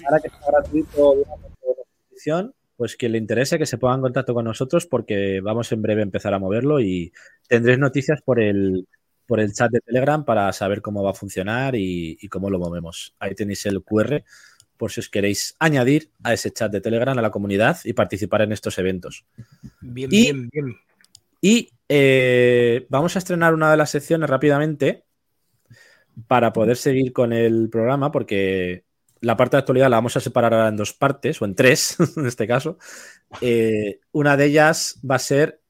[0.07, 4.33] Ahora que está gratuito de una pues quien le interese que se ponga en contacto
[4.35, 7.13] con nosotros porque vamos en breve a empezar a moverlo y
[7.47, 8.89] tendréis noticias por el,
[9.27, 12.59] por el chat de Telegram para saber cómo va a funcionar y, y cómo lo
[12.59, 13.15] movemos.
[13.19, 14.23] Ahí tenéis el QR
[14.79, 18.43] por si os queréis añadir a ese chat de Telegram a la comunidad y participar
[18.43, 19.27] en estos eventos.
[19.83, 20.77] Bien, Y- bien, bien.
[21.43, 25.05] Y eh, vamos a estrenar una de las secciones rápidamente
[26.27, 28.85] para poder seguir con el programa, porque
[29.21, 31.97] la parte de actualidad la vamos a separar ahora en dos partes, o en tres,
[32.17, 32.79] en este caso.
[33.41, 35.61] Eh, una de ellas va a ser.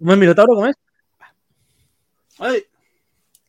[0.00, 0.76] ¿Un minotauro cómo es?
[2.38, 2.64] ¡Ay!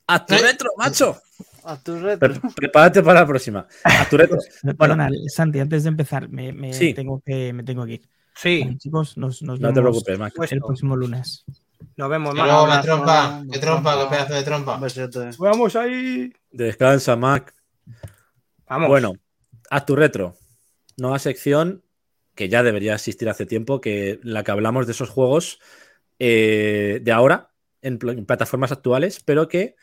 [0.07, 0.41] ¡A tu Ay.
[0.41, 1.21] retro, macho!
[1.63, 2.33] A tu retro.
[2.33, 3.67] Pre- prepárate para la próxima.
[3.83, 4.37] A tu retro.
[4.63, 6.93] Bueno, Perdona, Santi, antes de empezar, me, me Sí.
[6.93, 8.09] tengo, que, me tengo que ir.
[8.35, 10.33] Sí, Bueno, chicos, nos, nos no te preocupes, Mac.
[10.35, 11.43] pues, el próximo lunes.
[11.97, 13.43] nos vemos luego, la trompa.
[13.51, 14.79] Qué trompa, qué pedazo de trompa.
[15.39, 16.31] Vamos ahí.
[16.51, 17.53] Descansa, Mac.
[18.67, 18.87] Vamos.
[18.87, 19.13] Bueno,
[19.69, 20.35] a tu retro.
[20.97, 21.83] Nueva sección
[22.35, 25.59] que ya debería existir hace tiempo, que la que hablamos de esos juegos
[26.19, 29.75] eh, de ahora, en, pl- en plataformas actuales, pero que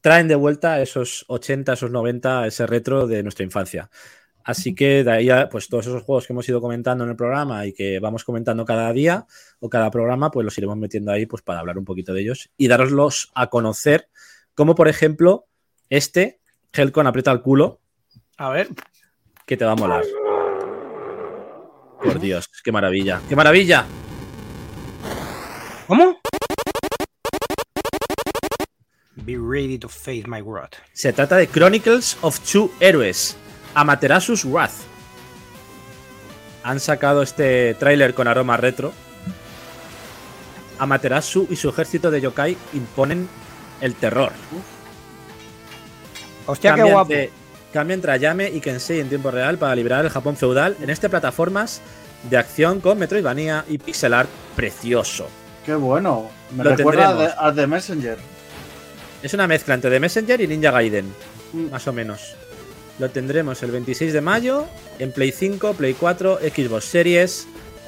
[0.00, 3.90] traen de vuelta esos 80, esos 90, ese retro de nuestra infancia.
[4.42, 7.16] Así que de ahí, a, pues todos esos juegos que hemos ido comentando en el
[7.16, 9.26] programa y que vamos comentando cada día
[9.60, 12.50] o cada programa, pues los iremos metiendo ahí pues para hablar un poquito de ellos
[12.56, 14.08] y daroslos a conocer,
[14.54, 15.46] como por ejemplo
[15.90, 16.40] este,
[16.72, 17.80] Helcon aprieta el culo,
[18.38, 18.68] A ver.
[19.44, 20.04] que te va a molar.
[22.02, 23.20] Por Dios, qué maravilla.
[23.28, 23.84] ¡Qué maravilla!
[25.86, 26.18] ¿Cómo?
[29.16, 30.74] Be ready to face my wrath.
[30.92, 33.36] Se trata de Chronicles of Two Heroes,
[33.74, 34.72] Amaterasus Wrath.
[36.62, 38.92] Han sacado este tráiler con aroma retro.
[40.78, 43.28] Amaterasu y su ejército de yokai imponen
[43.80, 44.32] el terror.
[46.46, 47.12] Hostia, qué Cambia guapo.
[47.12, 47.30] entre,
[47.72, 51.08] cambia entre Ayame y Kensei en tiempo real para liberar el Japón feudal en este
[51.10, 51.82] plataformas
[52.30, 55.28] de acción con Metroidvania y pixel art precioso.
[55.66, 56.30] Qué bueno.
[56.56, 57.34] Me Lo recuerda a tendremos.
[57.34, 58.18] The- a The Messenger.
[59.22, 61.12] Es una mezcla entre The Messenger y Ninja Gaiden,
[61.52, 61.70] Mm.
[61.70, 62.34] más o menos.
[62.98, 64.66] Lo tendremos el 26 de mayo
[64.98, 67.46] en Play 5, Play 4, Xbox Series,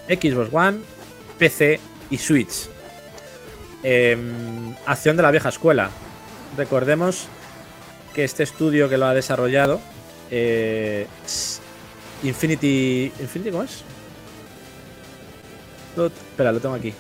[0.08, 0.78] Xbox One,
[1.38, 1.80] PC
[2.10, 2.68] y Switch.
[3.82, 5.90] Em, acción de la vieja escuela.
[6.56, 7.26] Recordemos
[8.14, 9.80] que este estudio que lo ha desarrollado,
[10.30, 11.06] eh,
[12.22, 13.12] Infinity.
[13.20, 13.82] ¿Infinity cómo es?
[15.96, 16.92] Lo- espera, lo tengo aquí.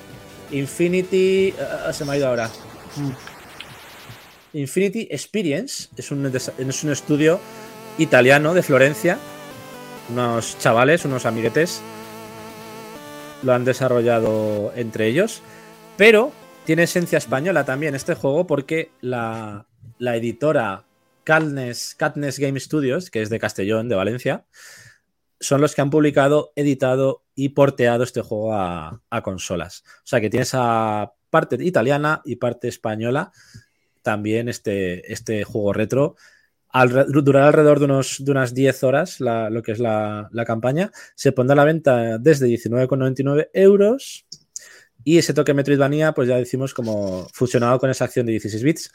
[0.50, 1.54] Infinity.
[1.86, 2.50] ah, se me ha ido ahora.
[4.52, 7.40] Infinity Experience es un, es un estudio
[7.98, 9.18] italiano de Florencia.
[10.10, 11.80] Unos chavales, unos amiguetes,
[13.42, 15.42] lo han desarrollado entre ellos.
[15.96, 16.32] Pero
[16.64, 19.66] tiene esencia española también este juego porque la,
[19.98, 20.84] la editora
[21.24, 21.96] Katniss
[22.38, 24.44] Game Studios, que es de Castellón, de Valencia,
[25.40, 29.82] son los que han publicado, editado y porteado este juego a, a consolas.
[29.98, 33.32] O sea que tiene esa parte italiana y parte española
[34.02, 36.16] también este, este juego retro.
[36.72, 40.44] Alre- durará alrededor de, unos, de unas 10 horas la- lo que es la, la
[40.44, 40.90] campaña.
[41.14, 44.26] Se pondrá a la venta desde 19,99 euros.
[45.04, 48.92] Y ese toque Metroidvania, pues ya decimos, como fusionado con esa acción de 16 bits,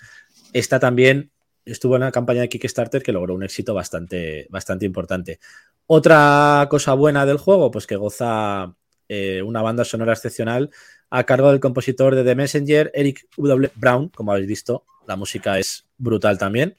[0.53, 1.31] está también,
[1.65, 5.39] estuvo en la campaña de Kickstarter que logró un éxito bastante, bastante importante.
[5.85, 8.73] Otra cosa buena del juego, pues que goza
[9.09, 10.69] eh, una banda sonora excepcional
[11.09, 13.69] a cargo del compositor de The Messenger, Eric W.
[13.75, 16.75] Brown, como habéis visto, la música es brutal también.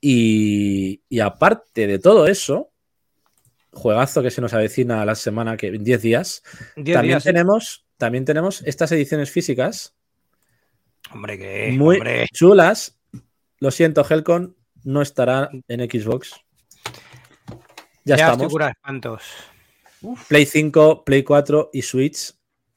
[0.00, 2.72] Y, y aparte de todo eso,
[3.72, 6.42] juegazo que se nos avecina la semana que en 10 días,
[6.76, 7.24] Diez también días.
[7.24, 9.94] tenemos, también tenemos estas ediciones físicas
[11.12, 11.72] Hombre, que.
[11.72, 12.26] muy hombre.
[12.32, 12.98] chulas.
[13.58, 16.32] Lo siento, Helcon no estará en Xbox.
[18.04, 18.52] Ya, Ya estoy estamos.
[18.52, 19.22] cura de espantos.
[20.28, 22.32] Play 5, Play 4 y Switch.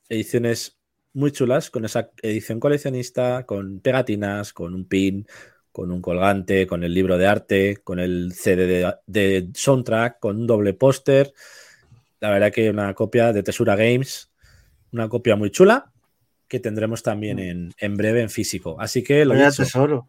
[0.10, 0.78] Ediciones
[1.14, 5.28] muy chulas, con esa edición coleccionista, con pegatinas, con un pin,
[5.72, 10.38] con un colgante, con el libro de arte, con el CD de, de soundtrack, con
[10.38, 11.34] un doble póster.
[12.20, 14.32] La verdad que una copia de Tesura Games,
[14.92, 15.92] una copia muy chula,
[16.48, 18.76] que tendremos también en, en breve en físico.
[18.80, 20.08] Así que lo Vaya dicho, tesoro.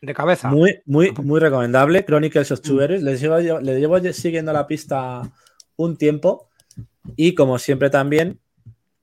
[0.00, 0.48] De cabeza.
[0.50, 2.04] muy, muy, muy recomendable.
[2.04, 3.02] Chronicles of Two Heroes.
[3.02, 5.30] Les llevo, le llevo siguiendo la pista
[5.76, 6.48] un tiempo.
[7.16, 8.40] Y como siempre también,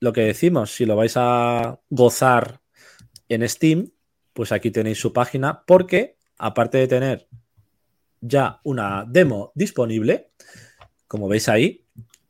[0.01, 2.59] lo que decimos, si lo vais a gozar
[3.29, 3.91] en Steam,
[4.33, 7.27] pues aquí tenéis su página, porque aparte de tener
[8.19, 10.31] ya una demo disponible,
[11.07, 11.85] como veis ahí,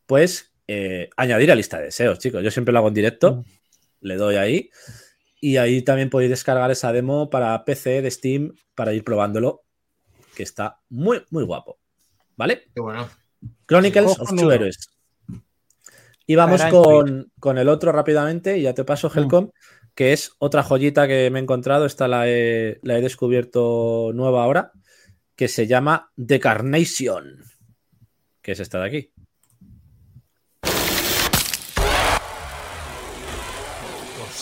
[0.06, 2.44] pues eh, añadir a lista de deseos, chicos.
[2.44, 3.46] Yo siempre lo hago en directo,
[4.02, 4.70] le doy ahí.
[5.40, 9.64] Y ahí también podéis descargar esa demo para PC de Steam para ir probándolo,
[10.36, 11.80] que está muy, muy guapo.
[12.36, 12.64] ¿Vale?
[12.76, 13.10] Qué bueno.
[13.66, 14.30] Chronicles of.
[14.36, 14.90] Two Heroes.
[16.28, 19.50] Y vamos con, con el otro rápidamente, y ya te paso, Helcom.
[19.96, 21.86] que es otra joyita que me he encontrado.
[21.86, 24.72] Esta la he, la he descubierto nueva ahora,
[25.36, 27.44] que se llama The Carnation,
[28.42, 29.14] que es esta de aquí.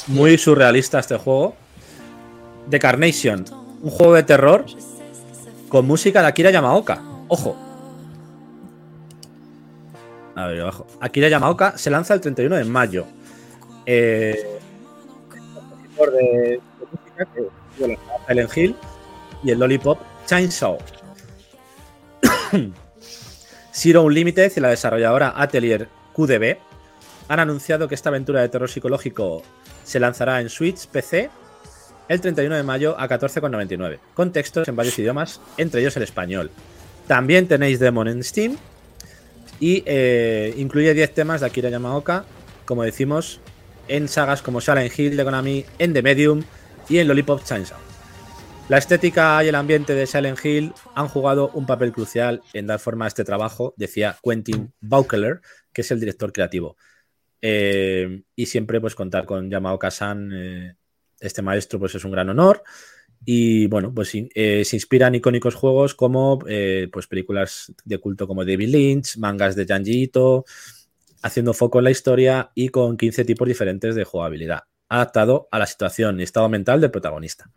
[0.07, 1.55] Muy surrealista este juego.
[2.69, 3.45] The Carnation,
[3.81, 4.65] un juego de terror
[5.69, 7.01] con música de Akira Yamaoka.
[7.27, 7.68] Ojo.
[10.39, 10.87] A ver, abajo.
[11.01, 13.05] Akira Yamaoka se lanza el 31 de mayo.
[13.85, 14.59] Eh,
[15.59, 16.61] compositor de, de
[16.91, 17.47] música que
[17.77, 18.75] bueno, Silent Hill
[19.43, 20.77] y el Lollipop Chainsaw.
[23.73, 26.57] Zero Unlimited y la desarrolladora Atelier QDB
[27.27, 29.43] han anunciado que esta aventura de terror psicológico
[29.83, 31.29] se lanzará en Switch, PC,
[32.07, 36.49] el 31 de mayo a 14,99, con textos en varios idiomas, entre ellos el español.
[37.07, 38.57] También tenéis Demon en Steam
[39.59, 42.25] y eh, incluye 10 temas de Akira Yamaoka,
[42.65, 43.41] como decimos,
[43.87, 46.43] en sagas como Silent Hill de Konami, en The Medium
[46.87, 47.77] y en Lollipop Chainsaw.
[48.69, 52.79] La estética y el ambiente de Silent Hill han jugado un papel crucial en dar
[52.79, 55.41] forma a este trabajo, decía Quentin Baukeler,
[55.73, 56.77] que es el director creativo.
[57.41, 60.75] Eh, y siempre pues contar con Yamaoka-san, eh,
[61.19, 62.63] este maestro, pues es un gran honor.
[63.25, 68.45] Y bueno, pues eh, se inspiran icónicos juegos como eh, pues películas de culto como
[68.45, 70.45] David Lynch, mangas de Janji Ito,
[71.21, 75.65] haciendo foco en la historia y con 15 tipos diferentes de jugabilidad, adaptado a la
[75.67, 77.49] situación y estado mental del protagonista.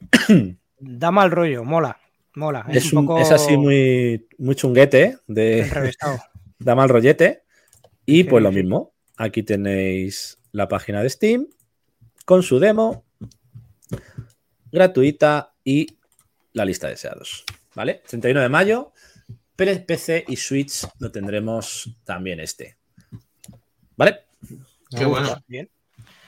[0.82, 1.98] Da mal rollo, mola.
[2.36, 2.64] Mola.
[2.70, 6.18] Es, Es, un un- poco es así muy, muy chunguete, de, enrevesado.
[6.58, 7.42] da mal rollete.
[8.06, 11.46] Y Sí, pues lo mismo, aquí tenéis la página de Steam
[12.24, 13.04] con su demo
[14.72, 15.86] gratuita y
[16.52, 17.44] la lista de deseados.
[17.74, 18.02] ¿Vale?
[18.08, 18.92] 31 de mayo,
[19.56, 22.76] PC y Switch lo tendremos también este.
[23.96, 24.20] ¿Vale?
[24.96, 25.36] Qué bueno.
[25.46, 25.68] Bien.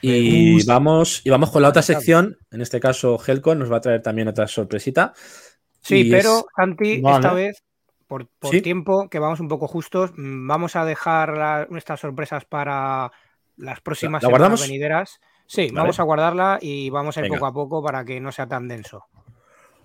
[0.00, 2.36] Y vamos, y vamos con la otra sección.
[2.50, 5.12] En este caso, Helcon nos va a traer también otra sorpresita.
[5.80, 7.62] Sí, Y pero es- Santi, esta vez,
[8.06, 8.60] por, por Sí.
[8.62, 13.10] tiempo, que vamos un poco justos, mm, vamos a dejar la- estas sorpresas para
[13.56, 15.20] las próximas ¿La semanas venideras.
[15.52, 15.80] Sí, Vale.
[15.80, 17.36] vamos a guardarla y vamos a ir Venga.
[17.36, 19.04] poco a poco para que no sea tan denso.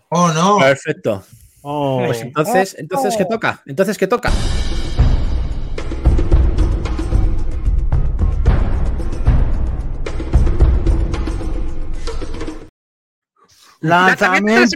[0.07, 0.59] Oh, no.
[0.59, 1.21] Perfecto.
[1.61, 3.61] Oh, Pues entonces, entonces, ¿qué toca?
[3.65, 4.31] Entonces, ¿qué toca?
[13.81, 14.71] lanzamientos.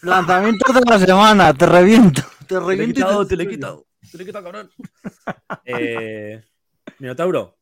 [0.00, 1.52] Lanzamientos de la semana.
[1.52, 2.22] Te reviento.
[2.46, 3.22] Te reviento.
[3.22, 3.86] y te le he quitado.
[4.10, 4.70] Te le he quitado, cabrón.
[5.66, 6.42] eh,
[6.98, 7.58] Minotauro,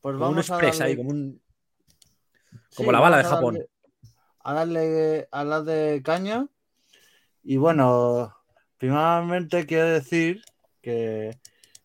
[0.00, 1.42] Pues como un vamos a express darle- ahí, como un.
[2.70, 3.54] Sí, Como la bala de a Japón.
[3.54, 3.68] darle-
[4.42, 6.46] A darle a la de caña.
[7.42, 8.34] Y bueno,
[8.78, 10.42] primeramente quiero decir
[10.80, 11.38] que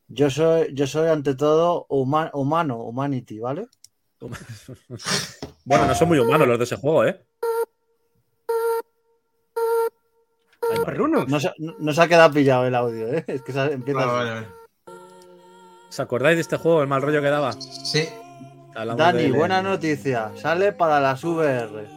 [0.08, 3.68] yo soy, yo soy ante todo huma- humano, humanity, ¿vale?
[5.66, 7.26] Bueno, no son muy humanos los de ese juego, ¿eh?
[10.70, 10.80] Ay.
[11.28, 13.24] No se, no- no se ha quedado pillado el audio, ¿eh?
[13.28, 14.30] Es que se- empieza Vale, así.
[14.30, 14.55] vale, vale.
[15.96, 17.54] ¿Os acordáis de este juego, el mal rollo que daba?
[17.54, 18.10] Sí,
[18.76, 20.30] Hablamos Dani, buena noticia.
[20.36, 21.88] Sale para las VR.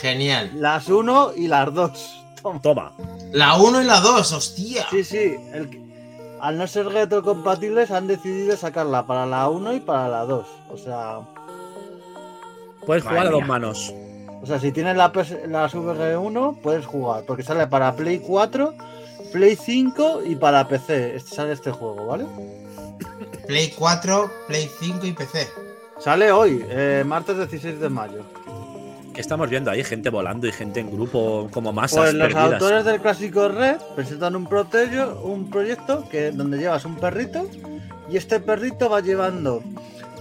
[0.00, 0.50] genial.
[0.56, 2.24] Las 1 y las 2.
[2.42, 2.60] Toma.
[2.60, 2.92] Toma.
[3.30, 4.86] La 1 y la 2, hostia.
[4.90, 5.36] Sí, sí.
[5.52, 5.80] el
[6.40, 10.46] al no ser retrocompatibles han decidido sacarla para la 1 y para la 2.
[10.70, 11.20] O sea,
[12.84, 13.94] Puedes Madre jugar a dos manos.
[14.42, 17.22] o sea si tienes la PS las VR1 puedes jugar.
[17.28, 18.74] Porque sale para Play 4,
[19.32, 21.14] Play 5 y para PC.
[21.14, 22.24] Este, sale este juego, ¿vale?
[23.46, 25.48] Play 4, Play 5 y PC.
[26.00, 28.22] Sale hoy, eh, martes 16 de mayo.
[29.14, 29.82] ¿Qué estamos viendo ahí?
[29.82, 32.52] Gente volando y gente en grupo como masas Pues los perdidas.
[32.54, 37.48] autores del clásico Red presentan un, protello- un proyecto que, donde llevas un perrito
[38.10, 39.62] y este perrito va llevando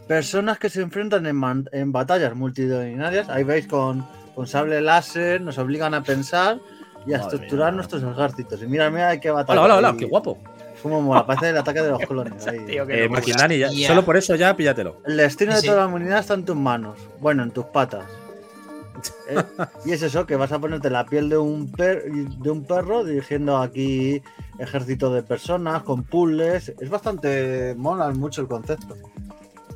[0.07, 3.27] personas que se enfrentan en, man- en batallas multitudinarias.
[3.27, 6.59] Ahí veis con, con sable láser, nos obligan a pensar
[7.05, 7.75] y a Madre estructurar mía.
[7.77, 8.61] nuestros ejércitos.
[8.63, 9.59] Y mira, mira, hay que batalla.
[9.59, 9.97] Hola, hola, hola, ahí.
[9.97, 10.37] qué guapo.
[10.85, 12.45] Cómo mola, parece el ataque de los clones.
[12.47, 12.59] ahí.
[12.59, 15.01] Tío, Eh, ya- solo por eso ya píllatelo.
[15.03, 15.65] El destino de Sí.
[15.65, 16.99] toda la humanidad está en tus manos.
[17.19, 18.05] Bueno, en tus patas.
[19.27, 19.35] Eh,
[19.85, 23.03] Y es eso, que vas a ponerte la piel de un, per- de un perro
[23.03, 24.21] dirigiendo aquí
[24.59, 26.69] ejército de personas con puzzles.
[26.79, 28.95] Es bastante mola mucho el concepto.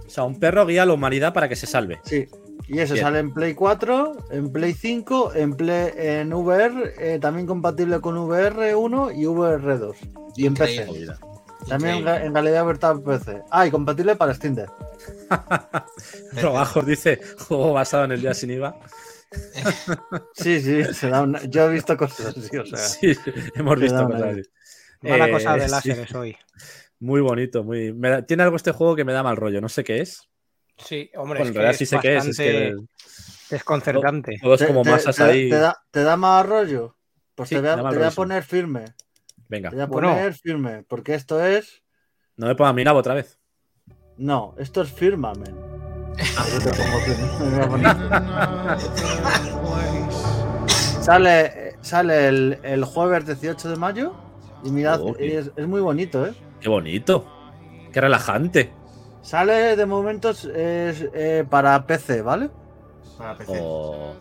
[0.06, 2.00] O sea, un perro guía a la humanidad para que se salve.
[2.04, 2.28] Sí.
[2.72, 3.06] Y eso Bien.
[3.06, 8.16] sale en Play 4, en Play 5, en, Play, en VR, eh, también compatible con
[8.16, 9.96] VR1 y VR2.
[10.36, 10.84] Y en PC.
[10.84, 11.14] Increíble.
[11.68, 13.42] También en, realidad virtual PC.
[13.52, 14.70] Ah, y compatible para Steam Deck.
[16.36, 18.76] Trabajos dice, juego basado en el día sin IVA.
[20.34, 22.78] Sí, sí, se da una- yo he visto cosas así, o sea.
[22.78, 23.16] Sí,
[23.56, 24.42] hemos se visto cosas una- así.
[25.02, 26.36] Mala Eh, cosa de sí, láseres hoy.
[27.00, 27.94] Muy bonito, muy.
[27.94, 30.29] me da- Tiene algo este juego que me da mal rollo, no sé qué es.
[30.86, 32.74] Sí, hombre, Bueno, es en que realidad es sí sé qué es, es que
[33.50, 34.38] desconcertante.
[34.42, 35.50] todos Te- como te- masas te- ahí.
[35.50, 36.96] Te da, te da más rollo?
[37.36, 38.86] Pues Sí, te voy a, te voy a poner firme.
[39.48, 40.10] Venga, Te voy a Bueno.
[40.14, 40.84] poner firme.
[40.88, 41.82] Porque esto es.
[42.38, 43.38] no me ponga mi nabo otra vez.
[44.18, 45.56] No, esto es firmamen.
[46.18, 47.30] Yo te pongo firme.
[47.40, 47.96] Me voy a poner-
[51.02, 54.14] sale sale el, el jueves 18 de mayo.
[54.64, 56.34] Y mirad, Oh, qué- es, es muy bonito, ¿eh?
[56.60, 57.26] Qué bonito.
[57.94, 58.74] Qué relajante.
[59.22, 62.50] Sale de momentos eh, para PC, ¿vale?
[63.18, 63.60] Para PC.
[63.62, 64.14] Oh,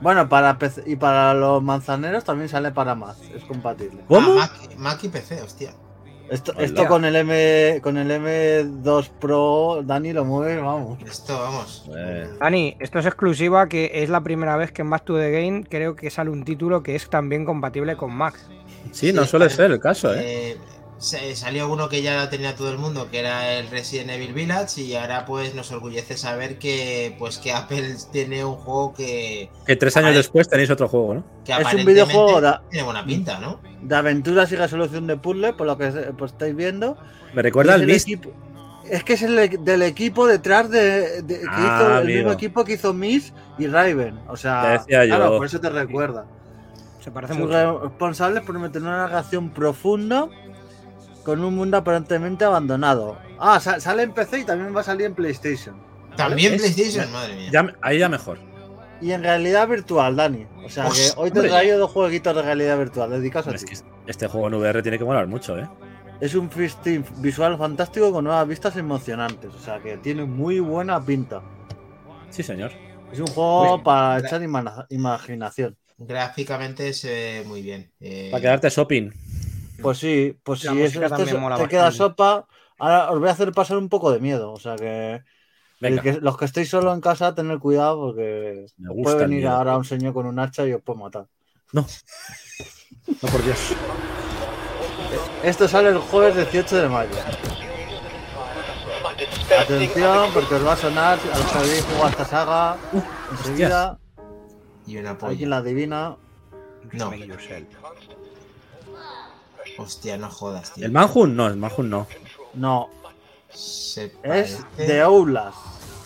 [0.00, 4.02] Bueno, para PC y para los manzaneros también sale para Mac, es compatible.
[4.06, 4.32] ¿Cómo?
[4.32, 5.72] Ah, Mac, Mac y PC, hostia.
[6.30, 10.98] Esto, esto con el M con el M2 Pro, Dani lo mueve, vamos.
[11.02, 11.90] Esto, vamos.
[11.96, 12.28] Eh.
[12.38, 15.64] Dani, esto es exclusiva, que es la primera vez que en Back to the Game
[15.64, 18.34] creo que sale un título que es también compatible con Mac.
[18.92, 20.50] Sí, no Sí, suele ser el caso, ¿eh?
[20.52, 20.56] Eh,
[20.98, 24.32] se- salió uno que ya lo tenía todo el mundo, que era el Resident Evil
[24.34, 29.50] Village, y ahora pues nos orgullece saber que pues que Apple tiene un juego que,
[29.66, 31.24] Que tres años después tenéis otro juego, ¿no?
[31.44, 33.60] que Es un videojuego de, tiene buena pinta, ¿no?
[33.80, 35.88] de aventuras y resolución de puzzle, por lo que
[36.18, 36.96] pues, estáis viendo.
[37.32, 38.08] Me recuerda al Myst.
[38.08, 38.32] equipo-
[38.90, 42.16] Es que es el e- del equipo detrás de, de- que Ah, hizo el amigo.
[42.18, 44.18] mismo equipo que hizo Miss y Raven.
[44.28, 45.14] O sea, Te decía yo.
[45.16, 46.24] claro, por eso te recuerda.
[47.04, 47.80] Se parece Son mucho.
[47.80, 50.26] responsables por meter una narración profunda
[51.28, 53.18] con un mundo aparentemente abandonado.
[53.38, 55.76] Ah, sa- sale en PC y también va a salir en PlayStation.
[56.16, 56.56] También.
[56.56, 57.50] PlayStation, madre mía.
[57.52, 58.38] Ya, ahí ya mejor.
[59.02, 60.46] Y en realidad virtual, Dani.
[60.64, 63.74] O sea que hoy te traído dos jueguitos de realidad virtual dedicados a Es ti.
[63.74, 65.68] que este juego en VR tiene que molar mucho, ¿eh?
[66.18, 69.54] Es un festín visual fantástico con nuevas vistas emocionantes.
[69.54, 71.42] O sea que tiene muy buena pinta.
[72.30, 72.72] Sí, señor.
[73.12, 75.76] Es un juego Uy, para echar ima- imaginación.
[75.98, 77.92] Gráficamente ve muy bien.
[78.00, 79.10] Eh, Para quedarte shopping.
[79.82, 80.70] Pues sí, pues La
[81.08, 82.46] también es- mola te queda sopa.
[82.78, 84.52] Ahora os voy a hacer pasar un poco de miedo.
[84.52, 85.22] O sea que,
[85.80, 88.66] los que estéis solo en casa, tener cuidado porque
[89.02, 89.50] puede venir miedo.
[89.56, 91.26] ahora un señor con un hacha y os puede matar.
[91.72, 91.86] No,
[93.20, 93.58] por Dios.
[95.42, 97.10] Esto sale el jueves 18 de mayo.
[99.60, 102.76] Atención, porque os va a sonar a los que habéis jugado esta saga.
[103.32, 103.98] Enseguida,
[104.86, 105.48] y una alguien polla.
[105.48, 106.16] la adivina.
[106.92, 107.10] No.
[109.78, 110.84] Hostia, no jodas, tío.
[110.84, 111.34] ¿El Manhunt?
[111.34, 112.06] No, el Manhunt no.
[112.54, 112.88] No,
[113.50, 115.56] Se es The Outlast.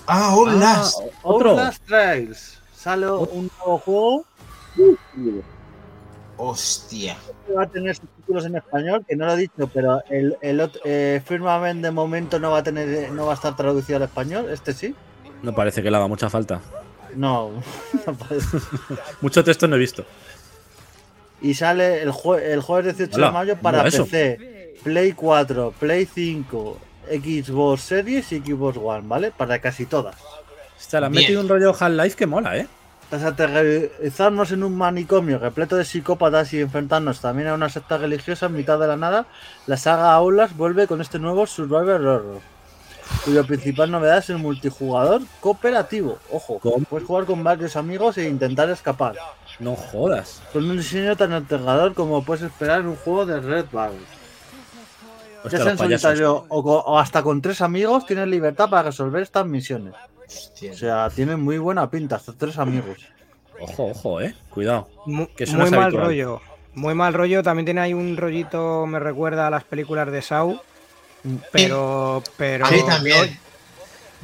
[0.06, 0.98] Ah, Outlast.
[1.00, 1.50] Ah, otro.
[1.50, 2.58] Outlast Trails.
[2.74, 4.24] Sale un nuevo juego.
[6.36, 7.16] Hostia.
[7.56, 11.22] Va a tener subtítulos en español, que no lo he dicho, pero el, el eh,
[11.24, 14.50] Firmament de momento no va a tener, no va a estar traducido al español.
[14.50, 14.94] Este sí.
[15.42, 16.60] No parece que le haga mucha falta.
[17.14, 17.50] No,
[18.06, 18.58] no parece.
[19.20, 20.04] Mucho texto no he visto.
[21.42, 23.82] Y sale el, jue- el jueves 18 Hola, de mayo para.
[23.84, 26.78] PC, Play 4, Play 5,
[27.10, 29.30] Xbox Series y Xbox One, ¿vale?
[29.32, 30.16] Para casi todas.
[30.78, 31.22] Hostia, le han Bien.
[31.24, 32.66] metido un rollo Half-Life que mola, ¿eh?
[33.10, 38.46] Tras aterrorizarnos en un manicomio repleto de psicópatas y enfrentarnos también a una secta religiosa
[38.46, 39.26] en mitad de la nada,
[39.66, 42.40] la saga Aulas vuelve con este nuevo Survivor Horror,
[43.24, 46.18] cuya principal novedad es el multijugador cooperativo.
[46.30, 46.84] Ojo, ¿Cómo?
[46.88, 49.14] puedes jugar con varios amigos e intentar escapar,
[49.58, 50.42] No jodas.
[50.52, 53.98] con un diseño tan aterrador como puedes esperar en un juego de Red Bull.
[55.44, 59.44] Hostia, Ya sea en solitario o, hasta con tres amigos, tienes libertad para resolver estas
[59.46, 59.94] misiones.
[60.26, 60.72] Hostia.
[60.72, 62.98] O sea, tiene muy buena pinta, hasta tres amigos.
[63.60, 64.34] Ojo, ojo, eh.
[64.50, 64.88] Cuidado.
[65.06, 66.04] Mu- que eso no muy es mal habitual.
[66.06, 66.40] rollo.
[66.74, 67.42] Muy mal rollo.
[67.42, 70.60] También tiene ahí un rollito, me recuerda a las películas de Saw.
[71.52, 73.38] Pero, pero A mí también.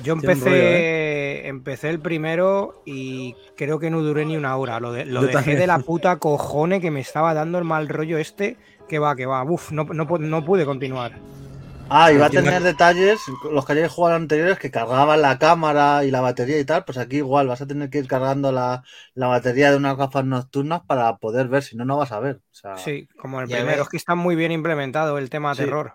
[0.03, 1.49] Yo empecé, rollo, ¿eh?
[1.49, 4.79] empecé el primero y creo que no duré ni una hora.
[4.81, 5.59] Lo, de- lo Yo dejé también.
[5.59, 8.57] de la puta cojone que me estaba dando el mal rollo este.
[8.89, 9.43] Que va, que va.
[9.45, 11.13] Uf, no, no, pu- no pude continuar.
[11.91, 13.19] Ah, y va a tener detalles,
[13.51, 16.99] los que hayáis jugado anteriores, que cargaban la cámara y la batería y tal, pues
[16.99, 18.83] aquí igual vas a tener que ir cargando la,
[19.15, 22.37] la batería de unas gafas nocturnas para poder ver, si no, no vas a ver.
[22.37, 23.67] O sea, Sí, como el primero.
[23.69, 23.79] ves.
[23.81, 25.63] Es que está muy bien implementado el tema Sí.
[25.65, 25.95] terror.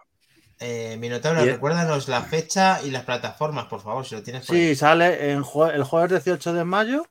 [0.60, 4.56] Eh, Minotauro, Y- recuérdanos la fecha y las plataformas, por favor, si lo tienes por
[4.56, 4.70] ahí.
[4.70, 7.06] sí, sale en jue- el jueves 18 de mayo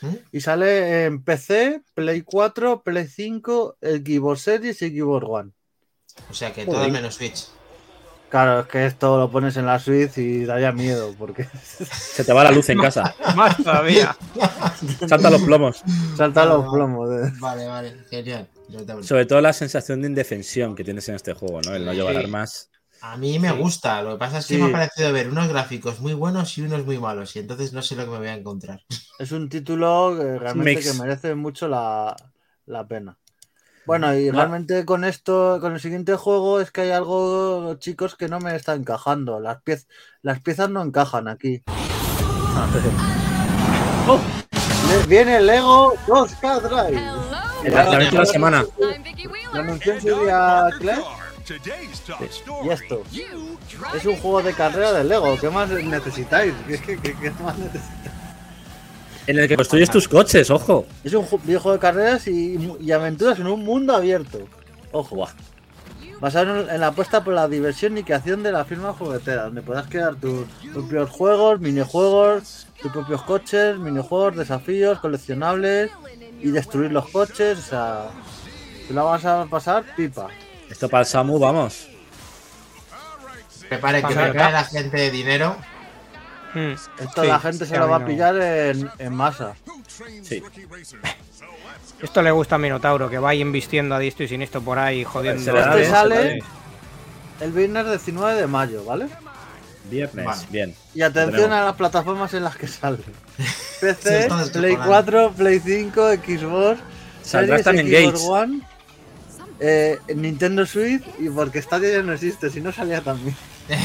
[0.00, 0.14] ¿Mm?
[0.32, 5.50] y sale en PC, Play 4, Play 5, el Xbox Series y Xbox One.
[6.30, 7.48] O sea que todo menos Switch.
[8.30, 11.44] Claro, es que esto lo pones en la Switch y daría miedo, porque
[11.90, 13.14] Se te va la luz en casa.
[13.36, 14.16] Más todavía.
[15.08, 15.82] Salta los plomos.
[16.16, 16.70] saltan los Ah.
[16.72, 17.10] plomos.
[17.10, 18.48] de- Vale, vale, genial.
[19.02, 21.74] Sobre todo la sensación de indefensión que tienes en este juego, ¿no?
[21.74, 22.18] El no llevar Sí.
[22.20, 22.70] armas.
[23.12, 24.62] A mí me gusta, lo que pasa es que Sí.
[24.62, 27.80] me ha parecido ver unos gráficos muy buenos y unos muy malos, y entonces no
[27.80, 28.82] sé lo que me voy a encontrar.
[29.18, 30.90] Es un título que realmente mix.
[30.92, 32.14] que merece mucho la,
[32.66, 33.16] la pena.
[33.86, 38.28] Bueno, y realmente con esto, con el siguiente juego, es que hay algo, chicos, que
[38.28, 39.38] no me está encajando.
[39.38, 39.86] Las, piez-
[40.22, 41.62] las piezas no encajan aquí.
[44.08, 44.18] ¡Oh!
[45.08, 47.00] Viene el Lego 2K Drive.
[47.64, 48.64] El lanzamiento de la semana.
[49.52, 51.02] Lo anunció en su día Claire.
[52.64, 53.02] Y esto.
[53.96, 55.38] Es un juego de carrera de Lego.
[55.40, 56.52] ¿Qué más necesitáis?
[56.66, 58.10] ¿Qué, qué- qué- qué más necesitáis?
[59.26, 60.86] En el que construyes tus coches, ojo.
[61.02, 64.38] Es un ju- videojuego de carreras y, y aventuras en un mundo abierto.
[64.92, 65.26] Ojo.
[66.20, 69.62] Basado en, en la apuesta por la diversión y creación de la firma juguetera, donde
[69.62, 75.90] podrás crear tus propios juegos, minijuegos, tus propios coches, minijuegos, desafíos, coleccionables
[76.40, 77.58] y destruir los coches.
[77.58, 78.04] O sea,
[78.86, 80.28] te la vas a pasar pipa.
[80.70, 81.88] Esto para el Samu, vamos.
[83.68, 85.56] Prepare que Pasa, prepare la gente dinero.
[86.54, 86.72] Mm.
[87.00, 89.54] Esto Sí, la gente se lo a va a pillar en, en masa.
[90.22, 90.42] Sí.
[92.00, 95.42] Esto le gusta a Minotauro, que va invistiendo a diestro y siniestro por ahí, jodiendo.
[95.42, 96.38] Se le da Este sale-.
[97.40, 99.08] El viernes 19 de mayo, ¿vale?
[99.90, 100.42] Viernes, Vale.
[100.50, 100.74] bien.
[100.94, 102.98] Y atención a las plataformas en las que sale.
[103.80, 104.86] PC, Play descojonando.
[104.86, 106.80] 4, Play 5, Xbox,
[107.22, 108.24] Saldrá Series, también Xbox.
[108.24, 108.60] One,
[109.60, 113.34] eh, Nintendo Switch y porque Stadia ya no existe, si no salía también.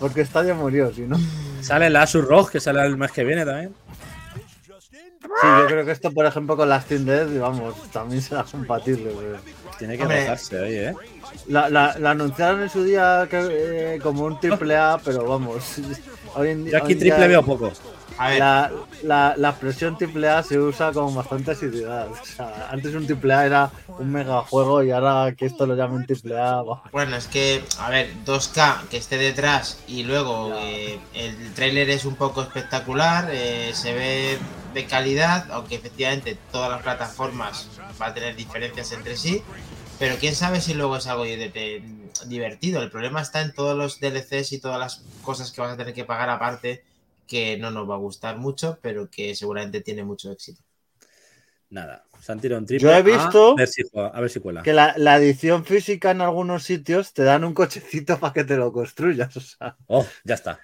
[0.00, 1.16] porque Stadia murió, si no.
[1.18, 1.24] Sí,
[1.62, 3.74] Sale el Asus ROG, que sale el mes que viene también.
[5.20, 9.10] yo creo que esto, por ejemplo, con la Steam Deck, vamos, también será compatible.
[9.16, 9.38] pero-
[9.78, 10.94] Tiene que rozarse, oye, eh.
[11.48, 15.76] La, la, la anunciaron en su día que, eh, como un triple A, pero vamos.
[16.34, 17.72] Hoy en, Yo aquí hoy en triple día- veo poco.
[18.18, 18.70] A ver, La,
[19.02, 22.08] la, la expresión AAA se usa con bastante asiduidad.
[22.10, 26.62] O sea, antes un AAA era un megajuego y ahora que esto lo llamen AAA.
[26.62, 26.82] bah.
[26.92, 32.04] bueno, es que, a ver, 2K que esté detrás y luego eh, el tráiler es
[32.04, 34.38] un poco espectacular, eh, se ve
[34.74, 37.68] de calidad, aunque efectivamente todas las plataformas
[38.00, 39.42] va a tener diferencias entre sí,
[39.98, 41.82] pero quién sabe si luego es algo de- de-
[42.26, 42.82] divertido.
[42.82, 45.94] El problema está en todos los DLCs y todas las cosas que vas a tener
[45.94, 46.82] que pagar aparte
[47.28, 50.62] que no nos va a gustar mucho, pero que seguramente tiene mucho éxito.
[51.70, 52.04] Nada.
[52.20, 52.82] Se han tirado un triple.
[52.88, 54.62] Yo he A visto ver si, juega- a ver si cuela.
[54.62, 58.56] Que la, la edición física en algunos sitios te dan un cochecito para que te
[58.56, 59.36] lo construyas.
[59.36, 60.58] O sea, Oh, ya está.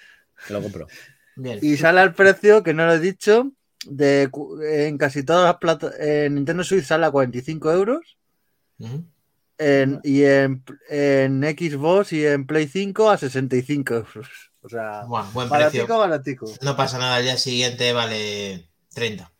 [0.48, 0.86] Me lo compro.
[1.36, 1.58] Bien.
[1.62, 3.52] y sale al precio, que no lo he dicho,
[3.86, 4.30] de
[4.86, 8.16] en casi todas las plata En Nintendo Switch sale a 45 euros.
[9.58, 14.28] En, y en, en Xbox y en Play 5 a 65 euros.
[14.64, 15.98] O sea, Buah, buen baratico, precio.
[15.98, 16.46] baratico.
[16.62, 19.30] No pasa nada, al día siguiente vale 30.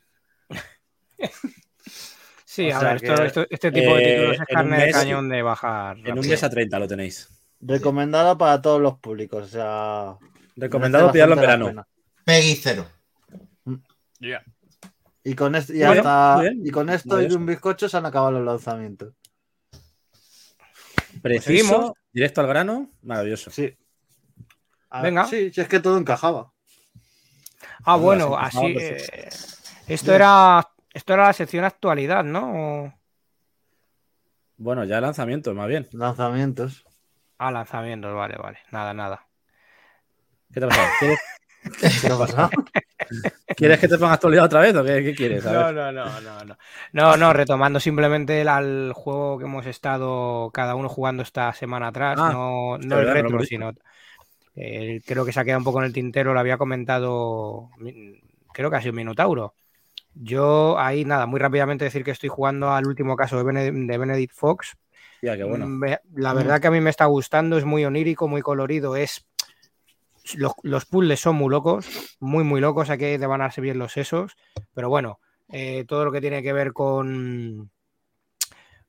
[2.44, 4.92] Sí, O a ver, esto- que, esto- este tipo de eh, títulos es carne de
[4.92, 5.96] cañón de bajar.
[6.04, 7.28] En un mes a 30 lo tenéis.
[7.60, 9.44] Recomendada para todos los públicos.
[9.44, 10.16] O sea,
[10.56, 11.86] Recomendado pillarlo en verano.
[12.24, 12.86] Peggy cero.
[15.26, 16.60] Y con, esto, y, hasta- bien.
[16.66, 19.14] y con esto y un bizcocho se han acabado los lanzamientos.
[21.22, 23.50] Preciso, directo al grano, maravilloso.
[23.50, 23.74] Sí.
[24.94, 25.24] Ah, Venga.
[25.26, 26.52] Sí, sí, es que todo encajaba.
[27.84, 28.76] Ah, bueno, sí, así.
[28.78, 29.28] eh,
[29.86, 30.68] esto era.
[30.92, 32.84] Esto era la sección actualidad, ¿no?
[32.84, 32.92] O-
[34.56, 35.86] Bueno, ya lanzamiento, más bien.
[35.92, 36.84] Lanzamientos.
[37.38, 38.58] Ah, lanzamientos, vale, vale.
[38.72, 39.28] Nada, nada.
[40.52, 40.88] ¿Qué te ha pasado?
[40.98, 41.18] ¿Quieres,
[42.00, 42.50] ¿Qué ha pasado?
[43.56, 45.44] quieres que te ponga actualidad otra vez o qué, qué quieres?
[45.46, 45.72] A No, ver.
[45.72, 46.56] no, no, no, no.
[46.92, 51.88] No, no, retomando simplemente el, al juego que hemos estado cada uno jugando esta semana
[51.88, 53.72] atrás, Ah, no, no el verdad, no lo retro, sino
[54.56, 57.70] eh, creo que se ha quedado un poco en el tintero, lo había comentado,
[58.52, 59.54] creo que ha sido Minotauro.
[60.14, 63.98] Yo ahí nada, muy rápidamente decir que estoy jugando al último caso de, Bened- de
[63.98, 64.76] Benedict Fox.
[65.20, 65.66] Tía, qué bueno.
[65.66, 65.84] Mm,
[66.16, 69.26] La verdad que a mí me está gustando, es muy onírico, muy colorido, es
[70.36, 71.86] los, los puzzles son muy locos,
[72.20, 74.36] muy muy locos, aquí te van a darse bien los sesos,
[74.74, 77.70] pero bueno, eh, todo lo que tiene que ver con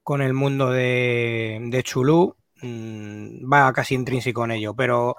[0.03, 5.15] con el mundo de, de Chulú mm, va casi intrínseco en ello, pero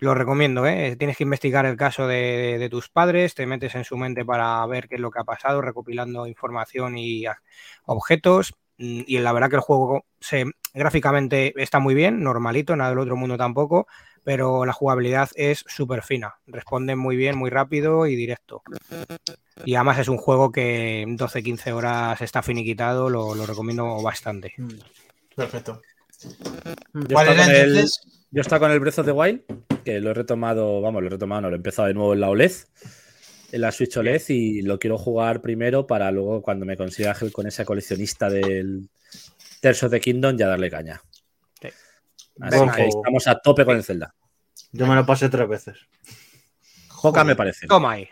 [0.00, 0.96] lo recomiendo, ¿eh?
[0.96, 4.64] Tienes que investigar el caso de, de tus padres, te metes en su mente para
[4.66, 7.40] ver qué es lo que ha pasado, recopilando información y a-
[7.86, 8.54] objetos.
[8.78, 10.44] mm, Y la verdad que el juego se,
[10.74, 13.86] gráficamente está muy bien, normalito, nada del otro mundo tampoco,
[14.24, 16.36] pero la jugabilidad es súper fina.
[16.46, 18.62] Responde muy bien, muy rápido y directo.
[19.64, 24.54] Y además es un juego que en 12-15 horas está finiquitado, lo, lo recomiendo bastante.
[25.34, 25.82] Perfecto.
[26.92, 28.00] Yo ¿Cuál era entonces?
[28.30, 29.42] Yo estaba con el Breath of the Wild,
[29.84, 32.20] que lo he retomado, vamos, lo he retomado, no, lo he empezado de nuevo en
[32.20, 32.52] la OLED,
[33.52, 37.46] en la Switch OLED, y lo quiero jugar primero para luego, cuando me consiga con
[37.46, 38.90] esa coleccionista del
[39.60, 41.00] Tears of the Kingdom, ya darle caña.
[41.60, 41.68] Sí.
[42.40, 42.74] Así Venga.
[42.74, 44.14] que estamos a tope con el Zelda.
[44.72, 45.78] Yo me lo pasé tres veces.
[46.88, 47.66] Joca me parece.
[47.66, 48.08] Toma ahí.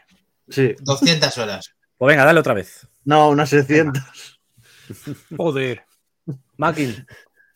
[0.48, 0.74] Sí.
[0.80, 1.74] 200 horas.
[1.98, 2.88] Pues venga, dale otra vez.
[3.04, 4.40] No, unas 600.
[5.36, 5.84] Joder.
[6.56, 7.06] Makin,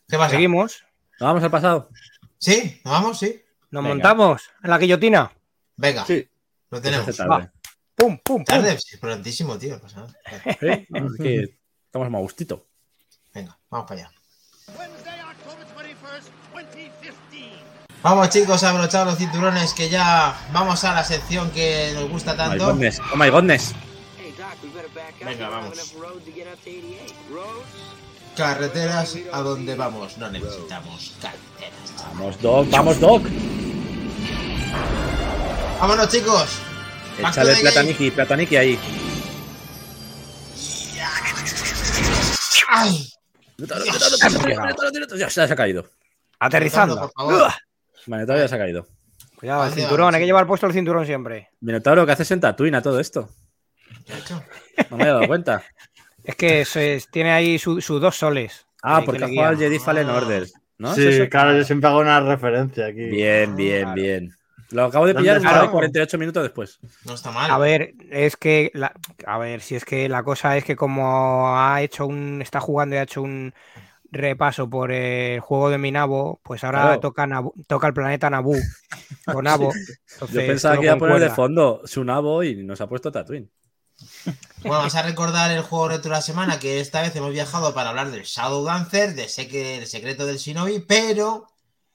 [0.07, 0.31] ¿Qué pasa?
[0.31, 0.83] Seguimos.
[1.19, 1.89] ¿nos vamos al pasado?
[2.41, 2.81] ¿Sí?
[2.83, 3.19] ¿Nos vamos?
[3.19, 3.39] Sí.
[3.69, 3.93] Nos Venga.
[3.95, 5.31] montamos en la guillotina.
[5.77, 6.27] Venga, Sí.
[6.71, 7.05] lo tenemos.
[7.95, 8.43] Pum, pum, pum.
[8.43, 9.79] Tarde, sí, prontísimo, tío.
[9.79, 10.13] pasa nada.
[10.59, 12.65] Venga, Sí, no, es que estamos más gustito.
[13.33, 14.11] Venga, vamos para allá.
[14.77, 17.51] Wednesday, October 21st, 2015.
[18.01, 22.35] Vamos chicos, abrochados los cinturones que ya vamos a la sección que nos gusta Oh
[22.35, 22.65] my tanto.
[22.65, 22.99] godness.
[23.13, 23.75] Oh my godness.
[25.23, 25.93] Venga, vamos.
[28.35, 31.80] Carreteras a donde vamos, no necesitamos carreteras.
[32.09, 33.23] Vamos, Doc, vamos, Doc.
[35.79, 36.59] Vámonos chicos.
[37.17, 38.79] Échale plataniki, plataniki ahí.
[42.73, 43.07] Ay,
[45.17, 45.85] Ya se ha caído.
[46.39, 46.95] Aterrizando.
[46.99, 47.51] por favor.
[48.07, 48.87] Minotauro ya se ha caído.
[49.35, 50.15] Cuidado, el ¿Dónde cinturón.
[50.15, 51.49] Hay que llevar puesto el cinturón siempre.
[51.61, 53.29] Minotauro, ¿qué haces en Tatooine a todo esto?
[54.89, 55.63] No me he dado cuenta.
[56.23, 58.65] Es que se- tiene ahí sus su dos soles.
[58.83, 59.57] Ah, porque ha jugado al.
[59.57, 60.47] Jedi Fallen Order.
[60.81, 60.95] ¿No?
[60.95, 63.05] sí, claro, yo siempre hago una referencia aquí.
[63.05, 64.33] Bien, bien, bien.
[64.71, 65.73] Lo acabo de ¿Dónde pillar una hora y estamos?
[65.79, 66.79] 48 minutos después.
[67.05, 67.51] No está mal.
[67.51, 68.93] A ver, es que la-
[69.25, 72.95] a ver, si es que la cosa es que como ha hecho un está jugando
[72.95, 73.53] y ha hecho un
[74.13, 76.99] repaso por el juego de Minabo, pues ahora Claro.
[76.99, 78.55] toca Naboo- toca el planeta Naboo
[79.25, 79.71] con Nabo.
[80.19, 83.49] Yo pensaba que iba a poner de fondo Sunabo y nos ha puesto Tatooine.
[84.61, 87.73] Bueno, vamos a recordar el juego retro de la semana, que esta vez hemos viajado
[87.73, 91.47] para hablar del Shadow Dancer, de Sek- el secreto del Shinobi, pero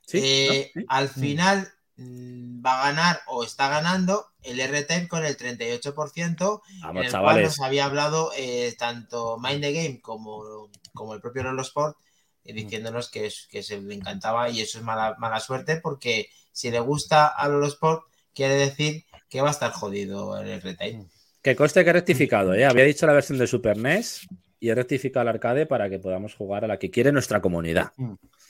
[0.04, 0.18] Sí.
[0.22, 6.62] eh, al final mm, va a ganar o está ganando el R-Type con el 38%,
[6.68, 7.44] en Vamos, el cual chavales.
[7.46, 11.96] nos había hablado eh, tanto Mind the Game como, como el propio Rolo Sport,
[12.44, 16.28] eh, diciéndonos que, es- que se le encantaba y eso es mala, mala suerte porque
[16.52, 18.04] si le gusta a Rolo Sport
[18.34, 21.06] quiere decir que va a estar jodido el R-Type.
[21.46, 22.64] Que conste que he rectificado, ¿eh?
[22.66, 24.26] Había dicho la versión de Super NES
[24.58, 27.92] y he rectificado el arcade para que podamos jugar a la que quiere nuestra comunidad.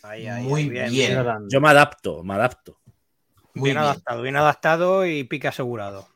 [0.03, 0.91] Ahí, ahí, Muy bien.
[1.51, 2.79] Yo me adapto, me adapto.
[3.53, 3.77] Muy bien bien.
[3.77, 6.09] adaptado, bien adaptado y pique asegurado.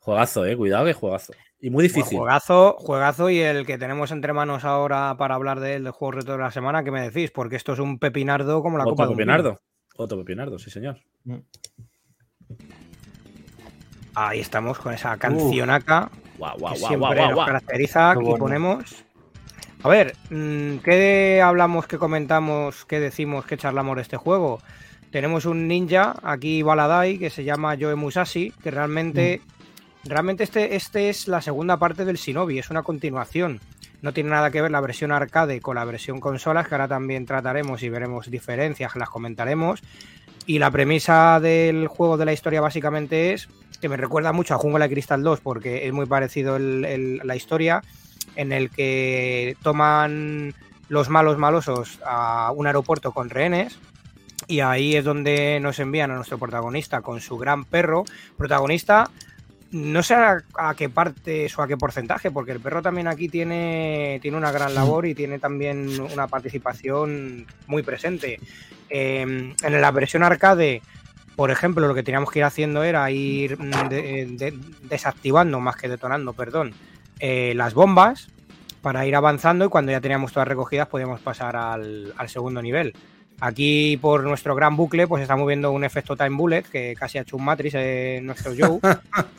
[0.00, 0.58] Juegazo, eh.
[0.58, 1.32] Cuidado que juegazo.
[1.58, 2.18] Y muy Bueno, difícil.
[2.18, 6.12] juegazo, juegazo y el que tenemos entre manos ahora para hablar de él, del juego
[6.12, 7.30] reto de la semana, ¿qué me decís?
[7.30, 9.62] Porque esto es un pepinardo como la copa Otro de un pepinardo.
[9.96, 10.98] Otro pepinardo, sí, señor.
[11.24, 11.44] pino.
[14.14, 18.12] Ahí estamos con esa cancionaca Guau, que guau, guau, siempre nos caracteriza.
[18.12, 18.38] Qué Aquí bueno.
[18.44, 19.04] ponemos.
[19.82, 24.60] A ver, mm, ¿qué hablamos, qué comentamos, qué decimos, qué charlamos de este juego?
[25.10, 29.40] Tenemos un ninja aquí Baladai que se llama Joe Musashi, que realmente,
[30.04, 30.08] Mm.
[30.08, 33.60] realmente este, este es la segunda parte del Shinobi, es una continuación.
[34.02, 37.26] No tiene nada que ver la versión arcade con la versión consolas, que ahora también
[37.26, 39.82] trataremos y veremos diferencias, las comentaremos.
[40.46, 43.48] Y la premisa del juego de la historia básicamente es
[43.80, 47.20] que me recuerda mucho a Jungla de Crystal 2 porque es muy parecido el- el-
[47.24, 47.82] la historia
[48.36, 50.54] en el que toman
[50.88, 53.78] los malos malosos a un aeropuerto con rehenes
[54.46, 58.04] y ahí es donde nos envían a nuestro protagonista con su gran perro.
[58.36, 59.08] Protagonista,
[59.70, 63.28] no sé a, a qué parte o a qué porcentaje, porque el perro también aquí
[63.28, 68.40] tiene, tiene una gran labor y tiene también una participación muy presente.
[68.88, 70.82] Eh, en la versión arcade,
[71.40, 75.74] por ejemplo, lo que teníamos que ir haciendo era ir mm, de- de- desactivando, más
[75.76, 76.74] que detonando, perdón,
[77.18, 78.28] eh, las bombas
[78.82, 82.92] para ir avanzando y cuando ya teníamos todas recogidas podíamos pasar al, al segundo nivel.
[83.40, 87.22] Aquí por nuestro gran bucle pues estamos viendo un efecto Time Bullet que casi ha
[87.22, 88.78] hecho un Matrix en nuestro Joe.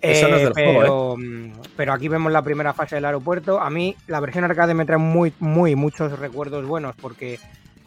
[0.00, 3.04] Eso no es Eh, del juego, pero, mm, pero aquí vemos la primera fase del
[3.04, 3.60] aeropuerto.
[3.60, 7.38] A mí la versión arcade me trae muy, muy muchos recuerdos buenos porque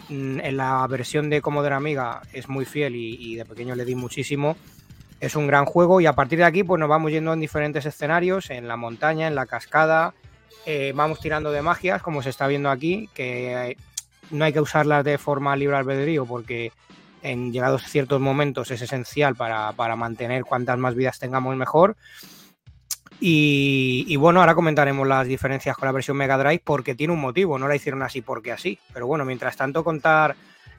[0.10, 3.96] en la versión de Commodore Amiga es muy fiel y, y de pequeño le di
[3.96, 4.56] muchísimo.
[5.20, 7.86] Es un gran juego y a partir de aquí pues nos vamos yendo en diferentes
[7.86, 10.14] escenarios, en la montaña, en la cascada,
[10.66, 13.78] eh, vamos tirando de magias como se está viendo aquí, que eh,
[14.32, 16.72] no hay que usarlas de forma libre albedrío porque
[17.22, 21.96] en llegados ciertos momentos es esencial para, para mantener cuantas más vidas tengamos mejor.
[23.20, 27.22] Y, y bueno, ahora comentaremos las diferencias con la versión Mega Drive porque tiene un
[27.22, 28.78] motivo, no la hicieron así porque así.
[28.94, 30.36] Pero bueno, mientras tanto contar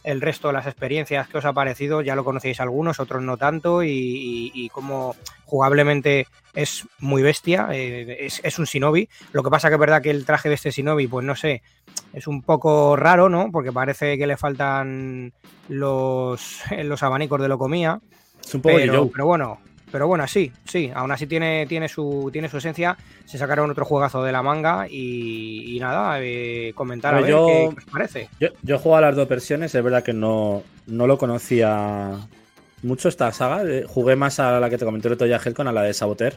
[0.07, 3.37] el resto de las experiencias que os ha parecido, ya lo conocéis algunos, otros no
[3.37, 9.09] tanto, y, y, y como jugablemente es muy bestia, eh, es, es, un Shinobi.
[9.33, 11.61] Lo que pasa que es verdad que el traje de este Shinobi, pues no sé,
[12.13, 13.51] es un poco raro, ¿no?
[13.51, 15.33] Porque parece que le faltan
[15.69, 18.01] los, los abanicos de locomía.
[18.45, 19.59] Es un poco pero, pero bueno,
[19.91, 22.97] pero bueno, sí, sí, aún así tiene, tiene, su, tiene su esencia.
[23.25, 27.47] Se sacaron otro juegazo de la manga y, y nada, eh, comentar a ver yo,
[27.47, 28.29] qué, qué, os parece.
[28.41, 32.19] Yo, yo he jugado a las dos versiones, es verdad que no, no lo conocía
[32.83, 33.63] mucho esta saga.
[33.87, 36.35] Jugué más a la que te comenté el otro día, Helcon, a la de Saboteur,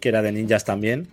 [0.00, 1.08] que era de ninjas también.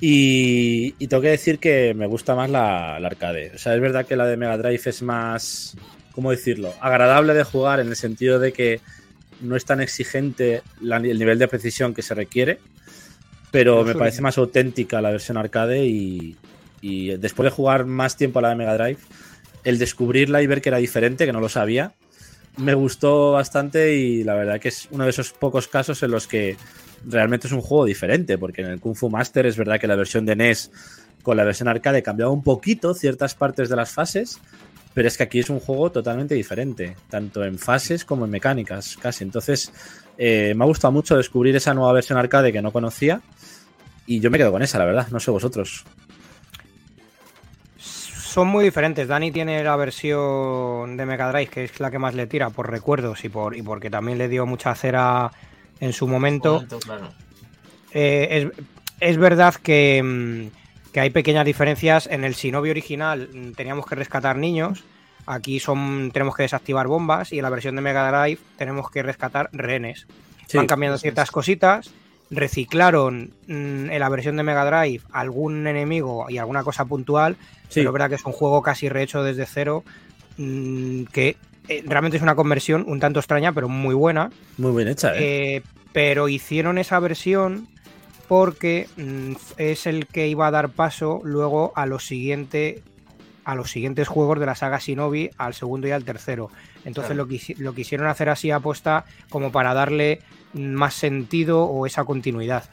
[0.00, 3.52] Y, y tengo que decir que me gusta más la, la arcade.
[3.54, 5.76] O sea, es verdad que la de Mega Drive es más,
[6.12, 6.74] ¿cómo decirlo?
[6.80, 8.80] Agradable de jugar en el sentido de que
[9.40, 12.58] no es tan exigente la- el nivel de precisión que se requiere,
[13.50, 16.36] pero me parece más auténtica la versión arcade y,
[16.80, 18.98] y después de jugar más tiempo a la de Mega Drive,
[19.64, 21.94] el descubrirla y ver que era diferente, que no lo sabía,
[22.56, 26.26] me gustó bastante y la verdad que es uno de esos pocos casos en los
[26.26, 26.56] que
[27.06, 29.96] realmente es un juego diferente, porque en el Kung Fu Master es verdad que la
[29.96, 30.70] versión de NES
[31.22, 34.38] con la versión arcade cambiaba un poquito ciertas partes de las fases,
[34.96, 38.96] pero es que aquí es un juego totalmente diferente, tanto en fases como en mecánicas,
[38.96, 39.24] casi.
[39.24, 39.70] Entonces,
[40.16, 43.20] eh, me ha gustado mucho descubrir esa nueva versión arcade que no conocía
[44.06, 45.84] y yo me quedo con esa, la verdad, no sé vosotros.
[47.78, 49.06] Son muy diferentes.
[49.06, 52.70] Dani tiene la versión de Mega Drive, que es la que más le tira por
[52.70, 55.30] recuerdos y, por, y porque también le dio mucha cera
[55.78, 56.54] en su momento.
[56.54, 57.10] Momento, claro.
[57.92, 58.66] Eh, es,
[59.00, 60.65] es verdad que, mm,
[60.96, 62.08] que hay pequeñas diferencias.
[62.10, 64.82] En el Shinobi original mm, teníamos que rescatar niños.
[65.26, 67.34] Aquí son, tenemos que desactivar bombas.
[67.34, 70.06] Y en la versión de Mega Drive tenemos que rescatar rehenes.
[70.46, 71.90] Sí, Van cambiando ciertas cositas.
[72.30, 77.36] Reciclaron mm, en la versión de Mega Drive algún enemigo y alguna cosa puntual.
[77.68, 77.80] Sí.
[77.80, 79.84] Pero es verdad que es un juego casi rehecho desde cero.
[80.38, 81.36] mm, que
[81.68, 84.30] eh, realmente es una conversión un tanto extraña, pero muy buena.
[84.56, 85.56] Muy bien hecha, ¿eh?
[85.56, 85.62] Eh,
[85.92, 87.68] pero hicieron esa versión
[88.28, 92.82] porque mm, es el que iba a dar paso luego a los siguiente
[93.44, 96.50] a los siguientes juegos de la saga Shinobi, al segundo y al tercero.
[96.84, 97.28] Entonces Claro.
[97.30, 100.20] lo, lo quisieron hacer así aposta como para darle
[100.52, 102.64] más sentido o esa continuidad.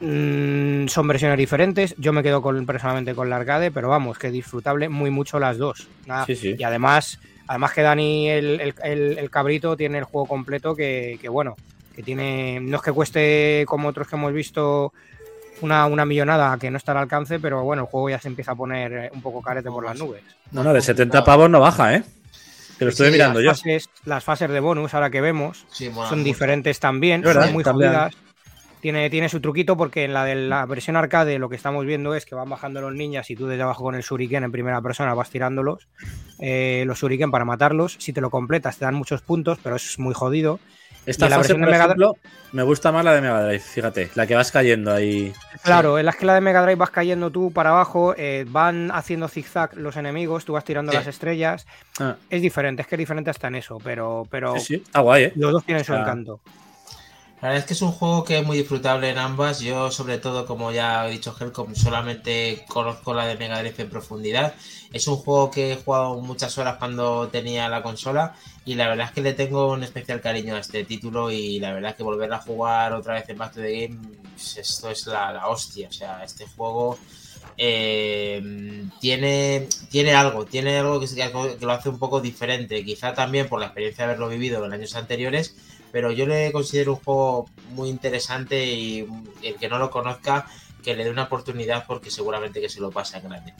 [0.00, 1.94] Mm, son versiones diferentes.
[1.98, 5.58] Yo me quedo con, personalmente con la arcade, pero vamos, que disfrutable muy mucho las
[5.58, 5.88] dos.
[6.06, 6.54] Nada, Sí, sí.
[6.58, 7.18] Y además,
[7.48, 11.56] además que Dani, el, el- el- el cabrito, tiene el juego completo que, que, bueno,
[11.96, 12.60] que tiene.
[12.60, 14.92] No es que cueste como otros que hemos visto
[15.62, 18.52] una, una millonada que no está al alcance, pero bueno, el juego ya se empieza
[18.52, 20.22] a poner eh, un poco carete por las nubes.
[20.52, 22.04] No, no, de 70 pavos no baja, ¿eh?
[22.78, 23.48] Que lo estoy Sí, mirando yo.
[23.48, 26.14] Las fases, las fases de bonus, ahora que vemos, Sí, son mucho.
[26.16, 27.90] diferentes también, verdad, son muy también.
[27.92, 28.14] jodidas.
[28.82, 32.14] Tiene, tiene su truquito porque en la de la versión arcade lo que estamos viendo
[32.14, 34.80] es que van bajando los ninjas y tú desde abajo con el shuriken en primera
[34.82, 35.88] persona vas tirándolos,
[36.38, 37.96] eh, los shuriken para matarlos.
[37.98, 40.60] Si te lo completas te dan muchos puntos, pero es muy jodido.
[41.06, 42.16] Esta la fase, versión por de Mega ejemplo,
[42.52, 45.32] me gusta más la de Mega Drive, fíjate, la que vas cayendo ahí.
[45.62, 48.90] Claro, en la que la de Mega Drive vas cayendo tú para abajo, eh, van
[48.92, 50.98] haciendo zigzag los enemigos, tú vas tirando Sí.
[50.98, 51.66] las estrellas.
[52.00, 55.00] Ah, Es diferente, es que es diferente hasta en eso, pero, pero sí, sí, está
[55.00, 55.32] guay, ¿eh?
[55.36, 56.00] los dos tienen su Ah.
[56.00, 56.40] encanto.
[57.42, 59.60] La verdad es que es un juego que es muy disfrutable en ambas.
[59.60, 63.90] Yo, sobre todo, como ya he dicho Helcom, solamente conozco la de Mega Drive en
[63.90, 64.54] profundidad.
[64.90, 68.34] Es un juego que he jugado muchas horas cuando tenía la consola
[68.64, 71.74] y la verdad es que le tengo un especial cariño a este título y la
[71.74, 73.98] verdad es que volver a jugar otra vez en Back to the Game,
[74.32, 75.88] pues esto es la, hostia.
[75.90, 76.98] O sea, este juego
[77.58, 82.82] eh, tiene, tiene algo, tiene algo que, que lo hace un poco diferente.
[82.82, 85.54] Quizá también por la experiencia de haberlo vivido en años anteriores
[85.96, 89.06] pero yo le considero un juego muy interesante y
[89.42, 90.44] el que no lo conozca
[90.82, 93.54] que le dé una oportunidad porque seguramente que se lo pasa en grande.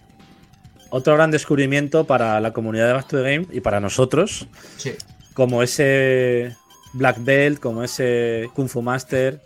[0.91, 4.93] Otro gran descubrimiento para la comunidad de Back to the Game y para nosotros, Sí,
[5.33, 6.55] como ese
[6.93, 9.41] Black Belt, como ese Kung Fu Master,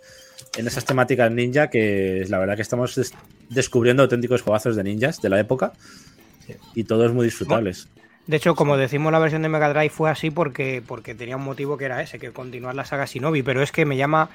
[0.57, 3.13] en esas temáticas ninja, que la verdad que estamos des-
[3.47, 5.71] descubriendo auténticos juegazos de ninjas de la época
[6.45, 6.55] Sí.
[6.75, 7.87] y todos muy disfrutables.
[8.27, 11.43] De hecho, como decimos, la versión de Mega Drive fue así porque, porque tenía un
[11.43, 14.29] motivo que era ese, que continuar la saga Shinobi, pero es que me llama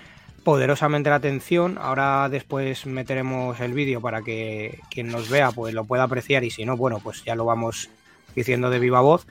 [0.44, 1.78] poderosamente la atención.
[1.80, 6.50] Ahora después meteremos el vídeo para que quien nos vea pues lo pueda apreciar y
[6.50, 7.88] si no, bueno, pues ya lo vamos
[8.34, 9.26] diciendo de viva voz.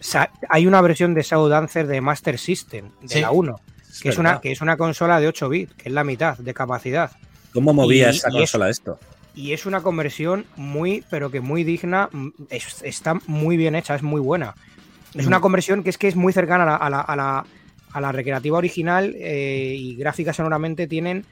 [0.00, 3.20] Sa- hay una versión de Shadow Dancer de Master System, de Sí.
[3.20, 3.60] la 1,
[4.02, 6.52] que es, una, que es una consola de 8 bits, que es la mitad de
[6.54, 7.12] capacidad.
[7.52, 8.98] ¿Cómo movía y- esa y es- consola esto?
[9.34, 12.08] Y es una conversión muy, pero que muy digna.
[12.12, 14.54] mm, es- está muy bien hecha, es muy buena.
[15.14, 17.44] Es una conversión que es que es muy cercana a la, a la, a la-
[17.94, 21.26] a la recreativa original eh, y gráfica sonoramente tienen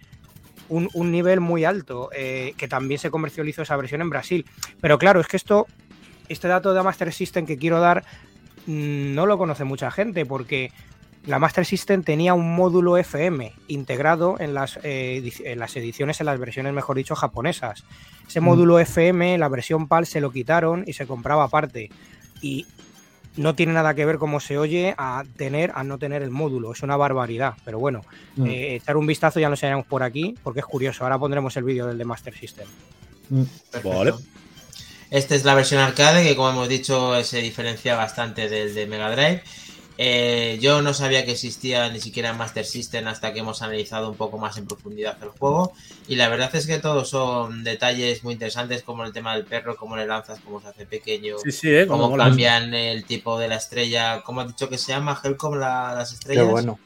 [0.69, 4.45] un, un nivel muy alto, eh, que también se comercializó esa versión en Brasil.
[4.81, 5.67] Pero claro, es que esto,
[6.29, 8.05] este dato de Master System que quiero dar,
[8.67, 10.71] mm, no lo conoce mucha gente, porque
[11.27, 16.27] la Master System tenía un módulo FM integrado en las, eh, en las ediciones, en
[16.27, 17.85] las versiones, mejor dicho, japonesas.
[18.27, 21.91] Ese módulo FM, la versión PAL, se lo quitaron y se compraba aparte.
[22.41, 22.67] Y
[23.37, 26.73] no tiene nada que ver cómo se oye a tener, a no tener el módulo.
[26.73, 27.55] Es una barbaridad.
[27.65, 28.03] Pero bueno,
[28.37, 28.47] Mm.
[28.47, 31.05] eh, echar un vistazo ya nos enseñamos por aquí, porque es curioso.
[31.05, 32.67] Ahora pondremos el vídeo del de Master System.
[33.71, 33.89] perfecto.
[33.99, 34.15] Vale.
[35.11, 39.11] Esta es la versión arcade que como hemos dicho se diferencia bastante del de Mega
[39.11, 39.43] Drive.
[40.03, 44.17] Eh, yo no sabía que existía ni siquiera Master System hasta que hemos analizado un
[44.17, 45.75] poco más en profundidad el juego.
[46.09, 49.77] Y la verdad es que todos son detalles muy interesantes, como el tema del perro,
[49.77, 51.87] cómo le lanzas, cómo se hace pequeño, Sí, sí, ¿eh?
[51.87, 52.25] Como cómo mola.
[52.25, 54.23] cambian el tipo de la estrella.
[54.23, 56.51] ¿Cómo has dicho que se llama Helcom la- las Qué estrellas?
[56.51, 56.79] bueno.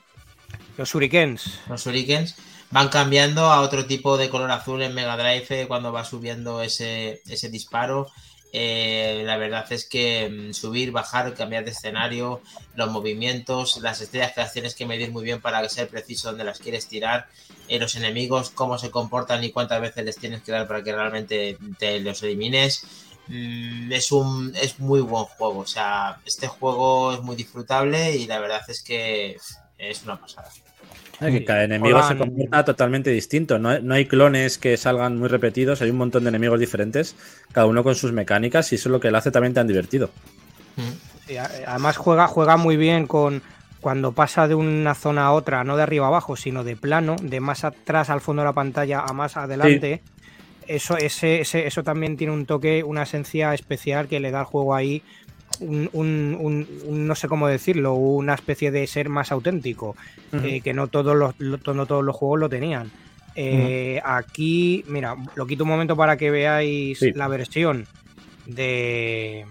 [0.77, 1.61] Los Shurikens.
[1.69, 2.35] los shurikens
[2.73, 6.63] van cambiando a otro tipo de color azul en Mega Drive eh, cuando va subiendo
[6.63, 8.09] ese, ese disparo.
[8.57, 12.41] Eh, la verdad es que mm, subir, bajar, cambiar de escenario,
[12.77, 16.45] los movimientos, las estrellas que las tienes que medir muy bien para ser preciso donde
[16.45, 17.27] las quieres tirar,
[17.67, 20.95] eh, los enemigos, cómo se comportan y cuántas veces les tienes que dar para que
[20.95, 22.87] realmente te los elimines.
[23.27, 25.59] Mm, es un es muy buen juego.
[25.59, 29.37] O sea, este juego es muy disfrutable y la verdad es que
[29.79, 30.49] es una pasada.
[31.21, 33.59] Que cada enemigo se comporta totalmente distinto.
[33.59, 37.17] No hay, no hay clones que salgan muy repetidos, hay un montón de enemigos diferentes,
[37.53, 40.11] cada uno con sus mecánicas, y eso es lo que lo hace también tan divertido.
[40.77, 41.35] Mm.
[41.67, 43.43] Además juega, juega muy bien con
[43.81, 47.41] cuando pasa de una zona a otra, no de arriba abajo, sino de plano, de
[47.41, 50.01] más atrás al fondo de la pantalla a más adelante.
[50.67, 54.47] Eso, ese, ese- eso también tiene un toque, una esencia especial que le da al
[54.47, 55.03] juego ahí
[55.61, 59.97] un, un- no sé cómo decirlo, una especie de ser más auténtico,
[60.43, 62.91] eh, que no todos los, lo- no todos los juegos lo tenían.
[63.37, 67.13] Eh, Aquí, mira, lo quito un momento para que veáis Sí.
[67.13, 67.87] la versión
[68.47, 69.45] de,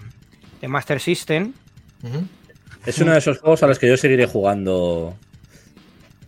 [0.61, 1.53] de Master System.
[2.85, 5.15] Es uno de esos juegos a los que yo seguiré jugando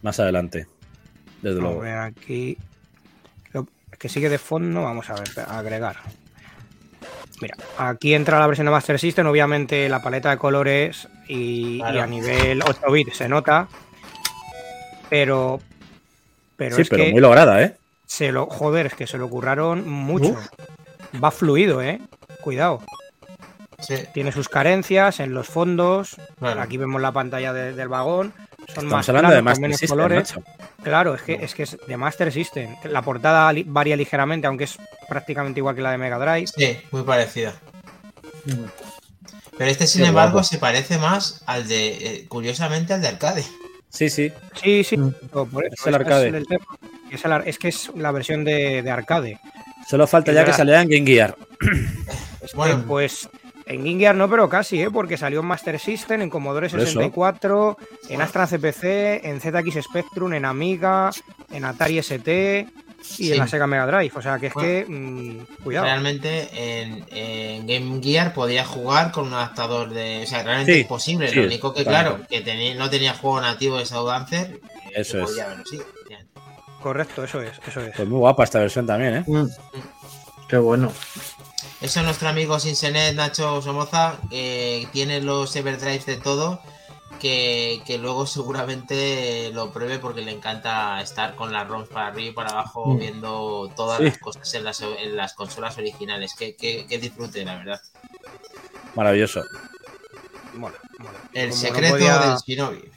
[0.02, 0.68] más adelante.
[1.42, 1.80] Desde A luego.
[1.82, 2.58] ver, aquí.
[3.54, 3.68] Lo
[4.00, 5.98] que sigue de fondo, vamos a ver, a agregar.
[7.42, 11.96] Mira, aquí entra la versión de Master System, obviamente la paleta de colores y, Claro.
[11.98, 13.68] y a nivel 8 bits se nota.
[15.10, 15.60] Pero.
[16.58, 17.76] Pero sí, es pero que muy lograda, ¿eh?
[18.06, 18.46] se lo.
[18.48, 20.36] Joder, es que se lo curraron mucho.
[21.24, 22.00] Va fluido, eh.
[22.42, 22.82] Cuidado.
[23.80, 26.16] Sí, Tiene sus carencias en los fondos.
[26.42, 28.34] Aquí vemos la pantalla de- del vagón.
[28.58, 30.36] Son Estamos más hablando planos, Master menos System, colores.
[30.38, 30.44] macho.
[30.82, 32.76] Claro, es que, es que es de Master System.
[32.86, 34.78] La portada li- varía ligeramente, aunque es
[35.08, 36.48] prácticamente igual que la de Mega Drive.
[36.48, 37.54] Sí, muy parecida.
[39.58, 40.48] Pero este, sin Qué embargo, guapo.
[40.48, 43.46] se parece más al de, eh, curiosamente, al de arcade.
[43.90, 44.32] Sí, sí.
[44.62, 44.98] Sí, sí.
[44.98, 45.14] Mm.
[45.32, 46.28] pero por eso, Es el arcade.
[46.30, 46.66] el tema.
[47.12, 49.40] Es, el ar- es que es la versión de, de arcade.
[49.88, 51.36] Solo falta Es ya que saliera en Game Gear.
[52.42, 52.84] Este, Bueno.
[52.88, 53.30] pues
[53.68, 54.92] en Game Gear no, pero casi, ¿eh?
[54.92, 56.88] porque salió en Master System, en Commodore Por eso.
[56.88, 57.78] 64,
[58.10, 61.10] en Astra CPC, en ZX Spectrum, en Amiga,
[61.52, 63.32] en Atari ST y Sí.
[63.34, 64.12] en la Sega Mega Drive.
[64.16, 64.68] O sea que es Bueno.
[64.68, 64.86] que.
[64.88, 65.86] mm, cuidado.
[65.86, 70.24] Realmente en, en Game Gear podía jugar con un adaptador de.
[70.24, 71.30] O sea, realmente Sí, es posible.
[71.30, 74.60] sí, Lo único que, claro, que tenía- no tenía juego nativo de Sound Dancer.
[74.88, 75.26] eh, Eso es.
[75.30, 75.86] podía haberlo sido.
[76.82, 77.96] Correcto, eso es, eso es.
[77.96, 79.24] Pues muy guapa esta versión también, ¿eh?
[79.26, 79.48] Mm.
[80.48, 80.92] Qué bueno.
[81.82, 86.62] Eso nuestro amigo Sinsenet, Nacho Somoza, que tiene los Everdrives de todo,
[87.20, 92.30] que, que luego seguramente lo pruebe porque le encanta estar con las ROMs para arriba
[92.30, 92.98] y para abajo Mm.
[93.00, 94.04] viendo todas Sí.
[94.06, 96.34] las cosas en las, en las consolas originales.
[96.38, 97.82] Que, que, que disfrute, la verdad.
[98.96, 99.44] Maravilloso.
[100.56, 101.20] Mola, mola.
[101.34, 102.92] El Como no secreto podía- del Shinobi.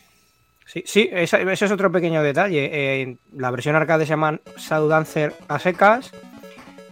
[0.66, 2.70] Sí, sí, ese es otro pequeño detalle.
[2.72, 6.10] Eh, la versión arcade se llama Shadow Dancer a secas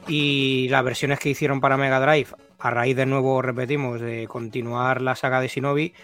[0.09, 5.03] y las versiones que hicieron para Mega Drive, a raíz de nuevo, repetimos, de continuar
[5.03, 5.95] la saga de Shinobi,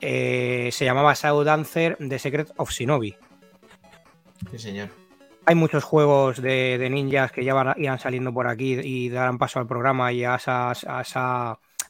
[0.00, 3.16] eh, se llamaba Shadow Dancer The Secret of Shinobi.
[4.50, 4.88] Sí, señor.
[5.46, 9.38] Hay muchos juegos de, de ninjas que ya van, irán saliendo por aquí y darán
[9.38, 10.70] paso al programa y a, esa-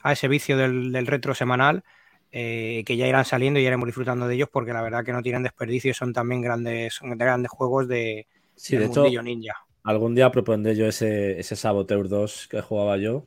[0.03, 1.85] a ese vicio del, del retro semanal
[2.33, 5.13] eh, que ya irán saliendo y ya iremos disfrutando de ellos porque la verdad que
[5.13, 9.03] no tienen desperdicio y son también grandes, son grandes juegos de, Sí, del de hecho,
[9.03, 9.55] mundillo ninja.
[9.83, 13.27] Algún día propondré yo ese, ese Saboteur 2 que jugaba yo.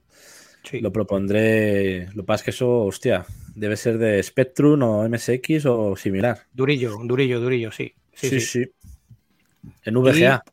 [0.64, 0.80] Sí.
[0.80, 2.08] Lo propondré.
[2.14, 3.26] Lo que pasa es que eso, hostia,
[3.56, 6.40] debe ser de Spectrum o MSX o similar.
[6.54, 7.94] Durillo, durillo, durillo, sí.
[8.14, 8.66] Sí, sí.
[9.84, 10.44] En VGA.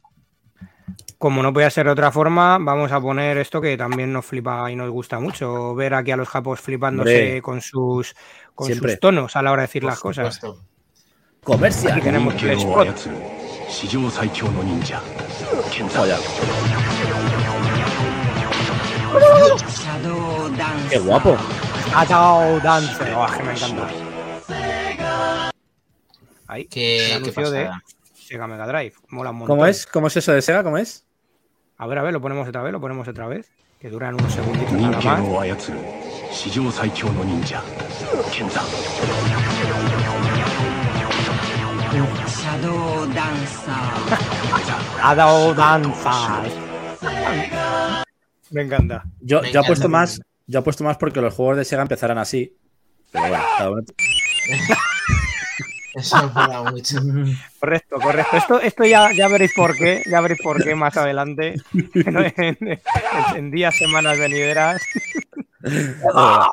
[1.19, 4.71] Como no podía ser de otra forma, vamos a poner esto que también nos flipa
[4.71, 5.75] y nos gusta mucho.
[5.75, 8.15] Ver aquí a los japos flipándose con, sus,
[8.55, 10.41] con sus tonos a la hora de decir las cosas.
[11.43, 12.01] Comercial.
[12.03, 12.35] Tenemos.
[20.91, 21.37] Qué guapo.
[21.91, 23.15] Shadow Dance.
[23.15, 23.89] Oh, que me encanta.
[26.47, 26.65] Ahí.
[26.67, 27.71] Qué, anuncio de
[28.15, 28.95] Sega Mega Drive.
[29.47, 29.87] ¿Cómo es?
[29.87, 30.63] ¿Cómo es eso de Sega?
[30.63, 31.05] ¿Cómo es?
[31.79, 33.51] A ver, a ver, lo ponemos otra vez, lo ponemos otra vez.
[33.81, 35.05] Que duran unos segunditos nada más.
[42.27, 44.87] Shadow Dancer.
[45.03, 46.53] ha dado danzas.
[48.51, 49.05] Me encanta.
[49.21, 52.57] Yo, yo puesto más, yo apuesto más porque los juegos de Sega empezaran así.
[53.13, 53.83] Pero bueno, cada uno...
[55.95, 56.33] Eso
[56.71, 56.99] mucho.
[57.59, 58.37] Correcto, correcto.
[58.37, 61.57] Esto, esto ya, veréis por qué, ya veréis por qué más adelante,
[63.35, 64.81] en, días, semanas venideras.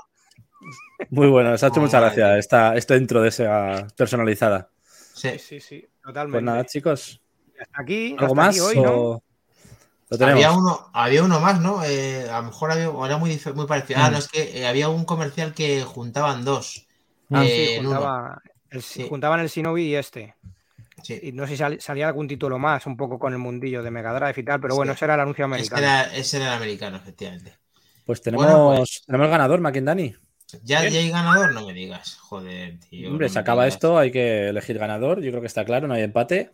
[1.11, 4.69] Muy bueno, os ha hecho muchas gracias esta, esta intro de esa personalizada.
[5.13, 6.37] Sí, sí, sí, totalmente.
[6.37, 7.21] Pues nada, chicos,
[7.59, 8.49] hasta aquí, ¿algo hasta más?
[8.49, 9.19] aquí hoy.
[10.09, 11.83] Había uno, había uno más, ¿no?
[11.83, 13.99] Eh, a lo mejor había, era muy, parecido.
[14.01, 14.13] Ah, Mm.
[14.13, 16.87] no, es que eh, había un comercial que juntaban dos.
[17.29, 19.05] Ah, eh, sí, juntaba, el, Sí.
[19.09, 20.35] juntaban el Shinobi y este.
[21.03, 21.19] Sí.
[21.23, 23.91] Y no sé si sal- salía algún título más, un poco con el mundillo de
[23.91, 25.81] Mega Drive y tal, pero bueno, ese era el anuncio Ese americano.
[25.81, 27.53] era, ese era el americano, efectivamente.
[28.05, 29.03] Pues tenemos, Bueno, pues.
[29.05, 30.15] tenemos ganador, Makindani.
[30.63, 31.53] ¿Ya, ya hay ganador?
[31.53, 32.15] No me digas.
[32.15, 33.09] Joder, tío.
[33.09, 33.75] Hombre, no se acaba digas.
[33.75, 35.21] esto, hay que elegir ganador.
[35.21, 36.53] Yo creo que está claro, no hay empate.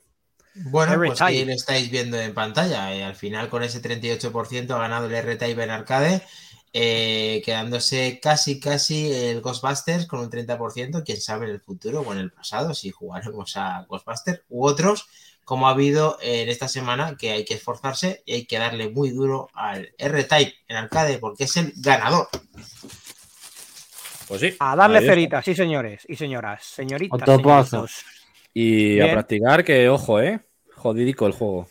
[0.55, 2.93] Bueno, pues ahí lo estáis viendo en pantalla.
[2.93, 6.21] eh, al final, con ese 38% ha ganado el R-Type en arcade,
[6.73, 11.03] eh, quedándose casi, casi el Ghostbusters con un 30%.
[11.03, 15.07] Quién sabe en el futuro o en el pasado si jugaremos a Ghostbusters u otros,
[15.43, 19.09] como ha habido en esta semana, que hay que esforzarse y hay que darle muy
[19.09, 22.29] duro al R-Type en arcade porque es el ganador.
[24.27, 24.55] Pues sí.
[24.59, 26.63] A darle ceritas, sí, señores y señoras.
[26.63, 28.05] Señoritas, señoritos.
[28.53, 29.09] Y Bien.
[29.09, 30.39] a practicar, que ojo, ¿eh?
[30.75, 31.67] Jodidico el juego.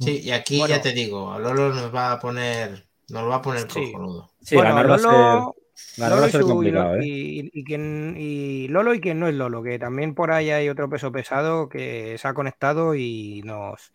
[0.00, 0.74] Sí, y aquí Bueno.
[0.74, 3.92] ya te digo, a Lolo nos va a poner, nos lo va a poner Sí.
[3.92, 4.30] cojonudo.
[4.40, 7.06] Sí, Bueno, ser, Lolo, y, ser su- y complicado, Lo- ¿eh?
[7.06, 10.68] y- y quien- y Lolo y quien no es Lolo, que también por ahí hay
[10.68, 13.92] otro peso pesado que se ha conectado y nos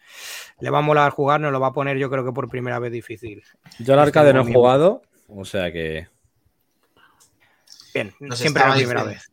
[0.59, 2.79] le va a molar jugar, nos lo va a poner yo creo que por primera
[2.79, 3.43] vez difícil.
[3.79, 6.07] Yo al arcade no he jugado, o sea que.
[7.93, 9.31] Bien, Nos siempre la primera diciendo vez.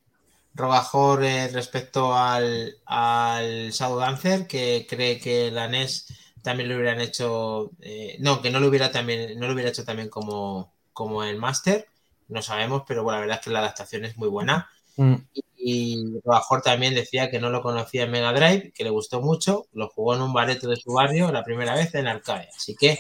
[0.55, 6.07] Robajor eh, respecto al, al Shadow Dancer, que cree que la NES
[6.43, 9.85] también lo hubieran hecho, eh, no, que no lo hubiera también, no lo hubiera hecho
[9.85, 11.87] también como, como el Master,
[12.29, 14.71] no sabemos, pero bueno, la verdad es que la adaptación es muy buena.
[14.97, 15.15] Mm.
[15.57, 19.67] Y Robajor también decía que no lo conocía en Mega Drive, que le gustó mucho,
[19.73, 22.49] lo jugó en un bareto de su barrio la primera vez en arcade.
[22.55, 22.91] Así que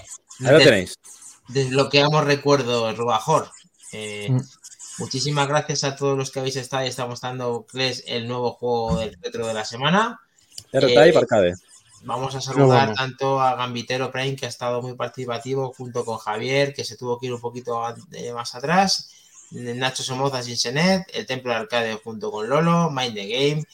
[0.41, 0.99] Ahí lo tenéis.
[1.49, 2.25] desbloqueamos.
[3.93, 4.41] Eh, Mm.
[4.99, 8.99] Muchísimas gracias a todos los que habéis estado y estamos dando Cles el nuevo juego
[8.99, 10.21] del retro de la semana.
[10.73, 11.55] R-Type Eh, arcade.
[12.05, 16.75] Vamos a saludar tanto a Gambitero Prime, que ha estado muy participativo, junto con Javier,
[16.75, 19.11] que se tuvo que ir un poquito eh, más atrás,
[19.51, 23.65] Nacho Somoza sin Senet, el Templo de Arcade junto con Lolo, Mind the Game,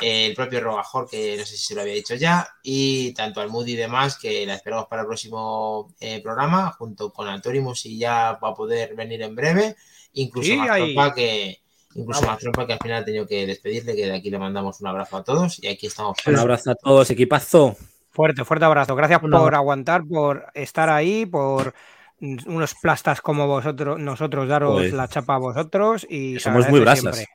[0.00, 3.40] eh, el propio Robajor, que no sé si se lo había dicho ya, y tanto
[3.40, 7.86] al Moody y demás, que la esperamos para el próximo eh, programa, junto con Altorimus,
[7.86, 9.76] y ya va a poder venir en breve,
[10.14, 10.94] incluso Sí, más ahí.
[10.94, 11.58] tropa que.
[11.94, 12.22] Incluso
[12.66, 15.24] que al final ha tenido que despedirle, que de aquí le mandamos un abrazo a
[15.24, 16.16] todos y aquí estamos.
[16.26, 17.76] Un abrazo a todos, equipazo.
[18.10, 18.94] Fuerte, fuerte abrazo.
[18.96, 19.56] Gracias Un por abrazo.
[19.60, 21.74] aguantar, por estar ahí, por
[22.20, 24.94] unos plastas como vosotros, nosotros daros Joder.
[24.94, 27.16] la chapa a vosotros y somos muy brasas.
[27.16, 27.34] siempre.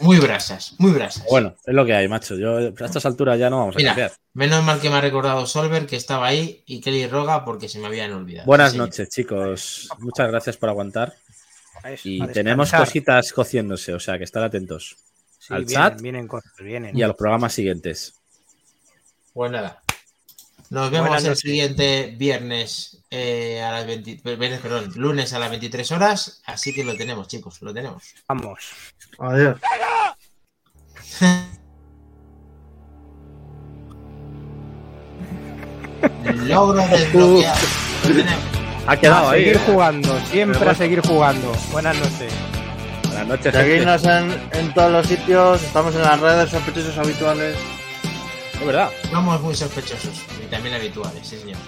[0.00, 1.24] Muy brasas, muy brasas.
[1.28, 2.36] Bueno, es lo que hay, macho.
[2.36, 4.12] Yo a estas alturas ya no vamos a Mira, cambiar.
[4.34, 7.80] Menos mal que me ha recordado Solver que estaba ahí y Kelly Roga porque se
[7.80, 8.46] me habían olvidado.
[8.46, 8.88] Buenas Sí, señor.
[8.88, 9.88] noches, chicos.
[9.98, 11.12] Muchas gracias por aguantar.
[12.04, 14.96] Y tenemos cositas cociéndose, o sea que estar atentos.
[15.38, 16.96] Sí, al vienen, chat vienen cosas, vienen.
[16.96, 18.14] y a los programas siguientes.
[19.32, 19.82] Pues nada.
[20.70, 21.40] Nos vemos Buenas el noches.
[21.40, 26.42] siguiente viernes eh, a las 20, viernes, perdón, lunes a las 23 horas.
[26.44, 28.14] Así que lo tenemos, chicos, lo tenemos.
[28.28, 28.70] Vamos.
[29.18, 29.58] Adiós.
[36.46, 37.66] Logro desbloqueado.
[38.04, 38.57] Lo tenemos.
[38.88, 39.40] Ha quedado a ahí.
[39.44, 39.60] seguir ¿eh?
[39.66, 41.52] jugando, siempre a seguir jugando.
[41.72, 42.32] Buenas noches.
[43.04, 43.62] Buenas noches, gente.
[43.62, 47.54] Seguidnos en, en todos los sitios, estamos en las redes sospechosos habituales.
[48.54, 48.88] Es verdad.
[49.10, 51.58] Somos muy sospechosos y también habituales, sí, señor.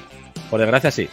[0.49, 1.11] Por desgracia, sí.